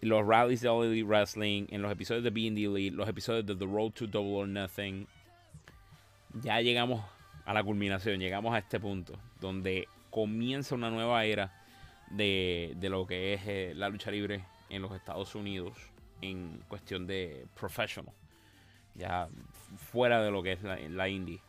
los 0.00 0.26
rallies 0.26 0.62
de 0.62 0.68
All 0.68 0.86
Elite 0.86 1.06
Wrestling, 1.06 1.66
en 1.68 1.82
los 1.82 1.92
episodios 1.92 2.24
de 2.24 2.30
the 2.30 2.46
Elite, 2.46 2.96
los 2.96 3.06
episodios 3.06 3.44
de 3.44 3.54
The 3.54 3.66
Road 3.66 3.90
to 3.90 4.06
Double 4.06 4.36
or 4.36 4.48
Nothing. 4.48 5.06
Ya 6.40 6.62
llegamos 6.62 7.04
a 7.44 7.52
la 7.52 7.62
culminación, 7.62 8.20
llegamos 8.20 8.54
a 8.54 8.58
este 8.58 8.80
punto, 8.80 9.18
donde 9.38 9.86
comienza 10.10 10.74
una 10.74 10.90
nueva 10.90 11.26
era 11.26 11.62
de, 12.10 12.72
de 12.76 12.88
lo 12.88 13.06
que 13.06 13.34
es 13.34 13.42
eh, 13.46 13.72
la 13.76 13.90
lucha 13.90 14.10
libre 14.10 14.46
en 14.70 14.80
los 14.80 14.92
Estados 14.92 15.34
Unidos 15.34 15.76
en 16.22 16.62
cuestión 16.68 17.06
de 17.06 17.46
professional 17.54 18.14
ya 18.96 19.28
fuera 19.92 20.22
de 20.22 20.30
lo 20.30 20.42
que 20.42 20.52
es 20.52 20.62
la, 20.62 21.08
indie. 21.08 21.40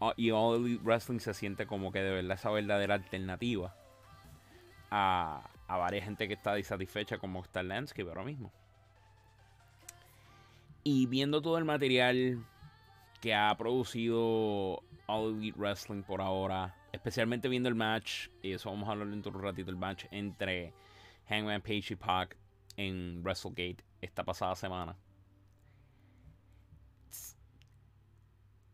Ah, 0.00 0.14
y 0.16 0.30
All 0.30 0.64
Elite 0.64 0.82
Wrestling 0.82 1.20
se 1.20 1.34
siente 1.34 1.66
como 1.66 1.92
que 1.92 2.00
de 2.00 2.10
verdad 2.10 2.32
esa 2.32 2.50
verdadera 2.50 2.94
alternativa 2.94 3.74
a, 4.90 5.48
a 5.68 5.76
varias 5.76 6.04
gente 6.04 6.26
que 6.26 6.34
está 6.34 6.54
disatisfecha 6.54 7.18
como 7.18 7.42
está 7.42 7.60
el 7.60 7.68
landscape 7.68 8.08
ahora 8.08 8.24
mismo. 8.24 8.50
Y 10.82 11.06
viendo 11.06 11.42
todo 11.42 11.58
el 11.58 11.64
material 11.64 12.44
que 13.20 13.34
ha 13.34 13.54
producido 13.56 14.82
All 15.06 15.36
Elite 15.36 15.58
Wrestling 15.58 16.02
por 16.02 16.22
ahora, 16.22 16.74
especialmente 16.92 17.48
viendo 17.48 17.68
el 17.68 17.74
match, 17.74 18.28
y 18.42 18.52
eso 18.52 18.70
vamos 18.70 18.88
a 18.88 18.92
hablar 18.92 19.08
dentro 19.08 19.30
de 19.30 19.38
un 19.38 19.44
ratito, 19.44 19.70
el 19.70 19.76
match 19.76 20.06
entre 20.10 20.72
Hangman 21.28 21.60
Page 21.60 21.92
y 21.92 21.96
Pac 21.96 22.36
en 22.76 23.22
WrestleGate 23.22 23.84
esta 24.00 24.24
pasada 24.24 24.56
semana. 24.56 24.96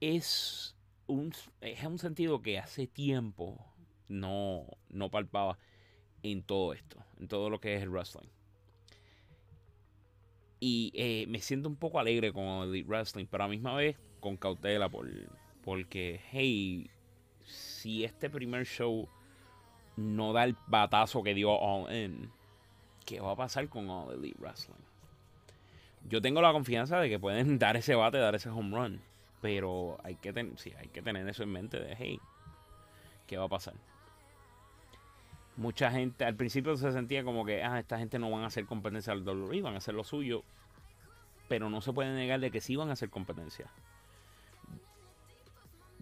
Es 0.01 0.77
un, 1.07 1.33
es 1.61 1.83
un 1.85 1.99
sentido 1.99 2.43
que 2.43 2.59
hace 2.59 2.87
tiempo 2.87 3.65
no, 4.09 4.67
no 4.89 5.11
palpaba 5.11 5.59
en 6.23 6.43
todo 6.43 6.73
esto, 6.73 7.03
en 7.19 7.29
todo 7.29 7.51
lo 7.51 7.61
que 7.61 7.77
es 7.77 7.83
el 7.83 7.91
wrestling. 7.91 8.29
Y 10.59 10.93
eh, 10.95 11.27
me 11.29 11.41
siento 11.41 11.69
un 11.69 11.77
poco 11.77 11.99
alegre 11.99 12.33
con 12.33 12.45
el 12.45 12.85
wrestling, 12.85 13.27
pero 13.27 13.45
a 13.45 13.47
la 13.47 13.51
misma 13.51 13.75
vez 13.75 13.97
con 14.21 14.37
cautela 14.37 14.89
por, 14.89 15.09
porque, 15.63 16.21
hey, 16.33 16.91
si 17.45 18.05
este 18.05 18.31
primer 18.31 18.67
show 18.67 19.09
no 19.97 20.33
da 20.33 20.45
el 20.45 20.57
batazo 20.67 21.23
que 21.23 21.35
dio 21.35 21.51
All 21.53 21.95
In, 21.95 22.31
¿qué 23.05 23.21
va 23.21 23.33
a 23.33 23.37
pasar 23.37 23.69
con 23.69 23.89
All 23.89 24.15
Elite 24.15 24.39
Wrestling? 24.41 24.75
Yo 26.09 26.23
tengo 26.23 26.41
la 26.41 26.53
confianza 26.53 27.01
de 27.01 27.09
que 27.09 27.19
pueden 27.19 27.59
dar 27.59 27.77
ese 27.77 27.95
bate, 27.95 28.19
dar 28.19 28.35
ese 28.35 28.49
home 28.49 28.77
run. 28.77 29.01
Pero 29.41 29.99
hay 30.03 30.17
que, 30.17 30.33
sí, 30.57 30.73
hay 30.79 30.89
que 30.89 31.03
tener 31.03 31.29
eso 31.29 31.43
en 31.43 31.53
mente 31.53 31.79
de, 31.79 31.95
hey, 31.97 32.21
¿qué 33.27 33.37
va 33.37 33.45
a 33.45 33.49
pasar? 33.49 33.75
Mucha 35.57 35.91
gente, 35.91 36.25
al 36.25 36.37
principio 36.37 36.77
se 36.77 36.93
sentía 36.93 37.25
como 37.25 37.45
que, 37.45 37.63
ah, 37.63 37.79
esta 37.79 37.99
gente 37.99 38.19
no 38.19 38.31
van 38.31 38.43
a 38.43 38.47
hacer 38.47 38.67
competencia 38.67 39.13
al 39.13 39.27
WWE, 39.27 39.63
van 39.63 39.75
a 39.75 39.79
hacer 39.79 39.95
lo 39.95 40.05
suyo. 40.05 40.43
Pero 41.49 41.71
no 41.71 41.81
se 41.81 41.93
puede 41.93 42.13
negar 42.15 42.41
de 42.41 42.51
que 42.51 42.61
sí 42.61 42.77
van 42.77 42.91
a 42.91 42.95
hacer 42.95 43.09
competencia. 43.09 43.71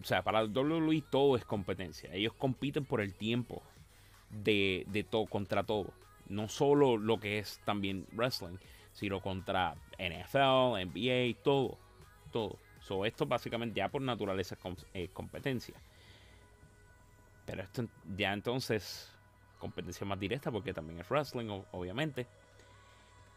O 0.01 0.03
sea, 0.03 0.23
para 0.23 0.41
el 0.41 0.55
WWE 0.55 1.03
todo 1.09 1.35
es 1.35 1.45
competencia. 1.45 2.13
Ellos 2.13 2.33
compiten 2.33 2.85
por 2.85 3.01
el 3.01 3.13
tiempo 3.13 3.61
de, 4.29 4.85
de 4.87 5.03
todo 5.03 5.25
contra 5.25 5.63
todo. 5.63 5.93
No 6.27 6.47
solo 6.49 6.97
lo 6.97 7.19
que 7.19 7.39
es 7.39 7.61
también 7.65 8.05
wrestling, 8.11 8.57
sino 8.93 9.21
contra 9.21 9.75
NFL, 9.99 10.85
NBA, 10.85 11.41
todo. 11.43 11.77
Todo. 12.31 12.57
So, 12.85 13.03
esto 13.03 13.25
básicamente 13.25 13.79
ya 13.79 13.89
por 13.89 14.03
naturaleza 14.03 14.55
es 14.93 15.09
competencia. 15.09 15.73
Pero 17.47 17.63
esto 17.63 17.87
ya 18.15 18.31
entonces 18.31 19.11
competencia 19.57 20.05
más 20.05 20.19
directa 20.19 20.51
porque 20.51 20.71
también 20.71 20.99
es 20.99 21.09
wrestling, 21.09 21.63
obviamente. 21.71 22.27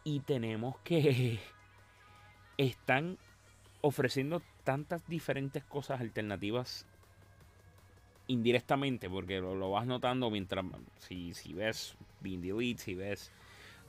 Y 0.03 0.19
tenemos 0.19 0.77
que 0.83 1.39
están 2.57 3.17
ofreciendo 3.81 4.43
tantas 4.63 5.07
diferentes 5.07 5.63
cosas 5.63 5.99
alternativas 5.99 6.85
indirectamente, 8.27 9.09
porque 9.09 9.39
lo, 9.39 9.71
vas 9.71 9.87
notando 9.87 10.29
mientras 10.29 10.63
si, 10.99 11.33
si 11.33 11.53
ves 11.53 11.95
Being 12.19 12.45
Elite, 12.45 12.79
si 12.79 12.93
ves 12.93 13.31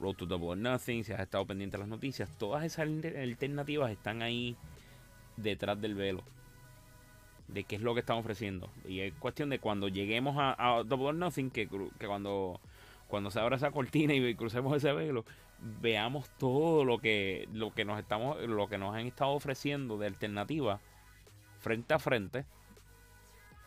Road 0.00 0.14
to 0.14 0.24
Double 0.24 0.48
or 0.48 0.56
Nothing, 0.56 1.04
si 1.04 1.12
has 1.12 1.20
estado 1.20 1.46
pendiente 1.46 1.76
de 1.76 1.80
las 1.82 1.88
noticias, 1.88 2.30
todas 2.38 2.64
esas 2.64 2.88
alternativas 2.88 3.90
están 3.90 4.22
ahí 4.22 4.56
detrás 5.36 5.80
del 5.80 5.94
velo 5.94 6.22
de 7.52 7.64
qué 7.64 7.76
es 7.76 7.82
lo 7.82 7.94
que 7.94 8.00
están 8.00 8.18
ofreciendo. 8.18 8.70
Y 8.86 9.00
es 9.00 9.12
cuestión 9.14 9.50
de 9.50 9.58
cuando 9.58 9.88
lleguemos 9.88 10.36
a, 10.38 10.82
Double 10.86 11.08
or 11.08 11.14
Nothing, 11.14 11.50
que, 11.50 11.68
que, 11.98 12.06
cuando, 12.06 12.60
cuando 13.08 13.30
se 13.30 13.40
abra 13.40 13.56
esa 13.56 13.70
cortina 13.70 14.14
y 14.14 14.34
crucemos 14.34 14.76
ese 14.76 14.92
velo, 14.92 15.24
veamos 15.80 16.28
todo 16.38 16.84
lo 16.84 16.98
que, 16.98 17.48
lo 17.52 17.72
que 17.74 17.84
nos 17.84 17.98
estamos, 17.98 18.40
lo 18.42 18.68
que 18.68 18.78
nos 18.78 18.94
han 18.94 19.06
estado 19.06 19.32
ofreciendo 19.32 19.98
de 19.98 20.06
alternativa 20.06 20.80
frente 21.60 21.94
a 21.94 21.98
frente. 21.98 22.44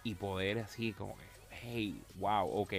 Y 0.03 0.15
poder 0.15 0.59
así 0.59 0.93
como 0.93 1.15
que, 1.15 1.23
hey, 1.49 2.01
wow, 2.15 2.47
ok. 2.47 2.73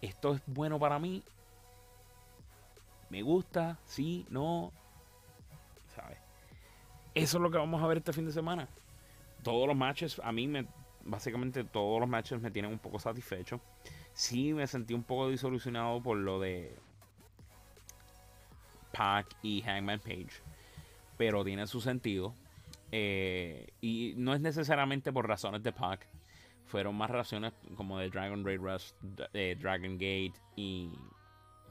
Esto 0.00 0.34
es 0.34 0.42
bueno 0.46 0.78
para 0.78 0.98
mí. 0.98 1.22
Me 3.10 3.22
gusta, 3.22 3.78
sí, 3.84 4.26
no. 4.30 4.72
Eso 7.14 7.38
es 7.38 7.42
lo 7.42 7.50
que 7.50 7.58
vamos 7.58 7.82
a 7.82 7.86
ver 7.86 7.98
este 7.98 8.12
fin 8.12 8.26
de 8.26 8.32
semana. 8.32 8.68
Todos 9.42 9.66
los 9.66 9.76
matches, 9.76 10.20
a 10.22 10.32
mí 10.32 10.46
me, 10.46 10.66
básicamente 11.04 11.64
todos 11.64 11.98
los 12.00 12.08
matches 12.08 12.40
me 12.40 12.50
tienen 12.50 12.70
un 12.70 12.78
poco 12.78 12.98
satisfecho. 12.98 13.60
Sí 14.12 14.52
me 14.52 14.66
sentí 14.66 14.94
un 14.94 15.02
poco 15.02 15.28
disolucionado 15.28 16.02
por 16.02 16.16
lo 16.16 16.40
de 16.40 16.76
Pac 18.92 19.26
y 19.42 19.62
Hangman 19.62 20.00
Page. 20.00 20.30
Pero 21.16 21.44
tiene 21.44 21.66
su 21.66 21.80
sentido. 21.80 22.34
Eh, 22.92 23.68
y 23.80 24.14
no 24.16 24.34
es 24.34 24.40
necesariamente 24.40 25.12
por 25.12 25.26
razones 25.26 25.62
de 25.62 25.72
Pac. 25.72 26.06
Fueron 26.66 26.94
más 26.94 27.10
razones 27.10 27.52
como 27.76 27.98
de 27.98 28.10
Dragon 28.10 28.44
Raid 28.44 28.60
Rush, 28.60 28.92
Dragon 29.58 29.94
Gate 29.94 30.34
y 30.54 30.90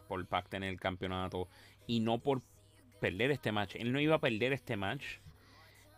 por 0.10 0.26
Pac 0.26 0.50
tener 0.50 0.70
el 0.70 0.80
campeonato. 0.80 1.48
Y 1.88 2.02
no 2.02 2.20
por 2.20 2.42
perder 3.00 3.32
este 3.32 3.52
match. 3.52 3.76
Él 3.76 3.92
no 3.92 4.00
iba 4.00 4.16
a 4.16 4.20
perder 4.20 4.54
este 4.54 4.78
match. 4.78 5.20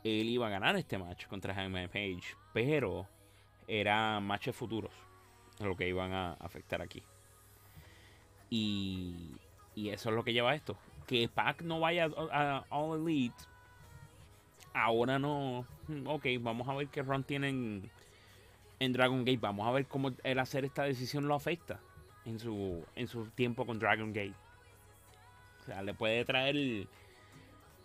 Él 0.03 0.29
iba 0.29 0.47
a 0.47 0.49
ganar 0.49 0.75
este 0.75 0.97
match 0.97 1.27
contra 1.27 1.53
Hangman 1.53 1.89
Page. 1.89 2.35
Pero 2.53 3.07
eran 3.67 4.23
matches 4.23 4.55
futuros. 4.55 4.91
Lo 5.59 5.75
que 5.75 5.87
iban 5.87 6.11
a 6.11 6.33
afectar 6.33 6.81
aquí. 6.81 7.03
Y, 8.49 9.35
y 9.75 9.89
eso 9.89 10.09
es 10.09 10.15
lo 10.15 10.23
que 10.23 10.33
lleva 10.33 10.51
a 10.51 10.55
esto. 10.55 10.77
Que 11.07 11.29
Pac 11.29 11.61
no 11.61 11.79
vaya 11.79 12.09
a, 12.31 12.65
All 12.69 12.99
Elite. 13.01 13.43
Ahora 14.73 15.19
no. 15.19 15.65
Ok, 16.05 16.25
vamos 16.39 16.67
a 16.67 16.73
ver 16.73 16.87
qué 16.87 17.01
run 17.01 17.23
tienen 17.23 17.89
en 18.79 18.93
Dragon 18.93 19.19
Gate. 19.19 19.37
Vamos 19.37 19.67
a 19.67 19.71
ver 19.71 19.85
cómo 19.85 20.11
el 20.23 20.39
hacer 20.39 20.65
esta 20.65 20.83
decisión 20.83 21.27
lo 21.27 21.35
afecta 21.35 21.79
en 22.25 22.39
su, 22.39 22.83
en 22.95 23.07
su 23.07 23.27
tiempo 23.27 23.65
con 23.65 23.79
Dragon 23.79 24.11
Gate. 24.13 24.35
O 25.61 25.63
sea, 25.65 25.83
le 25.83 25.93
puede 25.93 26.25
traer 26.25 26.87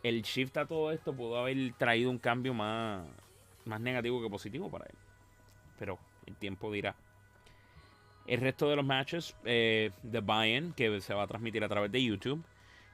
el, 0.08 0.22
shift 0.22 0.56
a 0.56 0.66
todo 0.66 0.90
esto. 0.92 1.14
Pudo 1.14 1.38
haber 1.38 1.72
traído 1.74 2.10
un 2.10 2.18
cambio 2.18 2.54
más, 2.54 3.06
más 3.64 3.80
negativo 3.80 4.22
que 4.22 4.28
positivo 4.28 4.70
para 4.70 4.86
él. 4.86 4.94
Pero 5.78 5.98
el 6.26 6.36
tiempo 6.36 6.72
dirá. 6.72 6.94
El 8.26 8.40
resto 8.40 8.68
de 8.68 8.76
los 8.76 8.84
matches 8.84 9.36
eh, 9.44 9.90
de 10.02 10.20
Buy-In, 10.20 10.72
que 10.72 11.00
se 11.00 11.14
va 11.14 11.22
a 11.22 11.26
transmitir 11.26 11.62
a 11.62 11.68
través 11.68 11.92
de 11.92 12.02
YouTube. 12.02 12.42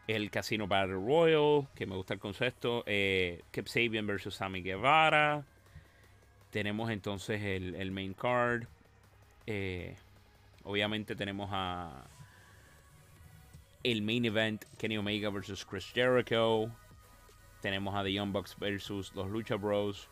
El 0.07 0.31
Casino 0.31 0.67
Battle 0.67 0.95
Royal, 0.95 1.69
que 1.75 1.87
me 1.87 1.97
gusta 1.97 2.15
el 2.15 2.21
concepto. 2.21 2.83
Eh, 2.87 3.43
Kip 3.51 3.67
Sabian 3.67 4.07
Sammy 4.19 4.63
Guevara. 4.63 5.45
Tenemos 6.51 6.91
entonces 6.91 7.41
el, 7.43 7.91
main 7.93 8.13
card. 8.13 8.65
Eh, 9.47 9.97
obviamente 10.65 11.17
tenemos 11.17 11.49
a 11.53 12.05
el 13.83 14.03
main 14.03 14.25
event 14.25 14.65
Kenny 14.77 14.99
Omega 14.99 15.31
versus 15.31 15.65
Chris 15.65 15.91
Jericho. 15.95 16.71
Tenemos 17.63 17.95
a 17.95 18.03
The 18.03 18.13
Young 18.13 18.33
Bucks 18.33 18.57
versus 18.59 19.15
los 19.15 19.31
Lucha 19.31 19.55
Bros. 19.55 20.09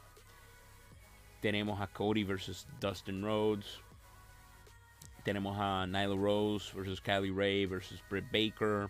Tenemos 1.43 1.81
a 1.81 1.89
Cody 1.89 2.23
versus 2.23 2.67
Dustin 2.81 3.23
Rhodes. 3.23 3.81
Tenemos 5.25 5.57
a 5.59 5.85
Nyla 5.87 6.17
Rose 6.17 6.73
versus 6.75 7.01
Kylie 7.01 7.33
Ray 7.33 7.67
versus 7.67 8.03
Britt 8.09 8.27
Baker. 8.31 8.89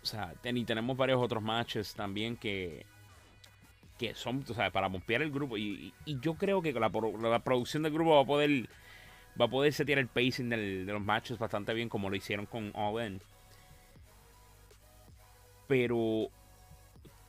O 0.00 0.06
sea, 0.06 0.32
y 0.44 0.64
tenemos 0.64 0.96
varios 0.96 1.20
otros 1.20 1.42
matches 1.42 1.92
también 1.94 2.36
que, 2.36 2.86
que 3.98 4.14
son, 4.14 4.44
o 4.48 4.54
sea, 4.54 4.70
para 4.70 4.86
bompear 4.86 5.22
el 5.22 5.32
grupo. 5.32 5.58
Y, 5.58 5.92
yo 6.06 6.34
creo 6.34 6.62
que 6.62 6.72
la, 6.72 6.90
la 7.20 7.38
producción 7.40 7.82
del 7.82 7.92
grupo 7.92 8.14
va 8.14 8.22
a 8.22 8.26
poder 8.26 8.68
va 9.40 9.46
a 9.46 9.48
poder 9.48 9.72
setear 9.72 9.98
el 9.98 10.06
pacing 10.06 10.48
de 10.50 10.84
los 10.84 11.02
matches 11.02 11.38
bastante 11.38 11.74
bien 11.74 11.88
como 11.88 12.08
lo 12.08 12.14
hicieron 12.14 12.46
con 12.46 12.70
All 12.76 13.04
In. 13.04 13.20
Pero 15.66 16.30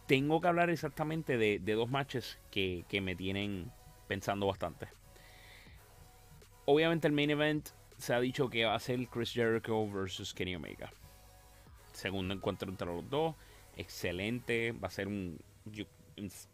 tengo 0.08 0.40
que 0.40 0.48
hablar 0.48 0.70
exactamente 0.70 1.38
de, 1.38 1.60
dos 1.60 1.90
matches 1.90 2.38
que, 2.52 2.86
me 3.02 3.16
tienen 3.16 3.72
pensando 4.08 4.48
bastante. 4.48 4.88
Obviamente 6.66 7.08
el 7.08 7.14
main 7.14 7.30
event 7.30 7.70
se 7.98 8.14
ha 8.14 8.20
dicho 8.20 8.50
que 8.50 8.66
va 8.66 8.76
a 8.76 8.80
ser 8.80 9.08
Chris 9.08 9.32
Jericho 9.32 9.88
versus 9.90 10.34
Kenny 10.34 10.56
Omega. 10.56 10.92
Segundo 11.94 12.34
encuentro 12.34 12.70
entre 12.70 12.88
los 12.88 13.10
dos. 13.10 13.36
Excelente. 13.78 14.72
Va 14.72 14.88
a 14.88 14.92
ser 14.92 15.08
un... 15.08 15.40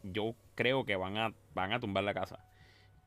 Yo, 0.03 0.35
creo 0.55 0.85
que 0.85 0.95
van 0.95 1.17
a, 1.17 1.33
van 1.53 1.73
a 1.73 1.79
tumbar 1.79 2.03
la 2.03 2.13
casa. 2.13 2.45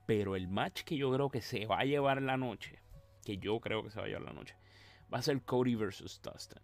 Pero 0.06 0.36
el 0.36 0.48
match 0.48 0.82
que 0.82 0.96
yo 0.96 1.12
creo 1.12 1.30
que 1.30 1.40
se 1.40 1.66
va 1.66 1.80
a 1.80 1.84
llevar 1.84 2.20
la 2.20 2.36
noche, 2.36 2.78
que 3.24 3.38
yo 3.38 3.60
creo 3.60 3.82
que 3.82 3.90
se 3.90 3.98
va 3.98 4.06
a 4.06 4.08
llevar 4.08 4.24
la 4.24 4.32
noche, 4.32 4.54
va 5.12 5.18
a 5.18 5.22
ser 5.22 5.40
Cody 5.42 5.74
versus 5.74 6.20
Dustin. 6.22 6.60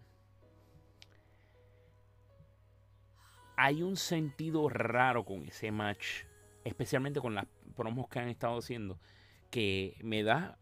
Hay 3.62 3.83
un 3.83 3.99
sentido 3.99 4.70
raro 4.70 5.27
con 5.27 5.46
ese 5.46 5.70
match, 5.70 6.25
especialmente 6.64 7.20
con 7.20 7.35
las 7.35 7.44
promos 7.77 8.09
que 8.09 8.18
han 8.18 8.31
estado 8.31 8.57
haciendo, 8.57 8.99
que 9.51 9.99
me 10.03 10.23
da, 10.23 10.59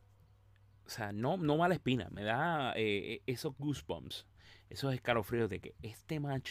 o 0.85 0.89
sea, 0.89 1.13
no, 1.13 1.37
no 1.37 1.57
mala 1.57 1.75
espina, 1.75 2.09
me 2.11 2.25
da 2.25 2.73
eh, 2.75 3.23
esos 3.25 3.57
goosebumps, 3.57 4.27
esos 4.69 4.93
escalofríos 4.93 5.49
de 5.49 5.61
que 5.61 5.77
este 5.81 6.19
match 6.19 6.51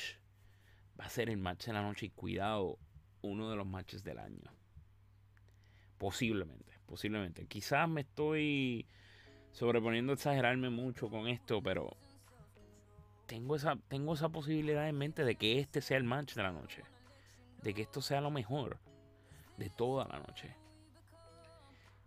va 0.97 1.03
a 1.03 1.09
ser 1.09 1.29
el 1.29 1.35
match 1.35 1.65
de 1.65 1.73
la 1.73 1.81
noche 1.81 2.05
y 2.05 2.11
cuidado, 2.11 2.79
uno 3.21 3.49
de 3.49 3.57
los 3.57 3.67
matches 3.67 4.01
del 4.05 4.17
año. 4.17 4.39
Posiblemente, 5.97 6.79
posiblemente. 6.85 7.45
Quizás 7.47 7.89
me 7.89 8.01
estoy 8.01 8.87
sobreponiendo 9.51 10.13
a 10.13 10.15
exagerarme 10.15 10.69
mucho 10.69 11.09
con 11.09 11.27
esto, 11.27 11.61
pero 11.61 11.97
tengo 13.27 13.55
esa, 13.55 13.77
tengo 13.87 14.15
esa 14.15 14.29
posibilidad 14.29 14.87
en 14.89 14.97
mente 14.97 15.23
de 15.23 15.35
que 15.35 15.59
este 15.59 15.81
sea 15.81 15.97
el 15.97 16.03
match 16.03 16.33
de 16.33 16.43
la 16.43 16.51
noche. 16.51 16.83
De 17.61 17.73
que 17.73 17.83
esto 17.83 18.01
sea 18.01 18.21
lo 18.21 18.31
mejor 18.31 18.77
de 19.57 19.69
toda 19.69 20.07
la 20.07 20.19
noche. 20.19 20.55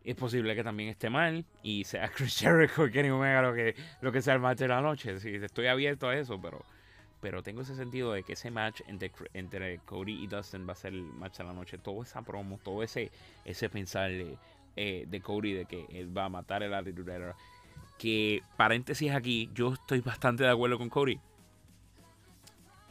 Es 0.02 0.16
posible 0.16 0.56
que 0.56 0.64
también 0.64 0.88
esté 0.88 1.10
mal 1.10 1.44
y 1.62 1.84
sea 1.84 2.08
Chris 2.14 2.38
Jericho 2.38 2.86
y 2.86 2.90
Kenny 2.90 3.10
Omega 3.10 3.42
lo 3.42 3.54
que, 3.54 3.76
lo 4.00 4.10
que 4.10 4.22
sea 4.22 4.34
el 4.34 4.40
match 4.40 4.58
de 4.58 4.68
la 4.68 4.80
noche. 4.80 5.14
Estoy 5.14 5.66
abierto 5.66 6.08
a 6.08 6.16
eso, 6.16 6.40
pero 6.40 6.64
pero 7.20 7.42
tengo 7.42 7.62
ese 7.62 7.76
sentido 7.76 8.12
de 8.12 8.22
que 8.22 8.32
ese 8.32 8.50
match 8.50 8.80
entre, 8.86 9.12
entre 9.34 9.78
Cody 9.80 10.24
y 10.24 10.26
Dustin 10.26 10.66
va 10.66 10.72
a 10.72 10.76
ser 10.76 10.94
el 10.94 11.02
match 11.02 11.38
de 11.38 11.44
la 11.44 11.52
noche. 11.52 11.78
Todo 11.78 12.02
esa 12.02 12.22
promo, 12.22 12.58
todo 12.62 12.82
ese, 12.82 13.10
ese 13.44 13.68
pensar 13.68 14.10
eh, 14.10 15.04
de, 15.06 15.20
Cody 15.20 15.52
de 15.52 15.66
que 15.66 15.86
él 15.90 16.16
va 16.16 16.24
a 16.24 16.28
matar 16.30 16.62
el 16.62 16.72
Attitude. 16.72 17.34
Que 18.00 18.42
paréntesis 18.56 19.12
aquí, 19.12 19.50
yo 19.52 19.74
estoy 19.74 20.00
bastante 20.00 20.44
de 20.44 20.50
acuerdo 20.50 20.78
con 20.78 20.88
Cody. 20.88 21.20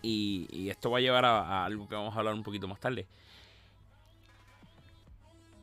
Y, 0.04 0.70
esto 0.70 0.92
va 0.92 1.00
a 1.00 1.02
llevar 1.02 1.26
a, 1.26 1.66
algo 1.66 1.90
que 1.90 1.96
vamos 1.96 2.16
a 2.16 2.20
hablar 2.20 2.36
un 2.36 2.44
poquito 2.44 2.68
más 2.68 2.80
tarde. 2.80 3.08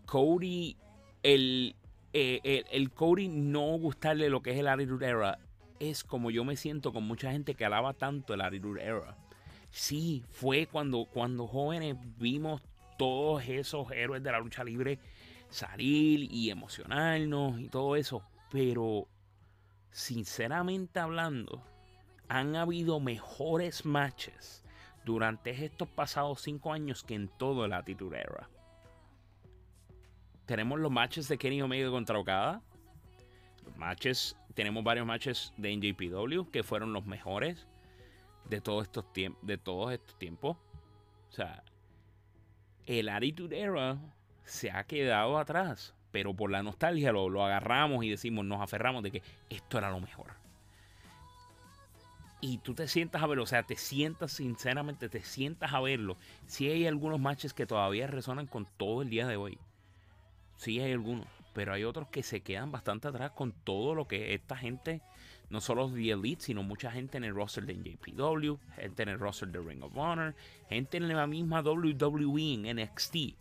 Cody, 0.05 0.77
el, 1.23 1.77
eh, 2.13 2.41
el, 2.43 2.67
el 2.73 2.91
Cody 2.91 3.29
no 3.29 3.79
gustarle 3.79 4.29
lo 4.29 4.43
que 4.43 4.51
es 4.51 4.59
el 4.59 4.67
Attitude 4.67 5.07
Era 5.07 5.39
es 5.81 6.05
como 6.05 6.31
yo 6.31 6.45
me 6.45 6.57
siento 6.57 6.93
con 6.93 7.05
mucha 7.05 7.33
gente 7.33 7.55
que 7.55 7.65
alaba 7.65 7.93
tanto 7.93 8.35
el 8.35 8.41
Attitude 8.41 8.83
Era. 8.83 9.17
Sí, 9.71 10.23
fue 10.31 10.67
cuando, 10.67 11.07
cuando 11.07 11.47
jóvenes 11.47 11.97
vimos 12.19 12.63
todos 12.99 13.47
esos 13.49 13.91
héroes 13.93 14.23
de 14.23 14.33
la 14.33 14.41
lucha 14.41 14.65
libre 14.65 14.99
salir 15.51 16.33
y 16.33 16.51
emocionarnos 16.51 17.61
y 17.61 17.69
todo 17.69 17.97
eso. 17.97 18.23
Pero, 18.51 19.07
sinceramente 19.97 21.01
hablando, 21.01 21.63
han 22.29 22.55
habido 22.55 23.01
mejores 23.01 23.87
matches 23.87 24.63
durante 25.07 25.65
estos 25.65 25.89
pasados 25.89 26.43
cinco 26.43 26.71
años 26.71 27.03
que 27.03 27.15
en 27.15 27.29
todo 27.29 27.65
el 27.65 27.73
Attitude 27.73 28.21
Era. 28.21 28.51
Tenemos 30.45 30.81
los 30.81 30.93
matches 30.93 31.29
de 31.29 31.39
Kenny 31.39 31.63
Omega 31.63 31.89
contra 31.89 32.19
Okada. 32.19 32.61
Matches 33.77 34.37
tenemos 34.53 34.85
varios 34.85 35.07
matches 35.07 35.55
de 35.57 35.75
NJPW 35.75 36.51
que 36.51 36.63
fueron 36.63 36.93
los 36.93 37.07
mejores 37.07 37.67
de 38.45 38.57
de 38.57 38.61
todos 38.61 39.93
estos 39.93 40.19
tiempos. 40.19 40.59
O 41.31 41.33
sea, 41.33 41.65
el 42.85 43.09
Attitude 43.09 43.59
Era 43.59 43.99
se 44.45 44.71
ha 44.71 44.85
quedado 44.85 45.39
atrás, 45.39 45.96
pero 46.17 46.33
por 46.33 46.51
la 46.51 46.63
nostalgia 46.63 47.13
lo, 47.13 47.29
lo 47.29 47.45
agarramos 47.45 48.03
y 48.03 48.09
decimos, 48.09 48.43
nos 48.47 48.63
aferramos 48.63 49.03
de 49.03 49.11
que 49.11 49.23
esto 49.51 49.77
era 49.77 49.91
lo 49.91 50.01
mejor. 50.01 50.29
Y 52.41 52.57
tú 52.57 52.73
te 52.73 52.89
sientas 52.89 53.23
a 53.23 53.27
verlo, 53.27 53.43
o 53.43 53.47
sea, 53.47 53.65
te 53.65 53.77
sientas 53.77 54.33
sinceramente, 54.33 55.11
te 55.11 55.21
sientas 55.21 55.75
a 55.75 55.81
verlo. 55.83 56.17
Si 56.47 56.71
hay 56.71 56.87
algunos 56.87 57.21
matches 57.21 57.53
que 57.53 57.67
todavía 57.67 58.07
resonan 58.07 58.47
con 58.47 58.67
todo 58.79 59.03
el 59.03 59.11
día 59.11 59.27
de 59.27 59.37
hoy. 59.37 59.59
Sí 60.57 60.81
hay 60.81 60.93
algunos 60.93 61.27
pero 61.53 61.75
hay 61.75 61.85
otros 61.85 62.09
que 62.09 62.23
se 62.23 62.41
quedan 62.41 62.73
bastante 62.73 63.09
atrás 63.09 63.33
con 63.33 63.53
todo 63.53 63.95
lo 63.95 64.09
que 64.09 64.33
esta 64.33 64.57
gente, 64.57 65.03
no 65.51 65.61
solo 65.61 65.91
de 65.91 66.13
Elite, 66.13 66.43
sino 66.43 66.63
mucha 66.63 66.91
gente 66.91 67.19
en 67.19 67.25
el 67.25 67.35
roster 67.35 67.67
de 67.67 67.75
NJPW, 67.75 68.55
gente 68.75 69.03
en 69.03 69.11
el 69.11 69.19
roster 69.19 69.51
de 69.51 69.61
Ring 69.61 69.83
of 69.83 69.95
Honor, 69.95 70.35
gente 70.71 70.97
en 70.97 71.09
la 71.09 71.27
misma 71.27 71.61
WWE, 71.61 72.55
en 72.55 72.81
NXT, 72.81 73.37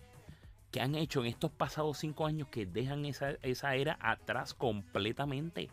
que 0.76 0.82
han 0.82 0.94
hecho 0.96 1.22
en 1.22 1.28
estos 1.28 1.52
pasados 1.52 2.00
cinco 2.00 2.26
años 2.26 2.50
que 2.50 2.66
dejan 2.66 3.06
esa, 3.06 3.38
esa 3.44 3.76
era 3.76 3.98
atrás 4.02 4.54
completamente. 4.54 5.70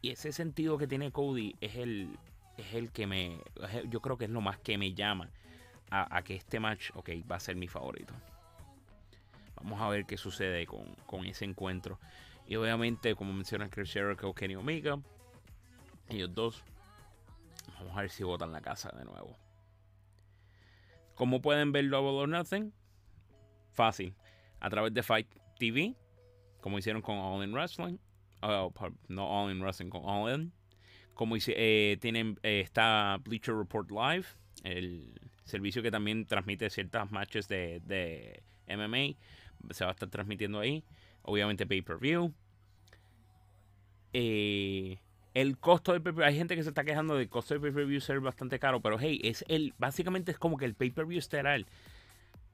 Y 0.00 0.08
ese 0.08 0.32
sentido 0.32 0.78
que 0.78 0.86
tiene 0.86 1.12
Cody 1.12 1.54
es 1.60 1.76
el, 1.76 2.16
es 2.56 2.72
el 2.72 2.92
que 2.92 3.06
me. 3.06 3.42
Yo 3.90 4.00
creo 4.00 4.16
que 4.16 4.24
es 4.24 4.30
lo 4.30 4.40
más 4.40 4.56
que 4.56 4.78
me 4.78 4.94
llama 4.94 5.28
a, 5.90 6.22
que 6.22 6.34
este 6.34 6.60
match, 6.60 6.92
ok, 6.94 7.10
va 7.30 7.36
a 7.36 7.40
ser 7.40 7.56
mi 7.56 7.68
favorito. 7.68 8.14
Vamos 9.56 9.78
a 9.78 9.90
ver 9.90 10.06
qué 10.06 10.16
sucede 10.16 10.66
con, 10.66 11.26
ese 11.26 11.44
encuentro. 11.44 11.98
Y 12.46 12.56
obviamente, 12.56 13.14
como 13.16 13.34
menciona 13.34 13.68
Chris 13.68 13.92
Jericho, 13.92 14.32
Kenny 14.32 14.54
Omega, 14.54 14.98
ellos 16.08 16.34
dos, 16.34 16.64
vamos 17.78 17.94
a 17.98 18.00
ver 18.00 18.10
si 18.10 18.24
votan 18.24 18.50
la 18.50 18.62
casa 18.62 18.88
de 18.96 19.04
nuevo. 19.04 19.36
¿Cómo 21.20 21.42
pueden 21.42 21.70
ver 21.70 21.86
Double 21.90 22.18
or 22.18 22.26
Nothing? 22.26 22.72
Fácil. 23.72 24.14
A 24.58 24.70
través 24.70 24.94
de 24.94 25.02
Fight 25.02 25.28
TV, 25.58 25.94
como 26.62 26.78
hicieron 26.78 27.02
con 27.02 27.18
All 27.18 27.44
In 27.44 27.52
Wrestling. 27.52 27.98
Oh, 28.40 28.72
no 29.08 29.26
All 29.26 29.52
In 29.52 29.60
Wrestling, 29.60 29.90
con 29.90 30.00
All 30.06 30.34
In. 30.34 30.52
Como 31.12 31.36
eh, 31.36 31.98
tienen, 32.00 32.38
eh, 32.42 32.60
está 32.60 33.18
Bleacher 33.22 33.54
Report 33.54 33.90
Live, 33.90 34.28
el 34.64 35.12
servicio 35.44 35.82
que 35.82 35.90
también 35.90 36.24
transmite 36.24 36.70
ciertas 36.70 37.12
matches 37.12 37.48
de, 37.48 37.82
de 37.84 38.42
MMA. 38.66 39.18
Se 39.74 39.84
va 39.84 39.90
a 39.90 39.92
estar 39.92 40.08
transmitiendo 40.08 40.58
ahí. 40.58 40.82
Obviamente 41.20 41.66
pay-per-view. 41.66 42.32
Eh, 44.14 44.98
el 45.34 45.58
costo 45.58 45.92
del 45.92 46.02
pay-per-view, 46.02 46.26
hay 46.26 46.36
gente 46.36 46.56
que 46.56 46.62
se 46.62 46.70
está 46.70 46.84
quejando 46.84 47.14
del 47.14 47.28
costo 47.28 47.54
del 47.54 47.60
pay-per-view 47.60 48.00
ser 48.00 48.20
bastante 48.20 48.58
caro, 48.58 48.80
pero 48.80 48.98
hey, 48.98 49.20
es 49.22 49.44
el, 49.48 49.74
básicamente 49.78 50.32
es 50.32 50.38
como 50.38 50.56
que 50.56 50.64
el 50.64 50.74
pay-per-view 50.74 51.18
estelar. 51.18 51.64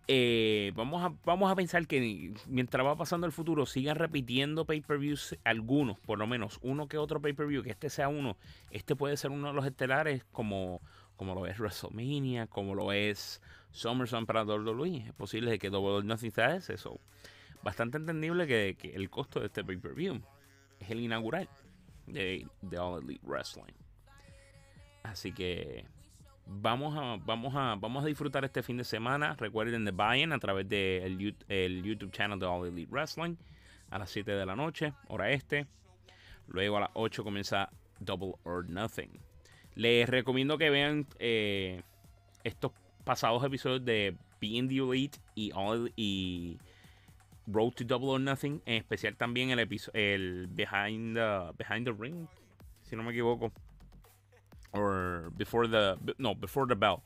Eh, 0.08 0.72
vamos, 0.76 1.02
a, 1.02 1.12
vamos 1.24 1.50
a 1.50 1.56
pensar 1.56 1.84
que 1.88 2.32
mientras 2.46 2.86
va 2.86 2.96
pasando 2.96 3.26
el 3.26 3.32
futuro, 3.32 3.66
sigan 3.66 3.96
repitiendo 3.96 4.64
pay-per-views, 4.64 5.36
algunos, 5.42 5.98
por 6.00 6.18
lo 6.18 6.26
menos, 6.26 6.58
uno 6.62 6.86
que 6.86 6.98
otro 6.98 7.20
pay-per-view, 7.20 7.62
que 7.62 7.70
este 7.70 7.90
sea 7.90 8.08
uno. 8.08 8.36
Este 8.70 8.94
puede 8.94 9.16
ser 9.16 9.30
uno 9.30 9.48
de 9.48 9.54
los 9.54 9.66
estelares, 9.66 10.24
como, 10.30 10.80
como 11.16 11.34
lo 11.34 11.46
es 11.46 11.58
WrestleMania, 11.58 12.46
como 12.46 12.74
lo 12.74 12.92
es 12.92 13.40
SummerSlam 13.72 14.26
para 14.26 14.44
WWE. 14.44 15.06
Es 15.08 15.12
posible 15.14 15.58
que 15.58 15.70
Double 15.70 16.06
Nothing 16.06 16.30
sea 16.30 16.56
ese. 16.56 16.74
Bastante 17.64 17.96
entendible 17.96 18.46
que, 18.46 18.76
que 18.78 18.94
el 18.94 19.10
costo 19.10 19.40
de 19.40 19.46
este 19.46 19.64
pay-per-view 19.64 20.20
es 20.78 20.90
el 20.90 21.00
inaugural 21.00 21.48
de, 22.06 22.46
All 22.78 23.02
Elite 23.02 23.24
Wrestling. 23.24 23.74
Así 25.02 25.32
que 25.32 25.84
vamos 26.46 26.96
a, 26.96 27.16
vamos 27.24 27.54
a, 27.54 27.76
vamos 27.76 28.04
a 28.04 28.06
disfrutar 28.06 28.44
este 28.44 28.62
fin 28.62 28.76
de 28.76 28.84
semana. 28.84 29.34
Recuerden 29.38 29.84
de 29.84 29.90
buy 29.92 30.22
a 30.22 30.38
través 30.38 30.68
del 30.68 31.18
de 31.18 31.34
el 31.48 31.82
YouTube 31.82 32.10
channel 32.10 32.38
de 32.38 32.46
All 32.46 32.66
Elite 32.66 32.90
Wrestling 32.90 33.36
a 33.90 33.98
las 33.98 34.10
7 34.10 34.32
de 34.32 34.46
la 34.46 34.56
noche, 34.56 34.92
hora 35.08 35.30
este. 35.30 35.66
Luego 36.48 36.76
a 36.76 36.80
las 36.80 36.90
8 36.94 37.24
comienza 37.24 37.70
Double 38.00 38.34
or 38.44 38.68
Nothing. 38.68 39.20
Les 39.74 40.08
recomiendo 40.08 40.58
que 40.58 40.70
vean 40.70 41.06
eh, 41.18 41.82
estos 42.44 42.72
pasados 43.04 43.44
episodios 43.44 43.84
de 43.84 44.16
Being 44.40 44.68
the 44.68 44.76
Elite 44.76 45.18
y, 45.34 45.52
All, 45.54 45.92
y 45.96 46.58
Road 47.46 47.74
to 47.76 47.84
Double 47.84 48.10
or 48.10 48.20
Nothing, 48.20 48.60
en 48.66 48.74
especial 48.74 49.16
también 49.16 49.50
el 49.50 49.60
el 49.60 50.46
Behind 50.48 51.16
the 51.16 51.52
Behind 51.56 51.86
the 51.86 51.92
Ring, 51.92 52.28
si 52.82 52.96
no 52.96 53.02
me 53.02 53.12
equivoco, 53.12 53.52
or 54.72 55.30
Before 55.36 55.68
the 55.68 55.96
no 56.18 56.34
Before 56.34 56.66
the 56.66 56.74
Bell. 56.74 57.02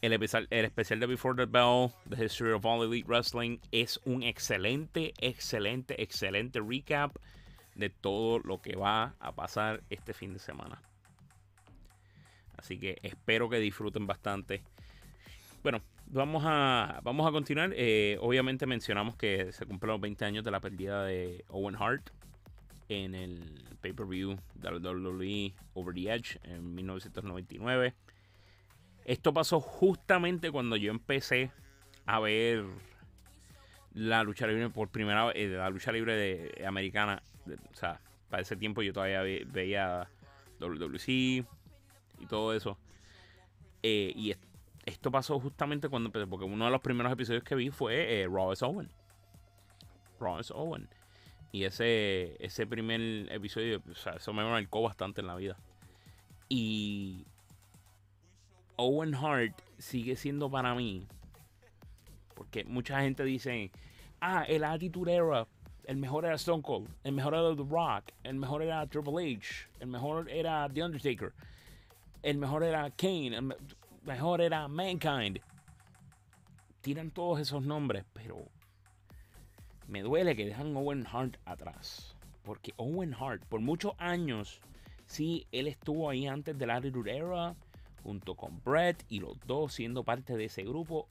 El 0.00 0.12
el 0.12 0.64
especial 0.64 1.00
de 1.00 1.06
Before 1.06 1.34
the 1.34 1.46
Bell, 1.46 1.92
The 2.08 2.24
History 2.24 2.52
of 2.52 2.64
All 2.64 2.84
Elite 2.84 3.06
Wrestling, 3.08 3.58
es 3.72 3.98
un 4.04 4.22
excelente, 4.22 5.12
excelente, 5.18 6.00
excelente 6.00 6.60
recap 6.60 7.16
de 7.74 7.90
todo 7.90 8.38
lo 8.40 8.60
que 8.60 8.76
va 8.76 9.14
a 9.18 9.32
pasar 9.34 9.82
este 9.90 10.14
fin 10.14 10.34
de 10.34 10.38
semana. 10.38 10.80
Así 12.56 12.78
que 12.78 12.98
espero 13.02 13.48
que 13.48 13.58
disfruten 13.58 14.06
bastante. 14.06 14.62
Bueno, 15.62 15.82
vamos 16.06 16.44
a, 16.46 17.00
vamos 17.02 17.26
a 17.26 17.32
continuar. 17.32 17.72
Eh, 17.74 18.16
obviamente 18.20 18.64
mencionamos 18.66 19.16
que 19.16 19.52
se 19.52 19.66
cumplen 19.66 19.92
los 19.92 20.00
20 20.00 20.24
años 20.24 20.44
de 20.44 20.50
la 20.52 20.60
pérdida 20.60 21.04
de 21.04 21.44
Owen 21.48 21.74
Hart 21.74 22.10
en 22.88 23.14
el 23.14 23.64
pay-per-view 23.80 24.36
WWE 24.62 25.54
Over 25.74 25.94
the 25.94 26.14
Edge 26.14 26.38
en 26.44 26.74
1999. 26.74 27.94
Esto 29.04 29.32
pasó 29.32 29.60
justamente 29.60 30.52
cuando 30.52 30.76
yo 30.76 30.90
empecé 30.92 31.50
a 32.06 32.20
ver 32.20 32.64
la 33.94 34.22
lucha 34.22 34.46
libre 34.46 34.70
por 34.70 34.90
primera 34.90 35.26
vez, 35.26 35.36
eh, 35.36 35.48
la 35.48 35.70
lucha 35.70 35.90
libre 35.90 36.14
de, 36.14 36.66
americana. 36.66 37.20
o 37.70 37.74
sea, 37.74 38.00
para 38.30 38.42
ese 38.42 38.56
tiempo 38.56 38.82
yo 38.82 38.92
todavía 38.92 39.22
veía 39.22 40.08
WWC 40.60 41.08
y 41.08 41.46
todo 42.28 42.54
eso. 42.54 42.78
Eh, 43.82 44.12
y 44.14 44.34
esto 44.88 45.10
pasó 45.10 45.38
justamente 45.38 45.88
cuando 45.88 46.08
empecé, 46.08 46.26
porque 46.26 46.44
uno 46.44 46.64
de 46.64 46.70
los 46.70 46.80
primeros 46.80 47.12
episodios 47.12 47.44
que 47.44 47.54
vi 47.54 47.70
fue 47.70 48.22
eh, 48.22 48.26
Raw 48.26 48.52
Owen. 48.62 48.90
Raw 50.18 50.40
Owen. 50.54 50.88
Y 51.52 51.64
ese, 51.64 52.36
ese 52.44 52.66
primer 52.66 53.30
episodio, 53.32 53.82
o 53.90 53.94
sea, 53.94 54.14
eso 54.14 54.32
me 54.32 54.44
marcó 54.44 54.82
bastante 54.82 55.20
en 55.20 55.26
la 55.26 55.36
vida. 55.36 55.56
Y 56.48 57.26
Owen 58.76 59.14
Hart 59.14 59.60
sigue 59.78 60.16
siendo 60.16 60.50
para 60.50 60.74
mí, 60.74 61.06
porque 62.34 62.64
mucha 62.64 63.00
gente 63.00 63.24
dice, 63.24 63.70
ah, 64.20 64.44
el 64.44 64.64
Attitude 64.64 65.14
Era, 65.14 65.46
el 65.84 65.96
mejor 65.96 66.24
era 66.24 66.34
Stone 66.34 66.62
Cold, 66.62 66.88
el 67.04 67.12
mejor 67.12 67.34
era 67.34 67.54
The 67.54 67.64
Rock, 67.68 68.12
el 68.22 68.36
mejor 68.36 68.62
era 68.62 68.86
Triple 68.86 69.36
H, 69.36 69.68
el 69.80 69.88
mejor 69.88 70.30
era 70.30 70.68
The 70.68 70.82
Undertaker, 70.82 71.32
el 72.22 72.38
mejor 72.38 72.62
era 72.62 72.90
Kane, 72.90 73.36
el 73.36 73.54
mejor 74.08 74.40
era 74.40 74.66
Mankind. 74.68 75.38
Tiran 76.80 77.10
todos 77.10 77.40
esos 77.40 77.62
nombres, 77.62 78.06
pero 78.14 78.38
me 79.86 80.00
duele 80.00 80.34
que 80.34 80.46
dejan 80.46 80.74
Owen 80.74 81.06
Hart 81.06 81.36
atrás. 81.44 82.16
Porque 82.42 82.72
Owen 82.78 83.14
Hart, 83.14 83.44
por 83.44 83.60
muchos 83.60 83.92
años, 83.98 84.62
sí, 85.04 85.46
él 85.52 85.66
estuvo 85.66 86.08
ahí 86.08 86.26
antes 86.26 86.56
de 86.56 86.66
la 86.66 86.78
Era, 86.78 87.54
junto 88.02 88.34
con 88.34 88.62
Brett, 88.64 89.04
y 89.10 89.20
los 89.20 89.38
dos 89.40 89.74
siendo 89.74 90.04
parte 90.04 90.38
de 90.38 90.46
ese 90.46 90.62
grupo. 90.62 91.06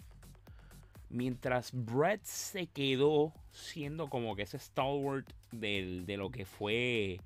Mientras 1.10 1.70
Brett 1.74 2.24
se 2.24 2.66
quedó 2.66 3.32
siendo 3.52 4.08
como 4.08 4.36
que 4.36 4.42
ese 4.42 4.58
stalwart 4.58 5.30
de 5.52 6.16
lo 6.18 6.32
que 6.32 6.46
fue 6.46 7.22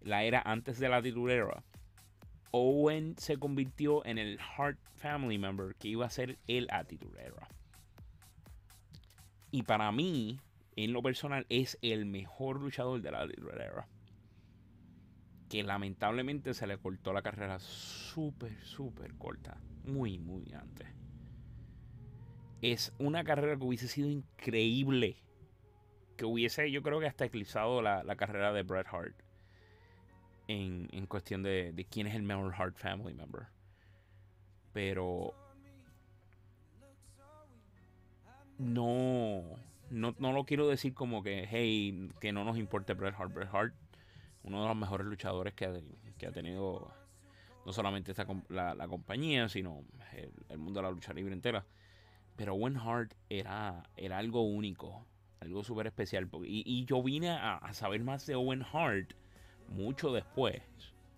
la 0.00 0.24
era 0.24 0.40
antes 0.40 0.78
de 0.78 0.88
la 0.88 1.00
Era 1.00 1.62
Owen 2.52 3.16
se 3.16 3.38
convirtió 3.38 4.04
en 4.04 4.18
el 4.18 4.38
Hart 4.38 4.78
Family 4.96 5.38
Member 5.38 5.74
que 5.74 5.88
iba 5.88 6.04
a 6.04 6.10
ser 6.10 6.38
el 6.46 6.68
Attitude. 6.70 7.32
Y 9.50 9.62
para 9.62 9.90
mí, 9.90 10.38
en 10.76 10.92
lo 10.92 11.02
personal, 11.02 11.46
es 11.48 11.78
el 11.80 12.04
mejor 12.04 12.60
luchador 12.60 13.00
de 13.00 13.10
la 13.10 13.22
Attitude 13.22 13.54
Era. 13.54 13.88
Que 15.48 15.62
lamentablemente 15.62 16.52
se 16.52 16.66
le 16.66 16.76
cortó 16.76 17.14
la 17.14 17.22
carrera 17.22 17.58
súper, 17.58 18.62
súper 18.62 19.14
corta. 19.14 19.58
Muy, 19.84 20.18
muy 20.18 20.52
antes. 20.52 20.88
Es 22.60 22.94
una 22.98 23.24
carrera 23.24 23.56
que 23.56 23.64
hubiese 23.64 23.88
sido 23.88 24.08
increíble. 24.08 25.16
Que 26.18 26.26
hubiese, 26.26 26.70
yo 26.70 26.82
creo 26.82 27.00
que 27.00 27.06
hasta 27.06 27.24
eclipsado 27.24 27.80
la, 27.80 28.04
la 28.04 28.16
carrera 28.16 28.52
de 28.52 28.62
Bret 28.62 28.86
Hart 28.90 29.16
en, 30.52 31.06
cuestión 31.06 31.42
de, 31.42 31.86
quién 31.90 32.06
es 32.06 32.14
el 32.14 32.22
mejor 32.22 32.54
Hart 32.56 32.76
Family 32.76 33.14
Member. 33.14 33.46
Pero 34.72 35.34
no, 38.58 39.42
no, 39.90 40.32
lo 40.32 40.44
quiero 40.44 40.68
decir 40.68 40.94
como 40.94 41.22
que, 41.22 41.46
hey, 41.50 42.10
que 42.20 42.32
no 42.32 42.44
nos 42.44 42.58
importe 42.58 42.94
Bret 42.94 43.14
Hart. 43.18 43.32
Bret 43.32 43.48
Hart, 43.52 43.74
uno 44.42 44.62
de 44.62 44.68
los 44.68 44.76
mejores 44.76 45.06
luchadores 45.06 45.54
que 45.54 45.66
ha, 45.66 46.32
tenido 46.32 46.92
no 47.66 47.72
solamente 47.72 48.12
esta, 48.12 48.26
la, 48.48 48.88
compañía, 48.88 49.48
sino 49.48 49.84
el, 50.48 50.58
mundo 50.58 50.80
de 50.80 50.84
la 50.86 50.90
lucha 50.90 51.12
libre 51.12 51.32
entera. 51.32 51.64
Pero 52.36 52.54
Owen 52.54 52.76
Hart 52.78 53.12
era, 53.28 53.82
era 53.96 54.18
algo 54.18 54.42
único, 54.42 55.04
algo 55.40 55.62
súper 55.62 55.86
especial. 55.86 56.30
Y, 56.44 56.84
yo 56.86 57.02
vine 57.02 57.30
a, 57.30 57.56
a, 57.56 57.74
saber 57.74 58.02
más 58.02 58.26
de 58.26 58.34
Owen 58.34 58.64
Hart 58.72 59.12
mucho 59.72 60.12
después. 60.12 60.62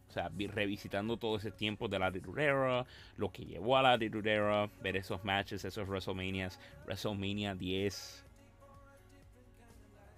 O 0.08 0.12
sea, 0.14 0.30
revisitando 0.30 1.16
todo 1.16 1.38
ese 1.38 1.50
tiempo 1.50 1.88
de 1.88 1.98
la 1.98 2.12
Era, 2.36 2.86
lo 3.16 3.32
que 3.32 3.44
llevó 3.44 3.76
a 3.76 3.82
la 3.82 3.94
Era, 3.94 4.70
ver 4.80 4.96
esos 4.96 5.24
matches, 5.24 5.64
esos 5.64 5.88
WrestleManias, 5.88 6.60
WrestleMania 6.86 7.56
10. 7.56 8.24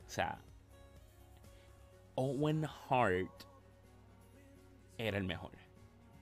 O 0.07 0.11
sea, 0.11 0.39
Owen 2.14 2.66
Hart 2.91 3.45
era 4.99 5.16
el 5.16 5.24
mejor, 5.24 5.53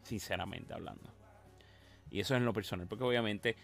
sinceramente 0.03 0.73
hablando. 0.73 1.11
Y 2.13 2.21
eso 2.21 2.35
es 2.35 2.39
en 2.39 2.45
lo 2.45 2.53
personal, 2.53 2.87
porque 2.87 3.03
obviamente 3.03 3.57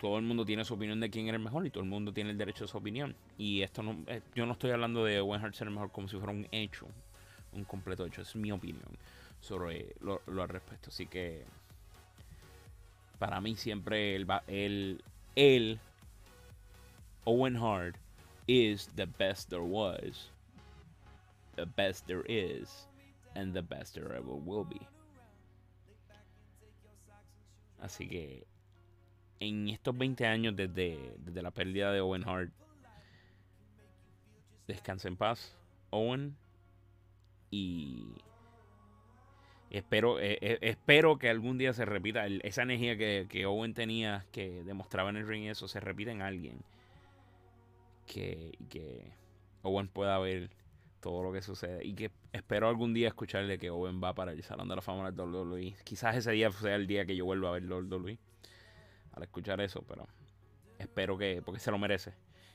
todo 0.00 0.18
el 0.18 0.24
mundo 0.24 0.44
tiene 0.44 0.64
su 0.64 0.74
opinión 0.74 1.00
de 1.00 1.10
quién 1.10 1.26
era 1.26 1.36
el 1.36 1.42
mejor 1.42 1.66
y 1.66 1.70
todo 1.70 1.82
el 1.82 1.90
mundo 1.90 2.12
tiene 2.12 2.30
el 2.30 2.38
derecho 2.38 2.64
a 2.64 2.68
su 2.68 2.78
opinión. 2.78 3.16
Y 3.36 3.62
esto 3.62 3.82
no, 3.82 4.04
eh, 4.06 4.22
yo 4.36 4.46
no 4.46 4.52
estoy 4.52 4.70
hablando 4.70 5.04
de 5.04 5.18
Owen 5.18 5.42
Hart 5.42 5.54
ser 5.54 5.66
el 5.66 5.74
mejor 5.74 5.90
como 5.90 6.06
si 6.06 6.16
fuera 6.16 6.32
un 6.32 6.46
hecho 6.52 6.86
un 7.52 7.64
completo 7.64 8.06
hecho, 8.06 8.22
es 8.22 8.36
mi 8.36 8.52
opinión. 8.52 8.96
sobre 9.40 9.94
lo, 10.00 10.20
al 10.26 10.48
respecto. 10.48 10.90
Así 10.90 11.06
que 11.06 11.44
para 13.18 13.40
mí 13.40 13.56
siempre 13.56 14.16
el, 14.16 14.26
el, 14.46 15.04
el 15.36 15.80
Owen 17.24 17.56
Hart 17.56 17.96
is 18.46 18.88
the 18.96 19.06
best 19.06 19.50
there 19.50 19.62
was, 19.62 20.30
the 21.56 21.66
best 21.66 22.06
there 22.06 22.24
is, 22.28 22.86
and 23.34 23.52
the 23.52 23.62
best 23.62 23.94
there 23.94 24.14
ever 24.14 24.34
will 24.34 24.64
be. 24.64 24.80
Así 27.80 28.08
que 28.08 28.44
en 29.40 29.68
estos 29.68 29.96
20 29.96 30.26
años 30.26 30.56
desde, 30.56 31.14
desde 31.18 31.42
la 31.42 31.52
pérdida 31.52 31.92
de 31.92 32.00
Owen 32.00 32.24
Hart, 32.24 32.50
descansa 34.66 35.08
en 35.08 35.16
paz, 35.16 35.54
Owen. 35.90 36.36
Y 37.50 38.06
espero, 39.70 40.20
eh, 40.20 40.38
eh, 40.40 40.58
espero 40.62 41.18
que 41.18 41.30
algún 41.30 41.58
día 41.58 41.72
se 41.72 41.84
repita 41.84 42.26
esa 42.26 42.62
energía 42.62 42.96
que, 42.96 43.46
Owen 43.46 43.74
tenía, 43.74 44.26
que 44.32 44.62
demostraba 44.64 45.10
en 45.10 45.16
el 45.16 45.26
ring, 45.26 45.46
eso 45.46 45.68
se 45.68 45.80
repita 45.80 46.10
en 46.10 46.22
alguien. 46.22 46.60
Que, 48.06 48.56
que 48.70 49.12
Owen 49.62 49.88
pueda 49.88 50.18
ver 50.18 50.50
todo 51.00 51.22
lo 51.22 51.32
que 51.32 51.42
sucede. 51.42 51.84
Y 51.84 51.94
que 51.94 52.10
espero 52.32 52.68
algún 52.68 52.94
día 52.94 53.08
escucharle 53.08 53.58
que 53.58 53.70
Owen 53.70 54.02
va 54.02 54.14
para 54.14 54.32
el 54.32 54.42
Salón 54.42 54.68
de 54.68 54.76
la 54.76 54.82
Fama 54.82 55.10
del 55.10 55.20
WWE. 55.20 55.76
Quizás 55.84 56.16
ese 56.16 56.32
día 56.32 56.50
sea 56.50 56.74
el 56.74 56.86
día 56.86 57.06
que 57.06 57.16
yo 57.16 57.24
vuelva 57.24 57.50
a 57.50 57.52
ver 57.52 57.64
WWE. 57.64 58.18
Al 59.12 59.22
escuchar 59.22 59.60
eso, 59.60 59.82
pero 59.82 60.06
espero 60.78 61.18
que, 61.18 61.42
porque 61.44 61.60
se 61.60 61.70
lo 61.70 61.78
merece. 61.78 62.14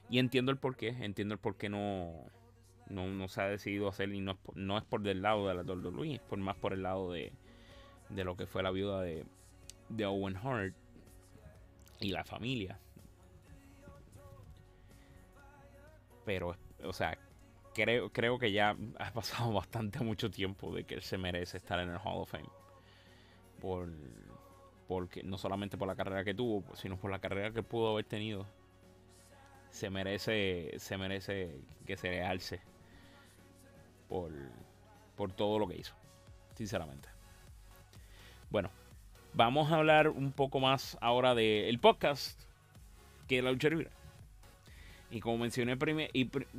Y 0.10 0.20
entiendo 0.20 0.52
el 0.52 0.58
por 0.58 0.76
qué, 0.76 0.90
entiendo 0.90 1.34
el 1.34 1.40
por 1.40 1.58
qué 1.58 1.70
no, 1.70 2.26
no, 2.94 3.28
se 3.28 3.42
ha 3.42 3.48
decidido 3.48 3.88
hacer 3.88 4.14
y 4.14 4.20
no 4.20 4.32
es, 4.32 4.38
por, 4.38 4.58
no 4.58 4.78
es 4.78 4.84
por 4.84 5.02
del 5.02 5.22
lado 5.22 5.48
de 5.48 5.56
la 5.56 5.62
WWE, 5.64 6.16
es 6.16 6.22
por 6.22 6.38
más 6.40 6.56
por 6.56 6.74
el 6.74 6.84
lado 6.84 7.12
de, 7.12 7.34
de 8.10 8.24
lo 8.24 8.38
que 8.38 8.46
fue 8.46 8.64
la 8.64 8.72
viuda 8.72 9.02
de, 9.02 9.26
de 9.90 10.06
Owen 10.06 10.38
Hart 10.38 10.76
y 12.00 12.12
la 12.12 12.24
familia. 12.24 12.80
Pero, 16.26 16.56
o 16.84 16.94
sea, 16.94 17.18
creo, 17.74 18.12
creo 18.12 18.40
que 18.40 18.52
ya 18.52 18.78
ha 19.00 19.12
pasado 19.12 19.52
bastante 19.54 20.00
mucho 20.00 20.30
tiempo 20.30 20.74
de 20.74 20.84
que 20.84 20.96
él 20.96 21.02
se 21.02 21.18
merece 21.18 21.58
estar 21.58 21.80
en 21.80 21.90
el 21.90 21.98
Hall 21.98 22.22
of 22.22 22.30
Fame. 22.32 22.50
Por, 23.60 23.90
porque 24.88 25.24
no 25.24 25.38
solamente 25.38 25.78
por 25.78 25.88
la 25.88 25.96
carrera 25.96 26.24
que 26.24 26.34
tuvo, 26.34 26.64
sino 26.76 26.98
por 26.98 27.12
la 27.12 27.20
carrera 27.20 27.52
que 27.52 27.64
pudo 27.64 27.92
haber 27.92 28.06
tenido 28.06 28.46
se 29.74 29.90
merece, 29.90 30.72
se 30.78 30.98
merece 30.98 31.60
que 31.88 31.98
se 31.98 32.12
le 32.12 32.22
alce 32.22 32.62
por, 35.16 35.32
todo 35.32 35.58
lo 35.58 35.68
que 35.68 35.78
hizo, 35.78 35.96
sinceramente. 36.56 37.10
Bueno, 38.52 38.70
vamos 39.34 39.72
a 39.72 39.76
hablar 39.76 40.10
un 40.10 40.32
poco 40.32 40.60
más 40.60 40.98
ahora 41.02 41.34
del 41.34 41.80
podcast 41.80 42.40
que 43.28 43.42
la 43.42 43.52
lucha 43.52 43.70
libre. 43.70 43.90
Y 45.10 45.20
como 45.20 45.38
mencioné 45.40 45.78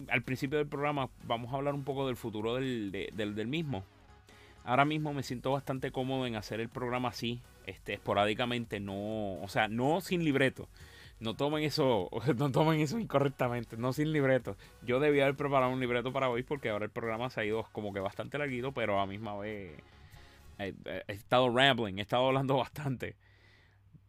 al 0.09 0.23
principio 0.23 0.59
del 0.59 0.67
programa, 0.67 1.11
vamos 1.25 1.53
a 1.53 1.57
hablar 1.57 1.75
un 1.75 1.85
poco 1.85 2.07
del 2.07 2.17
futuro 2.17 2.55
del, 2.55 2.91
del, 2.91 3.47
mismo. 3.47 3.85
Ahora 4.65 4.85
mismo 4.85 5.13
me 5.13 5.23
siento 5.23 5.53
bastante 5.53 5.91
cómodo 5.91 6.27
en 6.27 6.37
hacer 6.37 6.61
el 6.61 6.69
programa 6.69 7.11
así, 7.11 7.41
este, 7.67 7.95
esporádicamente, 7.95 8.81
no, 8.81 9.41
o 9.41 9.49
sea, 9.49 9.69
no 9.69 10.01
sin 10.01 10.25
libreto, 10.25 10.69
no 11.21 11.35
tomen 11.35 11.65
eso, 11.65 12.11
no 12.37 12.51
tomen 12.51 12.81
eso 12.81 12.99
incorrectamente, 12.99 13.77
no 13.77 13.93
sin 13.93 14.13
libreto. 14.13 14.57
Yo 14.83 15.01
debía 15.01 15.25
haber 15.25 15.37
preparado 15.37 15.73
un 15.73 15.81
libreto 15.81 16.13
para 16.13 16.29
hoy 16.29 16.43
porque 16.43 16.71
ahora 16.71 16.85
el 16.85 16.91
programa 16.91 17.31
se 17.31 17.41
ha 17.41 17.45
ido 17.45 17.67
como 17.73 17.93
que 17.93 18.01
bastante 18.01 18.39
larguito, 18.39 18.73
pero 18.73 19.01
a 19.01 19.07
misma 19.07 19.37
vez 19.37 19.79
he, 20.59 20.75
estado 21.09 21.55
rambling, 21.55 21.99
he 21.99 22.03
estado 22.03 22.27
hablando 22.27 22.57
bastante. 22.59 23.17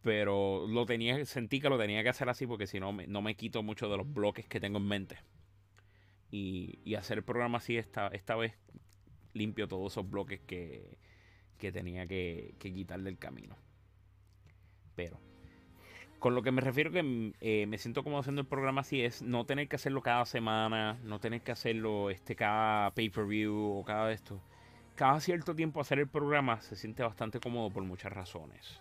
Pero 0.02 0.66
lo 0.68 0.86
tenía, 0.86 1.24
sentí 1.26 1.60
que 1.60 1.68
lo 1.68 1.78
tenía 1.78 2.02
que 2.02 2.10
hacer 2.10 2.28
así 2.28 2.46
porque 2.46 2.66
si 2.66 2.78
no 2.78 2.92
no 2.92 3.22
me 3.22 3.34
quito 3.34 3.62
mucho 3.62 3.88
de 3.88 3.96
los 3.96 4.12
bloques 4.12 4.46
que 4.46 4.60
tengo 4.60 4.78
en 4.78 4.86
mente. 4.86 5.18
Y, 6.30 6.94
hacer 6.96 7.18
el 7.18 7.24
programa 7.24 7.58
así 7.58 7.76
esta, 7.76 8.08
esta 8.08 8.36
vez 8.36 8.54
limpio 9.32 9.68
todos 9.68 9.92
esos 9.92 10.08
bloques 10.08 10.40
que, 10.40 10.98
que 11.58 11.72
tenía 11.72 12.06
que, 12.06 12.54
que 12.58 12.72
quitar 12.72 13.00
del 13.00 13.18
camino. 13.18 13.56
Pero 14.94 15.18
con 16.18 16.34
lo 16.34 16.42
que 16.42 16.50
me 16.50 16.60
refiero 16.60 16.90
que 16.90 17.02
mm, 17.02 17.32
eh, 17.40 17.66
me 17.66 17.78
siento 17.78 18.02
como 18.02 18.18
haciendo 18.18 18.40
el 18.40 18.46
programa 18.46 18.80
así 18.80 19.02
es 19.02 19.22
no 19.22 19.44
tener 19.44 19.68
que 19.68 19.76
hacerlo 19.76 20.02
cada 20.02 20.24
semana, 20.24 20.98
no 21.04 21.20
tener 21.20 21.42
que 21.42 21.52
hacerlo 21.52 22.10
este 22.10 22.34
cada 22.36 22.90
pay-per-view 22.92 23.78
o 23.78 23.84
cada 23.84 24.12
esto. 24.12 24.40
Cada 24.94 25.20
cierto 25.20 25.54
tiempo 25.54 25.80
hacer 25.80 25.98
el 25.98 26.08
programa 26.08 26.60
se 26.60 26.74
siente 26.74 27.02
bastante 27.02 27.38
cómodo 27.38 27.70
por 27.70 27.84
muchas 27.84 28.12
razones. 28.12 28.80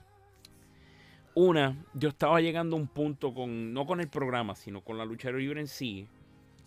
Una, 1.33 1.75
yo 1.93 2.07
estaba 2.09 2.39
llegando 2.39 2.77
a 2.77 2.79
un 2.79 2.87
punto 2.87 3.33
con, 3.33 3.73
no 3.73 3.85
con 3.85 3.99
el 3.99 4.07
programa, 4.07 4.55
sino 4.55 4.81
con 4.81 4.97
la 4.97 5.03
lucha 5.03 5.29
libre 5.31 5.59
en 5.59 5.67
sí 5.67 6.07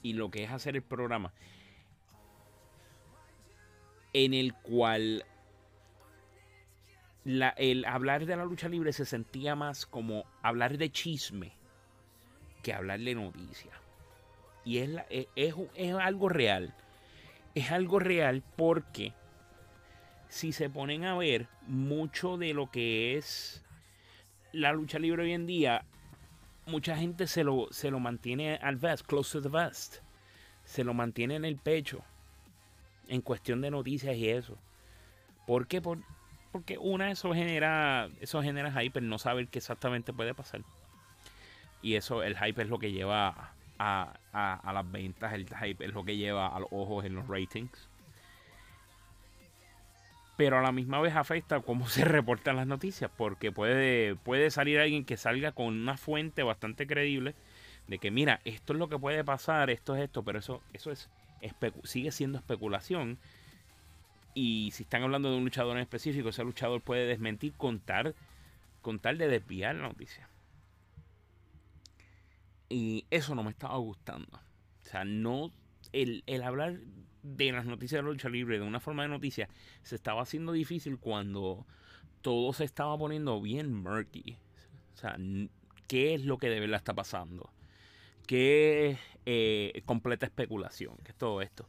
y 0.03 0.13
lo 0.13 0.31
que 0.31 0.45
es 0.45 0.51
hacer 0.51 0.77
el 0.77 0.83
programa, 0.83 1.33
en 4.13 4.35
el 4.35 4.53
cual 4.53 5.25
el 7.29 7.85
hablar 7.85 8.25
de 8.25 8.37
la 8.37 8.45
lucha 8.45 8.69
libre 8.69 8.93
se 8.93 9.05
sentía 9.05 9.55
más 9.55 9.85
como 9.85 10.25
hablar 10.43 10.79
de 10.79 10.91
chisme 10.91 11.53
que 12.63 12.73
hablar 12.73 13.01
de 13.01 13.15
noticia. 13.15 13.73
Y 14.65 14.79
es, 14.79 14.91
es, 15.11 15.55
es, 15.75 15.95
algo 15.95 16.29
real. 16.29 16.75
Es 17.55 17.71
algo 17.71 17.99
real 17.99 18.43
porque 18.57 19.13
si 20.29 20.53
se 20.53 20.71
ponen 20.71 21.05
a 21.05 21.17
ver 21.17 21.49
mucho 21.67 22.39
de 22.39 22.55
lo 22.55 22.71
que 22.71 23.17
es 23.17 23.63
la 24.53 24.73
lucha 24.73 24.99
libre 24.99 25.25
hoy 25.25 25.33
en 25.33 25.47
día, 25.47 25.85
mucha 26.67 26.97
gente 26.97 27.27
se 27.27 27.45
lo, 27.45 27.69
se 27.71 27.91
lo 27.91 28.01
mantiene 28.01 28.57
al 28.57 28.77
vest, 28.77 29.07
close 29.07 29.39
to 29.39 29.43
the 29.43 29.55
vest. 29.55 29.99
Se 30.65 30.83
lo 30.83 30.95
mantiene 30.95 31.37
en 31.37 31.45
el 31.45 31.57
pecho. 31.57 32.05
En 33.07 33.21
cuestión 33.21 33.61
de 33.61 33.71
noticias 33.71 34.17
y 34.17 34.29
eso. 34.29 34.59
¿Por 35.47 35.67
qué? 35.67 35.81
Por, 35.81 35.99
porque 36.53 36.79
una, 36.79 37.11
eso 37.11 37.33
genera, 37.35 38.09
eso 38.21 38.43
genera 38.43 38.73
hype, 38.73 39.01
no 39.01 39.19
saber 39.19 39.49
qué 39.49 39.59
exactamente 39.59 40.13
puede 40.13 40.35
pasar. 40.35 40.63
Y 41.83 41.95
eso, 41.95 42.23
el 42.23 42.37
hype 42.37 42.63
es 42.63 42.69
lo 42.69 42.79
que 42.79 42.93
lleva 42.93 43.53
a, 43.79 44.19
a, 44.33 44.73
las 44.73 44.91
ventas, 44.91 45.33
el 45.33 45.47
hype 45.47 45.85
es 45.85 45.93
lo 45.93 46.05
que 46.05 46.17
lleva 46.17 46.49
a 46.49 46.61
los 46.61 46.69
ojos 46.71 47.05
en 47.05 47.15
los 47.15 47.29
ratings. 47.29 47.89
Pero 50.37 50.59
a 50.59 50.63
la 50.63 50.73
misma 50.73 51.01
vez 51.01 51.17
afecta 51.17 51.61
cómo 51.61 51.89
se 51.89 52.05
reportan 52.05 52.57
las 52.57 52.67
noticias, 52.67 53.11
porque 53.17 53.53
puede, 53.53 54.17
puede 54.17 54.51
salir 54.51 54.81
alguien 54.81 55.05
que 55.05 55.17
salga 55.17 55.53
con 55.53 55.67
una 55.67 55.97
fuente 55.97 56.43
bastante 56.43 56.87
creíble 56.87 57.35
de 57.87 57.99
que 57.99 58.11
mira, 58.11 58.41
esto 58.45 58.75
es 58.75 58.79
lo 58.79 58.89
que 58.89 58.99
puede 58.99 59.25
pasar, 59.25 59.71
esto 59.71 59.97
es 59.97 60.03
esto, 60.03 60.23
pero 60.23 60.39
eso, 60.39 60.63
eso 60.73 60.91
es 60.91 61.09
sigue 61.85 62.11
siendo 62.11 62.39
especulación 62.39 63.19
y 64.35 64.71
si 64.73 64.85
están 64.85 65.03
hablando 65.03 65.31
de 65.31 65.37
un 65.37 65.45
luchador 65.45 65.77
en 65.77 65.83
específico, 65.83 66.29
ese 66.29 66.45
luchador 66.45 66.81
puede 66.81 67.07
desmentir 67.07 67.55
con 67.55 67.81
tal, 67.81 68.15
de 68.83 69.29
desviar 69.29 69.75
la 69.75 69.89
noticia. 69.89 70.29
Y 72.69 73.07
eso 73.11 73.35
no 73.35 73.43
me 73.43 73.51
estaba 73.51 73.77
gustando. 73.79 74.37
O 74.37 74.89
sea, 74.89 75.05
no. 75.05 75.51
El, 75.93 76.23
hablar 76.43 76.79
de 77.23 77.53
las 77.53 77.65
noticias 77.65 77.99
de 77.99 78.03
la 78.03 78.11
lucha 78.11 78.29
libre 78.29 78.59
de 78.59 78.65
una 78.65 78.81
forma 78.81 79.03
de 79.03 79.09
noticia 79.09 79.49
se 79.83 79.95
estaba 79.95 80.23
haciendo 80.23 80.53
difícil 80.53 80.99
cuando 80.99 81.67
todo 82.21 82.53
se 82.53 82.65
estaba 82.65 82.97
poniendo 82.99 83.41
bien 83.41 83.75
murky. 83.75 84.37
O 84.95 84.97
sea, 84.97 85.17
¿qué 85.87 86.15
es 86.15 86.25
lo 86.25 86.39
que 86.39 86.49
de 86.49 86.61
verdad 86.61 86.77
está 86.77 86.95
pasando? 86.95 87.51
¿Qué 88.27 88.91
es 88.91 88.99
eh, 89.25 89.83
completa 89.87 90.27
especulación? 90.27 90.97
¿Qué 91.03 91.13
es 91.13 91.19
todo 91.19 91.41
esto? 91.41 91.69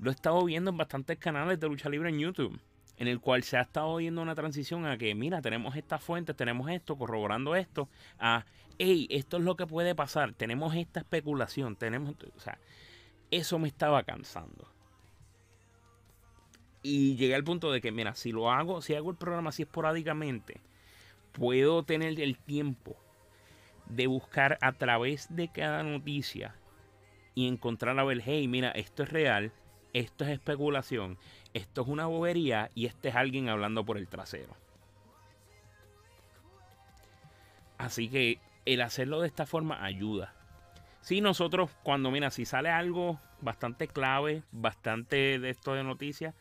Lo 0.00 0.10
he 0.10 0.14
estado 0.14 0.44
viendo 0.44 0.70
en 0.70 0.78
bastantes 0.78 1.18
canales 1.18 1.60
de 1.60 1.68
lucha 1.68 1.88
libre 1.88 2.08
en 2.08 2.18
YouTube, 2.18 2.58
en 2.96 3.06
el 3.06 3.20
cual 3.20 3.42
se 3.42 3.58
ha 3.58 3.62
estado 3.62 3.96
viendo 3.96 4.22
una 4.22 4.34
transición 4.34 4.86
a 4.86 4.96
que, 4.96 5.14
mira, 5.14 5.42
tenemos 5.42 5.76
estas 5.76 6.02
fuentes, 6.02 6.36
tenemos 6.36 6.70
esto, 6.70 6.96
corroborando 6.96 7.54
esto, 7.54 7.88
a, 8.18 8.44
hey, 8.78 9.06
esto 9.10 9.36
es 9.36 9.42
lo 9.42 9.56
que 9.56 9.66
puede 9.66 9.94
pasar, 9.94 10.32
tenemos 10.32 10.74
esta 10.74 11.00
especulación, 11.00 11.76
tenemos, 11.76 12.14
o 12.34 12.40
sea, 12.40 12.58
eso 13.30 13.58
me 13.58 13.68
estaba 13.68 14.02
cansando. 14.02 14.68
Y 16.82 17.16
llegué 17.16 17.34
al 17.34 17.44
punto 17.44 17.70
de 17.70 17.82
que, 17.82 17.92
mira, 17.92 18.14
si 18.14 18.32
lo 18.32 18.50
hago, 18.50 18.80
si 18.80 18.94
hago 18.94 19.10
el 19.10 19.16
programa 19.16 19.50
así 19.50 19.62
esporádicamente, 19.62 20.62
puedo 21.32 21.82
tener 21.82 22.18
el 22.20 22.38
tiempo 22.38 22.96
de 23.86 24.06
buscar 24.06 24.56
a 24.62 24.72
través 24.72 25.34
de 25.34 25.48
cada 25.48 25.82
noticia 25.82 26.54
y 27.34 27.48
encontrar 27.48 27.98
a 27.98 28.04
ver, 28.04 28.22
hey, 28.24 28.48
mira, 28.48 28.70
esto 28.70 29.02
es 29.02 29.10
real, 29.10 29.52
esto 29.92 30.24
es 30.24 30.30
especulación, 30.30 31.18
esto 31.54 31.82
es 31.82 31.88
una 31.88 32.06
bobería 32.06 32.70
y 32.74 32.86
este 32.86 33.08
es 33.08 33.16
alguien 33.16 33.48
hablando 33.48 33.84
por 33.84 33.98
el 33.98 34.08
trasero. 34.08 34.56
Así 37.78 38.08
que 38.08 38.38
el 38.66 38.82
hacerlo 38.82 39.20
de 39.20 39.26
esta 39.26 39.46
forma 39.46 39.82
ayuda. 39.84 40.34
Si 41.00 41.20
nosotros 41.20 41.70
cuando, 41.82 42.10
mira, 42.10 42.30
si 42.30 42.44
sale 42.44 42.68
algo 42.68 43.18
bastante 43.40 43.88
clave, 43.88 44.42
bastante 44.52 45.38
de 45.38 45.50
esto 45.50 45.74
de 45.74 45.82
noticias, 45.82 46.34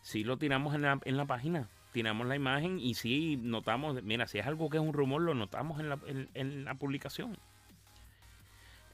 sí 0.00 0.24
lo 0.24 0.38
tiramos 0.38 0.74
en 0.74 0.82
la, 0.82 0.98
en 1.04 1.16
la 1.16 1.26
página. 1.26 1.68
Tiramos 1.92 2.26
la 2.26 2.36
imagen 2.36 2.78
y 2.78 2.94
sí 2.94 3.38
notamos, 3.40 4.02
mira, 4.02 4.26
si 4.26 4.38
es 4.38 4.46
algo 4.46 4.68
que 4.68 4.78
es 4.78 4.82
un 4.82 4.92
rumor, 4.92 5.22
lo 5.22 5.34
notamos 5.34 5.80
en 5.80 5.88
la, 5.88 5.98
en, 6.34 6.64
la 6.64 6.74
publicación. 6.74 7.38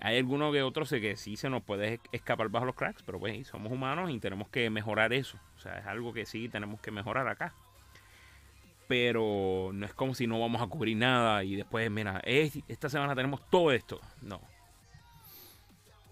Hay 0.05 0.18
algunos 0.18 0.53
que 0.53 0.62
otros 0.62 0.90
que 0.90 1.16
sí 1.16 1.36
se 1.36 1.48
nos 1.48 1.62
puede 1.62 2.00
escapar 2.11 2.48
bajo 2.48 2.66
los 2.66 2.74
cracks, 2.74 3.03
pero 3.03 3.20
pues 3.20 3.46
somos 3.46 3.72
humanos 3.72 4.11
y 4.11 4.18
tenemos 4.18 4.48
que 4.48 4.68
mejorar 4.68 5.12
eso. 5.12 5.38
O 5.57 5.61
sea, 5.61 5.78
es 5.78 5.86
algo 5.86 6.12
que 6.12 6.26
sí 6.26 6.48
tenemos 6.48 6.80
que 6.80 6.90
mejorar 6.90 7.28
acá. 7.28 7.55
Pero 8.88 9.70
no 9.72 9.86
es 9.86 9.94
como 9.94 10.14
si 10.14 10.26
no 10.26 10.40
vamos 10.40 10.61
a 10.61 10.66
cubrir 10.66 10.96
nada 10.96 11.44
y 11.44 11.55
después, 11.55 11.88
mira, 11.90 12.20
esta 12.24 12.88
semana 12.88 13.14
tenemos 13.14 13.48
todo 13.48 13.70
esto. 13.70 14.00
No. 14.20 14.40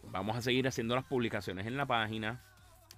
Vamos 0.05 0.37
a 0.37 0.43
seguir 0.43 0.67
haciendo 0.69 0.95
las 0.95 1.05
publicaciones 1.05 1.67
en 1.67 1.77
la 1.77 1.87
página 1.87 2.41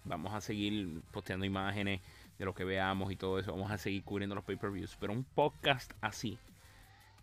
Vamos 0.05 0.35
a 0.35 0.41
seguir 0.41 1.01
posteando 1.13 1.47
imágenes 1.47 2.01
de 2.39 2.45
lo 2.45 2.55
que 2.55 2.65
veamos 2.65 3.13
y 3.13 3.17
todo 3.17 3.39
eso. 3.39 3.53
Vamos 3.53 3.71
a 3.71 3.79
seguir 3.79 4.03
cubriendo 4.03 4.35
los 4.35 4.45
pay-per-views. 4.45 4.97
Pero 4.99 5.13
un 5.13 5.25
podcast 5.25 5.93
así, 6.01 6.39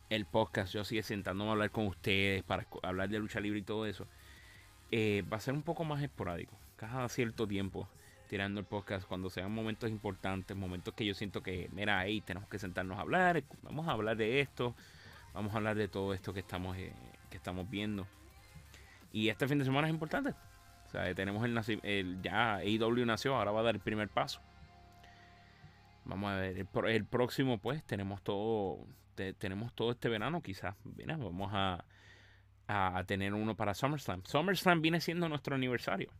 el 0.09 0.25
podcast, 0.25 0.73
yo 0.73 0.83
sigue 0.83 1.03
sentándome 1.03 1.49
a 1.49 1.53
hablar 1.53 1.71
con 1.71 1.87
ustedes 1.87 2.43
para 2.43 2.65
hablar 2.83 3.09
de 3.09 3.19
lucha 3.19 3.39
libre 3.39 3.59
y 3.59 3.63
todo 3.63 3.85
eso, 3.85 4.07
eh, 4.91 5.23
va 5.31 5.37
a 5.37 5.39
ser 5.39 5.53
un 5.53 5.61
poco 5.61 5.83
más 5.83 6.01
esporádico. 6.01 6.57
Cada 6.77 7.07
cierto 7.09 7.47
tiempo 7.47 7.87
tirando 8.27 8.59
el 8.59 8.65
podcast 8.65 9.07
cuando 9.07 9.29
sean 9.29 9.51
momentos 9.51 9.89
importantes, 9.89 10.55
momentos 10.55 10.93
que 10.93 11.05
yo 11.05 11.13
siento 11.15 11.41
que, 11.41 11.67
mira, 11.71 11.99
ahí 11.99 12.21
tenemos 12.21 12.47
que 12.47 12.59
sentarnos 12.59 12.97
a 12.97 13.01
hablar, 13.01 13.43
vamos 13.63 13.87
a 13.87 13.91
hablar 13.91 14.17
de 14.17 14.39
esto, 14.39 14.75
vamos 15.33 15.53
a 15.53 15.57
hablar 15.57 15.75
de 15.75 15.87
todo 15.87 16.13
esto 16.13 16.31
que 16.31 16.39
estamos, 16.39 16.77
eh, 16.77 16.93
que 17.29 17.37
estamos 17.37 17.69
viendo. 17.69 18.07
Y 19.11 19.29
este 19.29 19.47
fin 19.47 19.57
de 19.57 19.65
semana 19.65 19.87
es 19.87 19.93
importante. 19.93 20.35
O 20.87 20.91
sea, 20.91 21.13
tenemos 21.15 21.43
el, 21.43 21.79
el 21.83 22.21
ya 22.21 22.57
AEW 22.57 23.05
nació, 23.05 23.35
ahora 23.35 23.51
va 23.51 23.61
a 23.61 23.63
dar 23.63 23.75
el 23.75 23.81
primer 23.81 24.09
paso. 24.09 24.41
Vamos 26.05 26.31
a 26.31 26.35
ver, 26.35 26.67
el, 26.87 27.05
próximo 27.05 27.59
pues 27.59 27.83
tenemos 27.83 28.23
todo, 28.23 28.79
tenemos 29.37 29.73
todo 29.73 29.91
este 29.91 30.09
verano 30.09 30.41
quizás. 30.41 30.75
vamos 30.83 31.51
a, 31.53 31.85
a 32.67 33.03
tener 33.05 33.33
uno 33.33 33.55
para 33.55 33.73
SummerSlam. 33.73 34.23
SummerSlam 34.23 34.81
viene 34.81 35.01
siendo 35.01 35.29
nuestro 35.29 35.55
aniversario. 35.55 36.11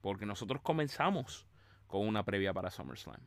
Porque 0.00 0.26
nosotros 0.26 0.60
comenzamos 0.62 1.46
con 1.86 2.06
una 2.06 2.24
previa 2.24 2.52
para 2.52 2.70
SummerSlam. 2.70 3.20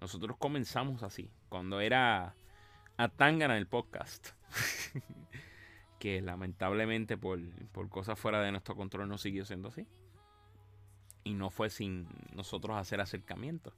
Nosotros 0.00 0.36
comenzamos 0.38 1.02
así. 1.02 1.32
Cuando 1.48 1.80
era 1.80 2.34
a 2.96 3.08
Tangana 3.08 3.56
el 3.56 3.66
podcast. 3.66 4.30
que 5.98 6.22
lamentablemente 6.22 7.16
por, 7.16 7.40
cosas 7.88 8.18
fuera 8.18 8.40
de 8.40 8.52
nuestro 8.52 8.76
control 8.76 9.08
no 9.08 9.18
siguió 9.18 9.44
siendo 9.44 9.68
así. 9.68 9.86
Y 11.24 11.34
no 11.34 11.50
fue 11.50 11.70
sin 11.70 12.08
nosotros 12.32 12.76
hacer 12.76 13.00
acercamientos. 13.00 13.74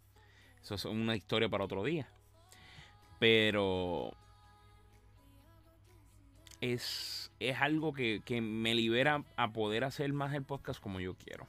Eso 0.62 0.74
es 0.74 0.84
una 0.84 1.16
historia 1.16 1.48
para 1.48 1.64
otro 1.64 1.82
día. 1.82 2.08
Pero 3.20 4.16
es, 6.60 7.30
es 7.38 7.60
algo 7.60 7.92
que, 7.92 8.22
me 8.40 8.74
libera 8.74 9.24
a 9.36 9.52
poder 9.52 9.84
hacer 9.84 10.12
más 10.12 10.34
el 10.34 10.42
podcast 10.42 10.80
como 10.80 11.00
yo 11.00 11.14
quiero. 11.14 11.46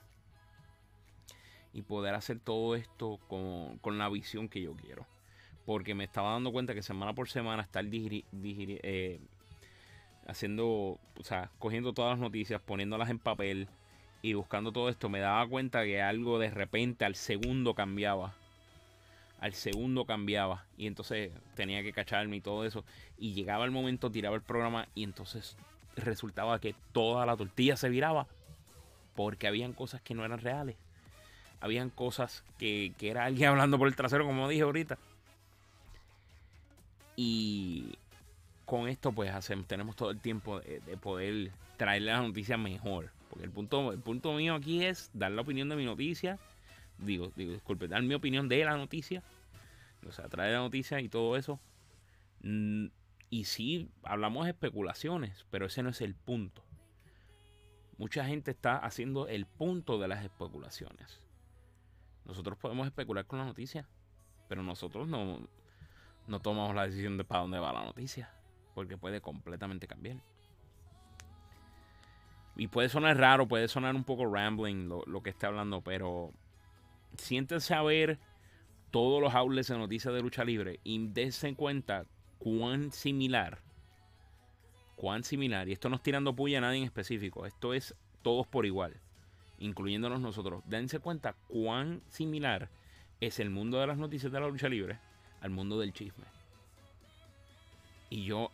Y 1.73 1.81
poder 1.83 2.13
hacer 2.15 2.39
todo 2.39 2.75
esto 2.75 3.19
con, 3.27 3.97
la 3.97 4.09
visión 4.09 4.49
que 4.49 4.61
yo 4.61 4.75
quiero. 4.75 5.07
Porque 5.65 5.95
me 5.95 6.03
estaba 6.03 6.33
dando 6.33 6.51
cuenta 6.51 6.73
que 6.73 6.83
semana 6.83 7.13
por 7.13 7.29
semana 7.29 7.63
estar 7.63 7.85
eh, 7.89 9.19
haciendo, 10.27 10.65
o 10.65 11.23
sea, 11.23 11.51
cogiendo 11.59 11.93
todas 11.93 12.11
las 12.11 12.19
noticias, 12.19 12.61
poniéndolas 12.61 13.09
en 13.09 13.19
papel 13.19 13.69
y 14.21 14.33
buscando 14.33 14.71
todo 14.71 14.89
esto, 14.89 15.09
me 15.09 15.19
daba 15.19 15.47
cuenta 15.47 15.83
que 15.83 16.01
algo 16.01 16.39
de 16.39 16.49
repente 16.49 17.05
al 17.05 17.15
segundo 17.15 17.73
cambiaba. 17.73 18.35
Al 19.41 19.53
segundo 19.53 20.05
cambiaba. 20.05 20.65
Y 20.77 20.87
entonces 20.87 21.31
tenía 21.55 21.83
que 21.83 21.91
cacharme 21.91 22.37
y 22.37 22.41
todo 22.41 22.63
eso. 22.63 22.85
Y 23.17 23.33
llegaba 23.33 23.65
el 23.65 23.71
momento, 23.71 24.09
tiraba 24.09 24.37
el 24.37 24.41
programa 24.41 24.87
y 24.95 25.03
entonces 25.03 25.57
resultaba 25.97 26.59
que 26.59 26.73
toda 26.93 27.25
la 27.25 27.35
tortilla 27.35 27.75
se 27.75 27.89
viraba. 27.89 28.27
Porque 29.13 29.47
habían 29.47 29.73
cosas 29.73 29.99
que 30.01 30.13
no 30.13 30.23
eran 30.23 30.39
reales. 30.39 30.77
Habían 31.59 31.89
cosas 31.89 32.45
que, 32.57 32.93
que 32.97 33.09
era 33.09 33.25
alguien 33.25 33.49
hablando 33.49 33.77
por 33.77 33.89
el 33.89 33.97
trasero, 33.97 34.25
como 34.25 34.47
dije 34.47 34.61
ahorita. 34.61 34.97
Y, 37.17 37.97
con 38.71 38.87
esto 38.87 39.11
pues 39.11 39.29
hacemos, 39.31 39.67
tenemos 39.67 39.97
todo 39.97 40.11
el 40.11 40.21
tiempo 40.21 40.61
de, 40.61 40.79
poder 40.95 41.51
traerle 41.75 42.13
la 42.13 42.21
noticia 42.21 42.55
mejor. 42.55 43.11
Porque 43.29 43.43
el 43.43 43.51
punto, 43.51 43.91
el 43.91 43.99
punto 43.99 44.31
mío 44.31 44.55
aquí 44.55 44.85
es 44.85 45.09
dar 45.13 45.29
la 45.33 45.41
opinión 45.41 45.67
de 45.67 45.75
mi 45.75 45.83
noticia. 45.83 46.39
Digo, 47.01 47.31
digo, 47.35 47.51
disculpe, 47.51 47.87
dar 47.87 48.01
mi 48.03 48.13
opinión 48.13 48.47
de 48.47 48.63
la 48.63 48.77
noticia. 48.77 49.23
O 50.07 50.11
sea, 50.11 50.29
traer 50.29 50.53
la 50.53 50.59
noticia 50.59 50.99
y 51.01 51.09
todo 51.09 51.35
eso. 51.35 51.59
Mm, 52.43 52.87
y 53.29 53.45
sí, 53.45 53.89
hablamos 54.03 54.45
de 54.45 54.51
especulaciones, 54.51 55.45
pero 55.51 55.65
ese 55.65 55.83
no 55.83 55.89
es 55.89 56.01
el 56.01 56.15
punto. 56.15 56.63
Mucha 57.97 58.25
gente 58.25 58.51
está 58.51 58.77
haciendo 58.77 59.27
el 59.27 59.45
punto 59.45 59.99
de 59.99 60.07
las 60.07 60.23
especulaciones. 60.23 61.21
Nosotros 62.25 62.57
podemos 62.57 62.87
especular 62.87 63.25
con 63.25 63.39
la 63.39 63.45
noticia, 63.45 63.87
pero 64.47 64.63
nosotros 64.63 65.07
no, 65.07 65.47
no 66.27 66.39
tomamos 66.39 66.75
la 66.75 66.87
decisión 66.87 67.17
de 67.17 67.23
para 67.23 67.41
dónde 67.41 67.59
va 67.59 67.73
la 67.73 67.83
noticia 67.83 68.31
porque 68.73 68.97
puede 68.97 69.21
completamente 69.21 69.87
cambiar. 69.87 70.17
Y 72.55 72.67
puede 72.67 72.89
sonar 72.89 73.17
raro, 73.17 73.47
puede 73.47 73.67
sonar 73.67 73.95
un 73.95 74.03
poco 74.03 74.25
rambling 74.25 74.89
lo, 74.89 75.23
que 75.23 75.29
esté 75.29 75.45
hablando, 75.45 75.81
pero 75.81 76.31
siéntense 77.17 77.73
a 77.73 77.81
ver 77.81 78.19
todos 78.91 79.21
los 79.21 79.33
outlets 79.33 79.69
de 79.69 79.77
noticias 79.77 80.13
de 80.13 80.21
lucha 80.21 80.43
libre 80.43 80.79
y 80.83 81.07
dense 81.07 81.47
en 81.47 81.55
cuenta 81.55 82.05
cuán 82.39 82.91
similar, 82.91 83.59
cuán 84.95 85.23
similar, 85.23 85.69
y 85.69 85.73
esto 85.73 85.89
no 85.89 85.95
es 85.95 86.03
tirando 86.03 86.35
puya 86.35 86.57
a 86.57 86.61
nadie 86.61 86.79
en 86.79 86.83
específico, 86.83 87.45
esto 87.45 87.73
es 87.73 87.95
todos 88.21 88.47
por 88.47 88.65
igual, 88.65 88.99
incluyéndonos 89.59 90.19
nosotros. 90.19 90.63
Dense 90.65 90.99
cuenta 90.99 91.35
cuán 91.47 92.01
similar 92.09 92.69
es 93.19 93.39
el 93.39 93.49
mundo 93.49 93.79
de 93.79 93.87
las 93.87 93.97
noticias 93.97 94.31
de 94.31 94.39
la 94.39 94.47
lucha 94.47 94.67
libre 94.67 94.99
al 95.41 95.51
mundo 95.51 95.79
del 95.79 95.93
chisme. 95.93 96.25
Y 98.09 98.25
yo, 98.25 98.51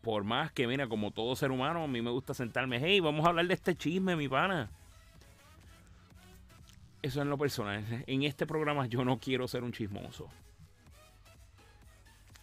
por 0.00 0.24
más 0.24 0.50
que, 0.52 0.66
mira, 0.66 0.88
como 0.88 1.10
todo 1.10 1.36
ser 1.36 1.50
humano, 1.50 1.84
a 1.84 1.88
mí 1.88 2.00
me 2.00 2.10
gusta 2.10 2.32
sentarme, 2.32 2.80
hey, 2.80 3.00
vamos 3.00 3.26
a 3.26 3.28
hablar 3.28 3.46
de 3.46 3.54
este 3.54 3.76
chisme, 3.76 4.16
mi 4.16 4.28
pana. 4.28 4.70
Eso 7.02 7.20
es 7.20 7.26
lo 7.26 7.36
personal. 7.36 8.04
En 8.06 8.22
este 8.22 8.46
programa 8.46 8.86
yo 8.86 9.04
no 9.04 9.18
quiero 9.18 9.48
ser 9.48 9.64
un 9.64 9.72
chismoso. 9.72 10.28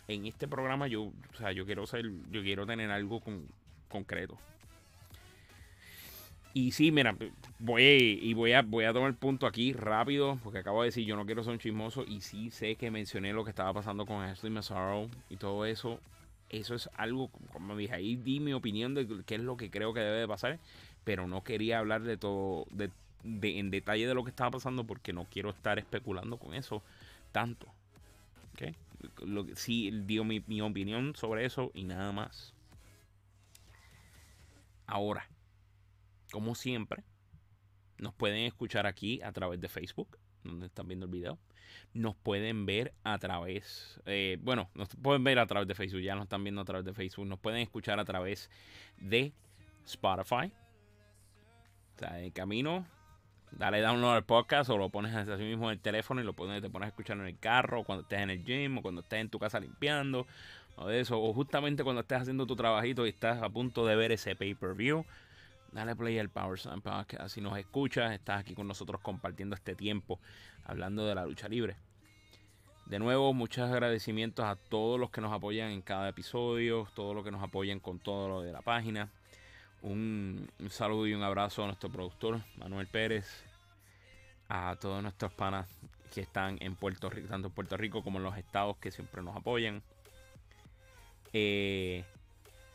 En 0.07 0.25
este 0.25 0.47
programa 0.47 0.87
yo, 0.87 1.03
o 1.03 1.37
sea, 1.37 1.51
yo 1.53 1.65
quiero 1.65 1.87
ser, 1.87 2.05
yo 2.29 2.41
quiero 2.41 2.65
tener 2.65 2.91
algo 2.91 3.21
con, 3.21 3.47
concreto. 3.87 4.37
Y 6.53 6.71
sí, 6.71 6.91
mira, 6.91 7.15
voy 7.59 8.19
y 8.21 8.33
voy 8.33 8.53
a, 8.53 8.63
voy 8.63 8.83
a 8.85 8.91
tomar 8.91 9.09
el 9.09 9.15
punto 9.15 9.45
aquí 9.45 9.71
rápido, 9.71 10.39
porque 10.43 10.59
acabo 10.59 10.81
de 10.81 10.87
decir 10.87 11.05
yo 11.05 11.15
no 11.15 11.25
quiero 11.25 11.43
ser 11.43 11.53
un 11.53 11.59
chismoso 11.59 12.03
y 12.03 12.21
sí 12.21 12.49
sé 12.49 12.75
que 12.75 12.89
mencioné 12.91 13.33
lo 13.33 13.43
que 13.43 13.51
estaba 13.51 13.71
pasando 13.71 14.05
con 14.05 14.21
Ashley 14.23 14.51
Massaro 14.51 15.09
y 15.29 15.37
todo 15.37 15.65
eso. 15.65 15.99
Eso 16.49 16.73
es 16.73 16.89
algo, 16.95 17.29
como 17.53 17.77
dije, 17.77 17.93
ahí 17.93 18.15
di 18.15 18.39
mi 18.39 18.53
opinión 18.53 18.95
de 18.95 19.07
qué 19.25 19.35
es 19.35 19.41
lo 19.41 19.55
que 19.55 19.69
creo 19.69 19.93
que 19.93 19.99
debe 19.99 20.17
de 20.17 20.27
pasar, 20.27 20.59
pero 21.03 21.27
no 21.27 21.43
quería 21.43 21.77
hablar 21.77 22.01
de 22.01 22.17
todo, 22.17 22.65
en 23.23 23.71
detalle 23.71 24.07
de 24.07 24.13
lo 24.13 24.23
que 24.23 24.29
estaba 24.29 24.51
pasando 24.51 24.85
porque 24.85 25.13
no 25.13 25.25
quiero 25.25 25.49
estar 25.49 25.79
especulando 25.79 26.37
con 26.37 26.53
eso 26.53 26.81
tanto. 27.31 27.67
¿Okay? 28.53 28.75
Sí 29.55 29.91
dio 30.05 30.23
mi, 30.23 30.61
opinión 30.61 31.15
sobre 31.15 31.45
eso 31.45 31.71
y 31.73 31.83
nada 31.83 32.11
más. 32.11 32.53
Ahora, 34.87 35.27
como 36.31 36.55
siempre, 36.55 37.03
nos 37.97 38.13
pueden 38.13 38.39
escuchar 38.45 38.87
aquí 38.87 39.21
a 39.21 39.31
través 39.31 39.61
de 39.61 39.69
Facebook, 39.69 40.17
donde 40.43 40.67
están 40.67 40.87
viendo 40.87 41.05
el 41.05 41.11
video. 41.11 41.37
Nos 41.93 42.15
pueden 42.15 42.65
ver 42.65 42.93
a 43.03 43.17
través, 43.19 44.01
eh, 44.05 44.37
bueno, 44.41 44.69
nos 44.73 44.89
pueden 44.89 45.23
ver 45.23 45.39
a 45.39 45.45
través 45.45 45.67
de 45.67 45.75
Facebook, 45.75 46.01
ya 46.01 46.15
nos 46.15 46.23
están 46.23 46.43
viendo 46.43 46.61
a 46.61 46.65
través 46.65 46.85
de 46.85 46.93
Facebook. 46.93 47.27
Nos 47.27 47.39
pueden 47.39 47.61
escuchar 47.61 47.99
a 47.99 48.05
través 48.05 48.49
de 48.97 49.33
Spotify. 49.85 50.51
O 52.01 52.15
en 52.15 52.31
camino, 52.31 52.85
dale 53.51 53.81
download 53.81 54.15
al 54.15 54.23
podcast 54.23 54.69
o 54.69 54.77
lo 54.77 54.89
pones 54.89 55.15
así 55.15 55.43
mismo 55.43 55.69
en 55.69 55.77
el 55.77 55.79
teléfono 55.79 56.21
y 56.21 56.23
lo 56.23 56.33
pones, 56.33 56.61
te 56.61 56.69
pones 56.69 56.87
a 56.87 56.89
escuchar 56.89 57.17
en 57.17 57.25
el 57.25 57.37
carro, 57.37 57.83
cuando 57.83 58.03
estés 58.03 58.19
en 58.19 58.29
el 58.29 58.43
gym 58.43 58.77
o 58.77 58.81
cuando 58.81 59.01
estés 59.01 59.21
en 59.21 59.29
tu 59.29 59.39
casa 59.39 59.59
limpiando 59.59 60.27
o 60.75 60.87
de 60.87 61.01
eso, 61.01 61.21
o 61.21 61.33
justamente 61.33 61.83
cuando 61.83 62.01
estés 62.01 62.21
haciendo 62.21 62.45
tu 62.45 62.55
trabajito 62.55 63.05
y 63.05 63.09
estás 63.09 63.41
a 63.41 63.49
punto 63.49 63.85
de 63.85 63.95
ver 63.95 64.11
ese 64.11 64.35
pay-per-view 64.35 65.05
dale 65.71 65.95
play 65.95 66.17
al 66.19 66.29
Power 66.29 66.59
Slam 66.59 66.81
Podcast. 66.81 67.33
Si 67.33 67.41
nos 67.41 67.57
escuchas, 67.57 68.13
estás 68.13 68.39
aquí 68.39 68.53
con 68.55 68.67
nosotros 68.67 69.01
compartiendo 69.01 69.55
este 69.55 69.75
tiempo, 69.75 70.19
hablando 70.65 71.05
de 71.05 71.15
la 71.15 71.25
lucha 71.25 71.47
libre. 71.47 71.75
De 72.85 72.97
nuevo, 72.97 73.33
muchos 73.33 73.69
agradecimientos 73.69 74.45
a 74.45 74.55
todos 74.55 74.99
los 74.99 75.11
que 75.11 75.21
nos 75.21 75.31
apoyan 75.31 75.69
en 75.69 75.81
cada 75.81 76.09
episodio, 76.09 76.87
todos 76.95 77.15
los 77.15 77.23
que 77.23 77.31
nos 77.31 77.43
apoyan 77.43 77.79
con 77.79 77.99
todo 77.99 78.27
lo 78.27 78.41
de 78.41 78.51
la 78.51 78.61
página. 78.61 79.09
Un, 79.81 80.49
saludo 80.69 81.07
y 81.07 81.13
un 81.13 81.23
abrazo 81.23 81.63
a 81.63 81.67
nuestro 81.67 81.89
productor, 81.89 82.41
Manuel 82.57 82.87
Pérez, 82.87 83.25
a 84.49 84.75
todos 84.79 85.01
nuestros 85.01 85.31
panas 85.33 85.69
que 86.13 86.21
están 86.21 86.57
en 86.61 86.75
Puerto 86.75 87.09
Rico, 87.09 87.29
tanto 87.29 87.47
en 87.47 87.53
Puerto 87.53 87.77
Rico 87.77 88.03
como 88.03 88.17
en 88.17 88.25
los 88.25 88.37
estados 88.37 88.77
que 88.77 88.91
siempre 88.91 89.21
nos 89.21 89.35
apoyan. 89.35 89.81
Eh, 91.31 92.03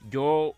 yo, 0.08 0.54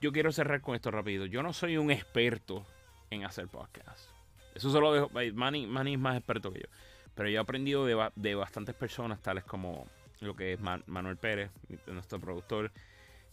yo 0.00 0.12
quiero 0.12 0.30
cerrar 0.30 0.60
con 0.60 0.74
esto 0.74 0.90
rápido. 0.90 1.26
Yo 1.26 1.42
no 1.42 1.52
soy 1.52 1.76
un 1.76 1.90
experto 1.90 2.64
en 3.10 3.24
hacer 3.24 3.48
podcasts. 3.48 4.08
Eso 4.54 4.70
solo 4.70 4.92
dejo. 4.92 5.10
Manny, 5.34 5.66
Manny 5.66 5.94
es 5.94 5.98
más 5.98 6.16
experto 6.16 6.52
que 6.52 6.60
yo. 6.60 6.66
Pero 7.14 7.28
yo 7.28 7.38
he 7.38 7.42
aprendido 7.42 7.84
de, 7.84 8.10
de 8.14 8.34
bastantes 8.34 8.74
personas, 8.74 9.20
tales 9.20 9.44
como 9.44 9.86
lo 10.20 10.36
que 10.36 10.52
es 10.52 10.60
Manuel 10.60 11.16
Pérez, 11.16 11.50
nuestro 11.86 12.20
productor, 12.20 12.70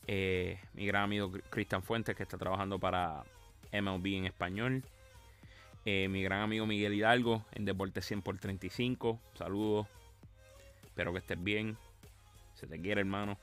eh, 0.08 0.60
mi 0.74 0.86
gran 0.86 1.04
amigo 1.04 1.32
Cristian 1.50 1.84
Fuentes, 1.84 2.16
que 2.16 2.24
está 2.24 2.38
trabajando 2.38 2.80
para 2.80 3.24
MLB 3.72 4.06
en 4.16 4.26
español. 4.26 4.84
Eh, 5.86 6.08
mi 6.10 6.24
gran 6.24 6.42
amigo 6.42 6.66
Miguel 6.66 6.94
Hidalgo 6.94 7.46
en 7.54 7.66
Deporte 7.66 8.02
100 8.02 8.22
por 8.22 8.38
35. 8.38 9.20
Saludos. 9.36 9.88
Espero 10.84 11.14
que 11.14 11.20
estés 11.20 11.42
bien. 11.42 11.78
Se 12.56 12.68
te 12.68 12.80
quiere, 12.80 13.02
hermano. 13.02 13.38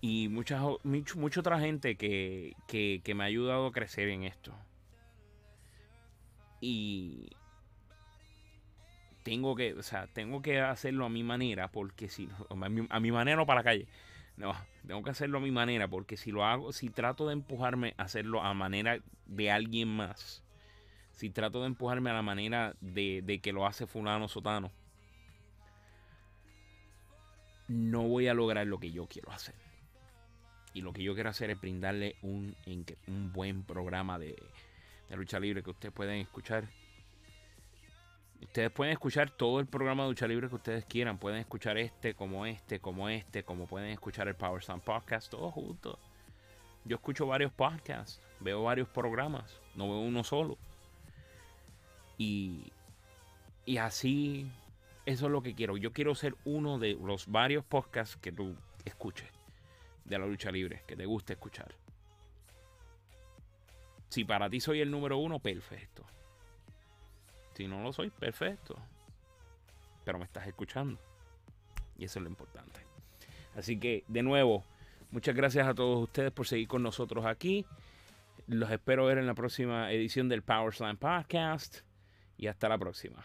Y 0.00 0.28
mucha, 0.28 0.60
mucha 0.82 1.40
otra 1.40 1.58
gente 1.58 1.96
que, 1.96 2.54
que 2.68 3.14
me 3.14 3.24
ha 3.24 3.26
ayudado 3.26 3.66
a 3.66 3.72
crecer 3.72 4.08
en 4.08 4.24
esto. 4.24 4.52
Y 6.60 7.30
tengo 9.22 9.54
que, 9.54 9.74
o 9.74 9.82
sea, 9.82 10.06
tengo 10.08 10.42
que 10.42 10.60
hacerlo 10.60 11.06
a 11.06 11.08
mi 11.08 11.22
manera, 11.22 11.68
porque 11.68 12.08
si 12.08 12.28
a 12.48 12.68
mi, 12.68 12.86
a 12.88 13.00
mi 13.00 13.12
manera 13.12 13.42
o 13.42 13.46
para 13.46 13.60
la 13.60 13.64
calle. 13.64 13.86
No, 14.42 14.56
tengo 14.84 15.04
que 15.04 15.10
hacerlo 15.10 15.38
a 15.38 15.40
mi 15.40 15.52
manera, 15.52 15.86
porque 15.86 16.16
si 16.16 16.32
lo 16.32 16.44
hago, 16.44 16.72
si 16.72 16.90
trato 16.90 17.28
de 17.28 17.32
empujarme 17.32 17.94
a 17.96 18.02
hacerlo 18.02 18.42
a 18.42 18.52
manera 18.54 18.98
de 19.26 19.52
alguien 19.52 19.86
más, 19.86 20.42
si 21.12 21.30
trato 21.30 21.60
de 21.60 21.68
empujarme 21.68 22.10
a 22.10 22.14
la 22.14 22.22
manera 22.22 22.74
de, 22.80 23.22
de 23.22 23.38
que 23.38 23.52
lo 23.52 23.68
hace 23.68 23.86
fulano 23.86 24.26
sotano, 24.26 24.72
no 27.68 28.02
voy 28.02 28.26
a 28.26 28.34
lograr 28.34 28.66
lo 28.66 28.80
que 28.80 28.90
yo 28.90 29.06
quiero 29.06 29.30
hacer. 29.30 29.54
Y 30.74 30.80
lo 30.80 30.92
que 30.92 31.04
yo 31.04 31.14
quiero 31.14 31.30
hacer 31.30 31.50
es 31.50 31.60
brindarle 31.60 32.16
un, 32.22 32.56
un 33.06 33.32
buen 33.32 33.62
programa 33.62 34.18
de, 34.18 34.34
de 35.08 35.16
lucha 35.16 35.38
libre 35.38 35.62
que 35.62 35.70
ustedes 35.70 35.94
pueden 35.94 36.16
escuchar 36.16 36.64
Ustedes 38.42 38.70
pueden 38.70 38.92
escuchar 38.92 39.30
todo 39.30 39.60
el 39.60 39.66
programa 39.66 40.02
de 40.02 40.10
lucha 40.10 40.26
libre 40.26 40.48
que 40.48 40.56
ustedes 40.56 40.84
quieran. 40.84 41.16
Pueden 41.18 41.38
escuchar 41.38 41.78
este, 41.78 42.14
como 42.14 42.44
este, 42.44 42.80
como 42.80 43.08
este, 43.08 43.44
como 43.44 43.66
pueden 43.66 43.90
escuchar 43.90 44.28
el 44.28 44.34
Power 44.34 44.62
Sound 44.62 44.82
Podcast, 44.82 45.30
todo 45.30 45.50
junto. 45.50 45.98
Yo 46.84 46.96
escucho 46.96 47.26
varios 47.26 47.52
podcasts, 47.52 48.20
veo 48.40 48.64
varios 48.64 48.88
programas, 48.88 49.60
no 49.76 49.84
veo 49.84 50.00
uno 50.00 50.24
solo. 50.24 50.58
Y, 52.18 52.72
y 53.64 53.78
así, 53.78 54.50
eso 55.06 55.26
es 55.26 55.32
lo 55.32 55.42
que 55.42 55.54
quiero. 55.54 55.76
Yo 55.76 55.92
quiero 55.92 56.14
ser 56.14 56.34
uno 56.44 56.78
de 56.78 56.94
los 56.94 57.28
varios 57.28 57.64
podcasts 57.64 58.16
que 58.16 58.32
tú 58.32 58.56
escuches 58.84 59.30
de 60.04 60.18
la 60.18 60.26
lucha 60.26 60.50
libre, 60.50 60.82
que 60.86 60.96
te 60.96 61.06
guste 61.06 61.34
escuchar. 61.34 61.72
Si 64.08 64.24
para 64.24 64.50
ti 64.50 64.60
soy 64.60 64.80
el 64.80 64.90
número 64.90 65.16
uno, 65.18 65.38
perfecto. 65.38 66.04
Si 67.54 67.66
no 67.66 67.82
lo 67.82 67.92
soy, 67.92 68.10
perfecto. 68.10 68.76
Pero 70.04 70.18
me 70.18 70.24
estás 70.24 70.46
escuchando. 70.46 70.98
Y 71.98 72.04
eso 72.04 72.18
es 72.18 72.22
lo 72.24 72.28
importante. 72.28 72.80
Así 73.54 73.78
que, 73.78 74.04
de 74.08 74.22
nuevo, 74.22 74.64
muchas 75.10 75.34
gracias 75.34 75.66
a 75.66 75.74
todos 75.74 76.02
ustedes 76.02 76.32
por 76.32 76.46
seguir 76.46 76.68
con 76.68 76.82
nosotros 76.82 77.26
aquí. 77.26 77.66
Los 78.46 78.70
espero 78.70 79.06
ver 79.06 79.18
en 79.18 79.26
la 79.26 79.34
próxima 79.34 79.92
edición 79.92 80.28
del 80.28 80.42
Power 80.42 80.74
Slam 80.74 80.96
Podcast. 80.96 81.80
Y 82.38 82.46
hasta 82.46 82.68
la 82.68 82.78
próxima. 82.78 83.22